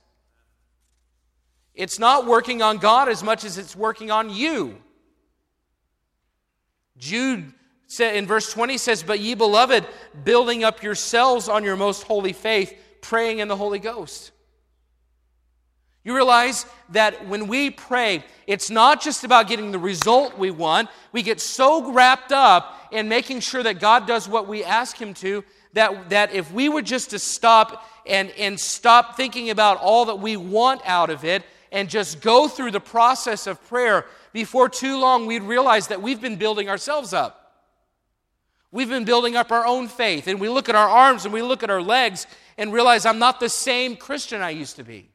It's 1.75 1.99
not 1.99 2.25
working 2.25 2.61
on 2.61 2.77
God 2.77 3.09
as 3.09 3.23
much 3.23 3.43
as 3.43 3.57
it's 3.57 3.75
working 3.75 4.09
on 4.09 4.29
you. 4.29 4.81
Jude 6.97 7.53
in 7.99 8.27
verse 8.27 8.51
20 8.51 8.77
says, 8.77 9.03
But 9.03 9.19
ye 9.19 9.33
beloved, 9.33 9.85
building 10.23 10.63
up 10.63 10.83
yourselves 10.83 11.49
on 11.49 11.63
your 11.63 11.75
most 11.75 12.03
holy 12.03 12.33
faith, 12.33 12.73
praying 13.01 13.39
in 13.39 13.47
the 13.47 13.55
Holy 13.55 13.79
Ghost. 13.79 14.31
You 16.03 16.15
realize 16.15 16.65
that 16.89 17.27
when 17.27 17.47
we 17.47 17.69
pray, 17.69 18.23
it's 18.47 18.69
not 18.69 19.01
just 19.01 19.23
about 19.23 19.47
getting 19.47 19.71
the 19.71 19.79
result 19.79 20.37
we 20.37 20.49
want. 20.49 20.89
We 21.11 21.23
get 21.23 21.41
so 21.41 21.91
wrapped 21.91 22.31
up 22.31 22.87
in 22.91 23.09
making 23.09 23.41
sure 23.41 23.61
that 23.63 23.79
God 23.79 24.07
does 24.07 24.27
what 24.27 24.47
we 24.47 24.63
ask 24.63 24.97
Him 24.97 25.13
to 25.15 25.43
that, 25.73 26.09
that 26.09 26.33
if 26.33 26.51
we 26.51 26.69
were 26.69 26.81
just 26.81 27.11
to 27.11 27.19
stop 27.19 27.85
and, 28.05 28.31
and 28.31 28.59
stop 28.59 29.17
thinking 29.17 29.49
about 29.49 29.77
all 29.77 30.05
that 30.05 30.15
we 30.15 30.37
want 30.37 30.81
out 30.85 31.09
of 31.09 31.23
it 31.23 31.43
and 31.71 31.89
just 31.89 32.21
go 32.21 32.47
through 32.47 32.71
the 32.71 32.79
process 32.79 33.45
of 33.45 33.63
prayer, 33.67 34.05
before 34.33 34.69
too 34.69 34.99
long 34.99 35.25
we'd 35.25 35.43
realize 35.43 35.87
that 35.87 36.01
we've 36.01 36.21
been 36.21 36.37
building 36.37 36.69
ourselves 36.69 37.13
up. 37.13 37.38
We've 38.71 38.89
been 38.89 39.05
building 39.05 39.35
up 39.35 39.51
our 39.51 39.65
own 39.65 39.87
faith, 39.87 40.27
and 40.27 40.39
we 40.39 40.49
look 40.49 40.69
at 40.69 40.75
our 40.75 40.87
arms 40.87 41.25
and 41.25 41.33
we 41.33 41.41
look 41.41 41.63
at 41.63 41.71
our 41.71 41.81
legs 41.81 42.27
and 42.57 42.71
realize 42.71 43.05
I'm 43.05 43.19
not 43.19 43.39
the 43.39 43.49
same 43.49 43.95
Christian 43.95 44.41
I 44.41 44.51
used 44.51 44.75
to 44.75 44.83
be. 44.83 45.09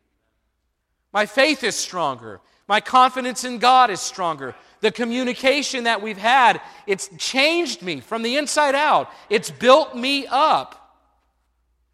My 1.12 1.26
faith 1.26 1.62
is 1.62 1.76
stronger. 1.76 2.40
My 2.66 2.80
confidence 2.80 3.44
in 3.44 3.58
God 3.58 3.90
is 3.90 4.00
stronger. 4.00 4.54
The 4.80 4.90
communication 4.90 5.84
that 5.84 6.02
we've 6.02 6.18
had, 6.18 6.60
it's 6.86 7.08
changed 7.18 7.82
me 7.82 8.00
from 8.00 8.22
the 8.22 8.36
inside 8.36 8.74
out. 8.74 9.10
It's 9.30 9.50
built 9.50 9.94
me 9.94 10.26
up. 10.26 10.98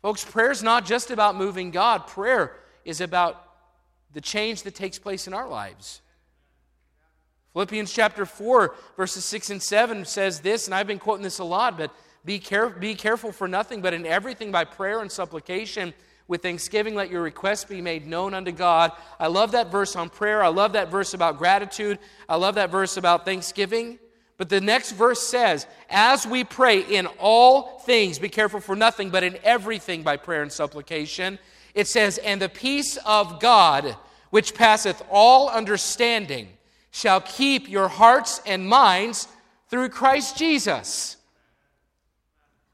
Folks, 0.01 0.25
prayer 0.25 0.51
is 0.51 0.63
not 0.63 0.87
just 0.87 1.11
about 1.11 1.37
moving 1.37 1.71
God, 1.71 2.07
prayer 2.07 2.57
is 2.85 3.03
about 3.03 3.45
the 4.13 4.21
change 4.21 4.63
that 4.63 4.75
takes 4.75 4.99
place 4.99 5.27
in 5.27 5.35
our 5.35 5.49
lives. 5.49 6.01
Philippians 7.53 7.93
chapter 7.93 8.25
4, 8.25 8.75
verses 8.97 9.25
6 9.25 9.51
and 9.51 9.63
7 9.63 10.05
says 10.05 10.41
this, 10.41 10.67
and 10.67 10.75
I've 10.75 10.87
been 10.87 10.99
quoting 10.99 11.25
this 11.25 11.41
a 11.41 11.45
lot, 11.45 11.77
but 11.77 11.93
be, 12.25 12.39
care- 12.39 12.71
be 12.71 12.95
careful 12.95 13.33
for 13.33 13.49
nothing, 13.49 13.81
but 13.81 13.95
in 13.95 14.07
everything 14.07 14.53
by 14.53 14.65
prayer 14.65 15.01
and 15.01 15.11
supplication 15.11 15.93
with 16.29 16.43
thanksgiving, 16.43 16.95
let 16.95 17.11
your 17.11 17.23
requests 17.23 17.65
be 17.65 17.81
made 17.81 18.07
known 18.07 18.35
unto 18.35 18.53
God. 18.53 18.93
I 19.19 19.27
love 19.27 19.51
that 19.53 19.73
verse 19.73 19.97
on 19.97 20.11
prayer. 20.11 20.45
I 20.45 20.49
love 20.49 20.75
that 20.75 20.89
verse 20.89 21.13
about 21.13 21.39
gratitude. 21.39 21.99
I 22.29 22.37
love 22.37 22.55
that 22.55 22.71
verse 22.71 22.97
about 22.97 23.25
thanksgiving. 23.25 23.99
But 24.37 24.49
the 24.49 24.61
next 24.61 24.93
verse 24.93 25.21
says, 25.21 25.67
As 25.91 26.27
we 26.27 26.45
pray 26.45 26.81
in 26.81 27.07
all 27.19 27.81
things, 27.81 28.21
be 28.21 28.29
careful 28.29 28.61
for 28.61 28.77
nothing, 28.77 29.11
but 29.11 29.25
in 29.25 29.39
everything 29.43 30.05
by 30.05 30.17
prayer 30.17 30.43
and 30.43 30.53
supplication, 30.53 31.39
it 31.75 31.89
says, 31.89 32.19
And 32.19 32.41
the 32.41 32.49
peace 32.49 32.97
of 33.05 33.41
God, 33.41 33.97
which 34.31 34.55
passeth 34.55 35.03
all 35.11 35.51
understanding, 35.51 36.49
shall 36.91 37.21
keep 37.21 37.69
your 37.69 37.89
hearts 37.89 38.41
and 38.47 38.69
minds 38.69 39.29
through 39.69 39.89
Christ 39.89 40.37
Jesus. 40.37 41.17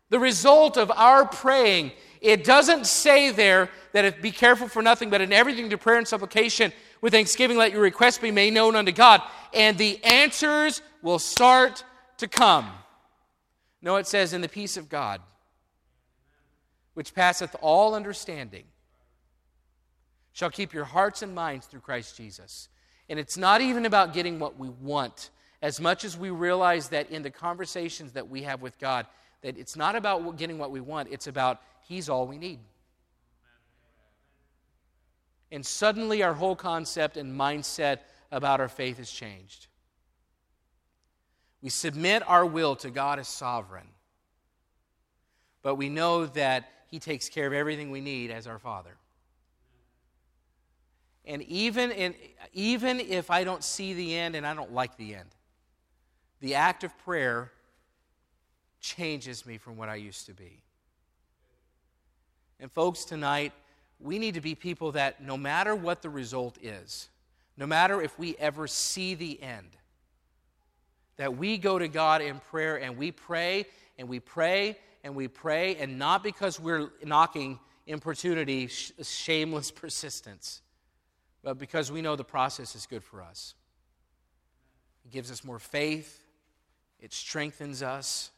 The 0.09 0.19
result 0.19 0.77
of 0.77 0.91
our 0.91 1.27
praying, 1.27 1.93
it 2.21 2.45
doesn't 2.45 2.87
say 2.87 3.31
there 3.31 3.69
that 3.93 4.05
if 4.05 4.23
be 4.23 4.31
careful 4.31 4.69
for 4.69 4.83
nothing, 4.83 5.11
but 5.11 5.21
in 5.21 5.33
everything 5.33 5.71
to 5.71 5.79
prayer 5.79 5.99
and 5.99 6.09
supplication 6.09 6.73
with 7.01 7.13
thanksgiving, 7.13 7.57
let 7.57 7.73
your 7.73 7.83
requests 7.83 8.19
be 8.19 8.31
made 8.31 8.55
known 8.55 8.77
unto 8.77 8.93
God, 8.93 9.23
and 9.53 9.77
the 9.77 10.03
answers 10.05 10.81
will 11.03 11.19
start 11.19 11.85
to 12.19 12.29
come. 12.29 12.71
No, 13.83 13.97
it 13.97 14.07
says, 14.07 14.33
in 14.33 14.41
the 14.41 14.49
peace 14.49 14.77
of 14.77 14.89
God, 14.89 15.21
which 16.95 17.15
passeth 17.15 17.55
all 17.61 17.95
understanding, 17.95 18.65
shall 20.33 20.51
keep 20.51 20.73
your 20.73 20.85
hearts 20.85 21.23
and 21.23 21.35
minds 21.35 21.67
through 21.67 21.81
Christ 21.81 22.17
Jesus. 22.17 22.69
And 23.09 23.19
it's 23.19 23.37
not 23.37 23.61
even 23.61 23.87
about 23.87 24.13
getting 24.13 24.39
what 24.39 24.59
we 24.59 24.69
want, 24.69 25.31
as 25.63 25.81
much 25.81 26.05
as 26.05 26.19
we 26.19 26.31
realize 26.31 26.89
that 26.89 27.11
in 27.11 27.23
the 27.23 27.31
conversations 27.31 28.13
that 28.13 28.29
we 28.29 28.43
have 28.43 28.63
with 28.63 28.79
God, 28.79 29.07
that 29.43 29.57
it's 29.57 29.77
not 29.77 29.95
about 29.95 30.37
getting 30.37 30.59
what 30.59 30.71
we 30.71 30.81
want, 30.81 31.09
it's 31.11 31.27
about 31.27 31.61
He's 31.83 32.09
all 32.09 32.27
we 32.27 32.37
need. 32.37 32.59
And 35.53 35.65
suddenly 35.65 36.23
our 36.25 36.35
whole 36.35 36.57
concept 36.57 37.17
and 37.17 37.39
mindset 37.39 38.01
about 38.33 38.61
our 38.61 38.69
faith 38.69 38.99
has 38.99 39.11
changed. 39.11 39.69
We 41.63 41.71
submit 41.71 42.29
our 42.29 42.45
will 42.45 42.77
to 42.77 42.91
God 42.91 43.19
as 43.19 43.29
sovereign, 43.29 43.87
but 45.63 45.77
we 45.77 45.89
know 45.89 46.27
that 46.27 46.69
He 46.89 46.99
takes 46.99 47.29
care 47.29 47.47
of 47.47 47.53
everything 47.53 47.91
we 47.91 48.01
need 48.01 48.31
as 48.33 48.47
our 48.47 48.59
Father. 48.59 48.97
And 51.27 51.43
even, 51.43 51.91
in, 51.91 52.15
even 52.53 53.01
if 53.01 53.31
I 53.31 53.45
don't 53.45 53.65
see 53.65 53.95
the 53.95 54.15
end 54.15 54.37
and 54.37 54.47
I 54.47 54.55
don't 54.55 54.73
like 54.73 54.97
the 54.97 55.15
end, 55.15 55.29
the 56.41 56.55
act 56.55 56.85
of 56.85 56.97
prayer 56.99 57.51
changes 58.81 59.45
me 59.45 59.59
from 59.59 59.77
what 59.77 59.89
I 59.89 59.97
used 59.97 60.27
to 60.27 60.35
be. 60.35 60.63
And, 62.61 62.71
folks, 62.71 63.05
tonight, 63.05 63.53
we 63.99 64.19
need 64.19 64.35
to 64.35 64.41
be 64.41 64.55
people 64.55 64.93
that 64.93 65.23
no 65.23 65.37
matter 65.37 65.75
what 65.75 66.03
the 66.03 66.11
result 66.11 66.59
is, 66.63 67.09
no 67.57 67.67
matter 67.67 68.01
if 68.01 68.19
we 68.19 68.37
ever 68.37 68.67
see 68.67 69.15
the 69.15 69.43
end, 69.43 69.77
that 71.17 71.37
we 71.37 71.59
go 71.59 71.79
to 71.79 71.89
God 71.89 72.21
in 72.21 72.39
prayer 72.51 72.77
and 72.77 72.97
we 72.97 73.11
pray 73.11 73.67
and 73.99 74.09
we 74.09 74.21
pray 74.21 74.77
and 75.03 75.15
we 75.15 75.29
pray, 75.29 75.77
and 75.77 75.99
not 75.99 76.25
because 76.25 76.59
we're 76.59 76.91
knocking 77.05 77.61
importunity, 77.87 78.67
shameless 78.67 79.71
persistence, 79.75 80.63
but 81.47 81.59
because 81.59 81.93
we 81.93 82.03
know 82.03 82.17
the 82.17 82.25
process 82.25 82.75
is 82.75 82.87
good 82.87 83.05
for 83.05 83.23
us. 83.23 83.55
It 85.05 85.13
gives 85.13 85.31
us 85.31 85.45
more 85.45 85.61
faith, 85.61 86.21
it 86.99 87.13
strengthens 87.13 87.85
us. 87.85 88.33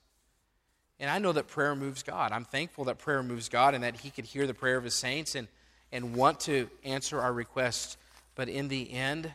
And 1.01 1.09
I 1.09 1.19
know 1.19 1.33
that 1.33 1.49
prayer 1.49 1.75
moves 1.75 2.03
God. 2.03 2.33
I'm 2.33 2.45
thankful 2.45 2.85
that 2.85 2.99
prayer 2.99 3.23
moves 3.23 3.49
God 3.49 3.73
and 3.73 3.83
that 3.83 3.97
He 3.97 4.11
could 4.11 4.27
hear 4.27 4.47
the 4.47 4.53
prayer 4.53 4.77
of 4.77 4.85
His 4.85 4.93
saints 4.93 5.37
and, 5.37 5.49
and 5.91 6.17
want 6.17 6.41
to 6.41 6.69
answer 6.85 7.19
our 7.19 7.33
requests. 7.33 7.97
But 8.35 8.51
in 8.51 8.69
the 8.69 8.93
end, 8.93 9.33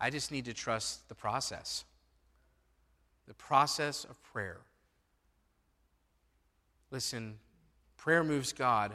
I 0.00 0.10
just 0.10 0.32
need 0.32 0.46
to 0.46 0.52
trust 0.52 1.08
the 1.08 1.14
process 1.14 1.84
the 3.28 3.34
process 3.34 4.04
of 4.04 4.20
prayer. 4.32 4.58
Listen, 6.90 7.38
prayer 7.96 8.24
moves 8.24 8.52
God. 8.52 8.92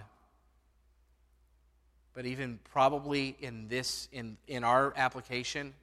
But 2.14 2.26
even 2.26 2.60
probably 2.72 3.36
in 3.40 3.68
this, 3.68 4.10
in, 4.12 4.38
in 4.48 4.64
our 4.64 4.94
application, 4.98 5.74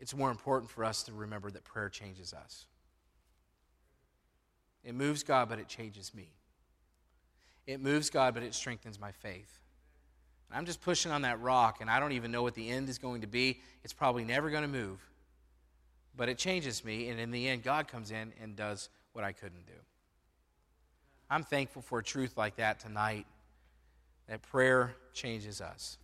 it's 0.00 0.14
more 0.14 0.30
important 0.30 0.70
for 0.70 0.84
us 0.84 1.04
to 1.04 1.12
remember 1.12 1.50
that 1.50 1.64
prayer 1.64 1.88
changes 1.88 2.32
us. 2.32 2.66
It 4.84 4.94
moves 4.94 5.22
God, 5.22 5.48
but 5.48 5.58
it 5.58 5.68
changes 5.68 6.12
me. 6.14 6.28
It 7.66 7.80
moves 7.80 8.10
God, 8.10 8.34
but 8.34 8.42
it 8.42 8.54
strengthens 8.54 9.00
my 9.00 9.12
faith. 9.12 9.60
I'm 10.52 10.66
just 10.66 10.80
pushing 10.80 11.10
on 11.10 11.22
that 11.22 11.40
rock, 11.40 11.78
and 11.80 11.90
I 11.90 11.98
don't 11.98 12.12
even 12.12 12.30
know 12.30 12.42
what 12.42 12.54
the 12.54 12.68
end 12.68 12.88
is 12.88 12.98
going 12.98 13.22
to 13.22 13.26
be. 13.26 13.60
It's 13.82 13.92
probably 13.92 14.24
never 14.24 14.50
going 14.50 14.62
to 14.62 14.68
move. 14.68 15.00
But 16.16 16.28
it 16.28 16.38
changes 16.38 16.84
me, 16.84 17.08
and 17.08 17.18
in 17.18 17.30
the 17.30 17.48
end, 17.48 17.62
God 17.64 17.88
comes 17.88 18.10
in 18.10 18.32
and 18.40 18.54
does 18.54 18.88
what 19.14 19.24
I 19.24 19.32
couldn't 19.32 19.66
do. 19.66 19.72
I'm 21.30 21.42
thankful 21.42 21.82
for 21.82 21.98
a 21.98 22.04
truth 22.04 22.36
like 22.36 22.56
that 22.56 22.78
tonight 22.78 23.26
that 24.28 24.42
prayer 24.42 24.94
changes 25.12 25.60
us. 25.60 25.98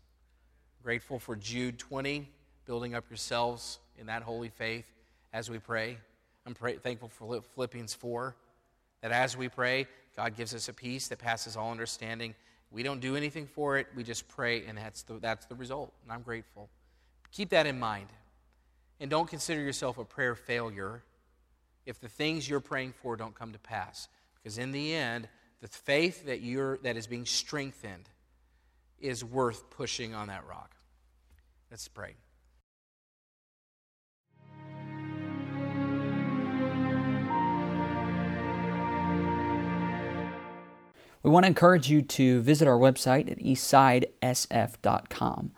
Grateful 0.83 1.19
for 1.19 1.37
Jude 1.37 1.79
20, 1.79 2.29
building 2.65 2.95
up 2.95 3.09
yourselves 3.11 3.79
in 3.99 4.07
that 4.07 4.23
holy 4.23 4.49
faith 4.49 4.87
as 5.33 5.51
we 5.51 5.59
pray. 5.59 5.99
I'm 6.47 6.55
pray- 6.55 6.77
thankful 6.77 7.09
for 7.09 7.43
Philippians 7.55 7.95
4, 7.95 8.35
that 9.03 9.13
as 9.13 9.37
we 9.37 9.49
pray, 9.49 9.87
God 10.17 10.37
gives 10.37 10.55
us 10.55 10.69
a 10.69 10.73
peace 10.73 11.09
that 11.09 11.19
passes 11.19 11.57
all 11.57 11.71
understanding. 11.71 12.35
We 12.71 12.83
don't 12.83 13.01
do 13.01 13.17
anything 13.17 13.47
for 13.47 13.79
it, 13.79 13.89
we 13.95 14.05
just 14.05 14.29
pray, 14.29 14.65
and 14.67 14.79
that's 14.79 15.03
the, 15.03 15.19
that's 15.19 15.47
the 15.47 15.55
result. 15.55 15.93
And 16.03 16.13
I'm 16.13 16.23
grateful. 16.23 16.69
Keep 17.33 17.51
that 17.51 17.67
in 17.67 17.79
mind. 17.79 18.09
And 19.01 19.11
don't 19.11 19.29
consider 19.29 19.61
yourself 19.61 19.99
a 19.99 20.05
prayer 20.05 20.35
failure 20.35 21.03
if 21.87 22.01
the 22.01 22.09
things 22.09 22.49
you're 22.49 22.61
praying 22.61 22.93
for 23.03 23.17
don't 23.17 23.35
come 23.35 23.53
to 23.53 23.59
pass. 23.59 24.09
Because 24.35 24.59
in 24.59 24.73
the 24.73 24.95
end, 24.95 25.29
the 25.61 25.69
faith 25.69 26.27
that, 26.27 26.41
you're, 26.41 26.79
that 26.79 26.97
is 26.97 27.07
being 27.07 27.27
strengthened 27.27 28.09
is 28.99 29.25
worth 29.25 29.71
pushing 29.71 30.15
on 30.15 30.27
that 30.29 30.47
rock. 30.47 30.75
Let's 31.71 31.89
pray. 31.89 32.15
We 41.23 41.31
want 41.31 41.45
to 41.45 41.49
encourage 41.49 41.91
you 41.91 42.01
to 42.01 42.41
visit 42.41 42.67
our 42.67 42.79
website 42.79 43.31
at 43.31 43.41
eastsidesf.com. 43.41 45.53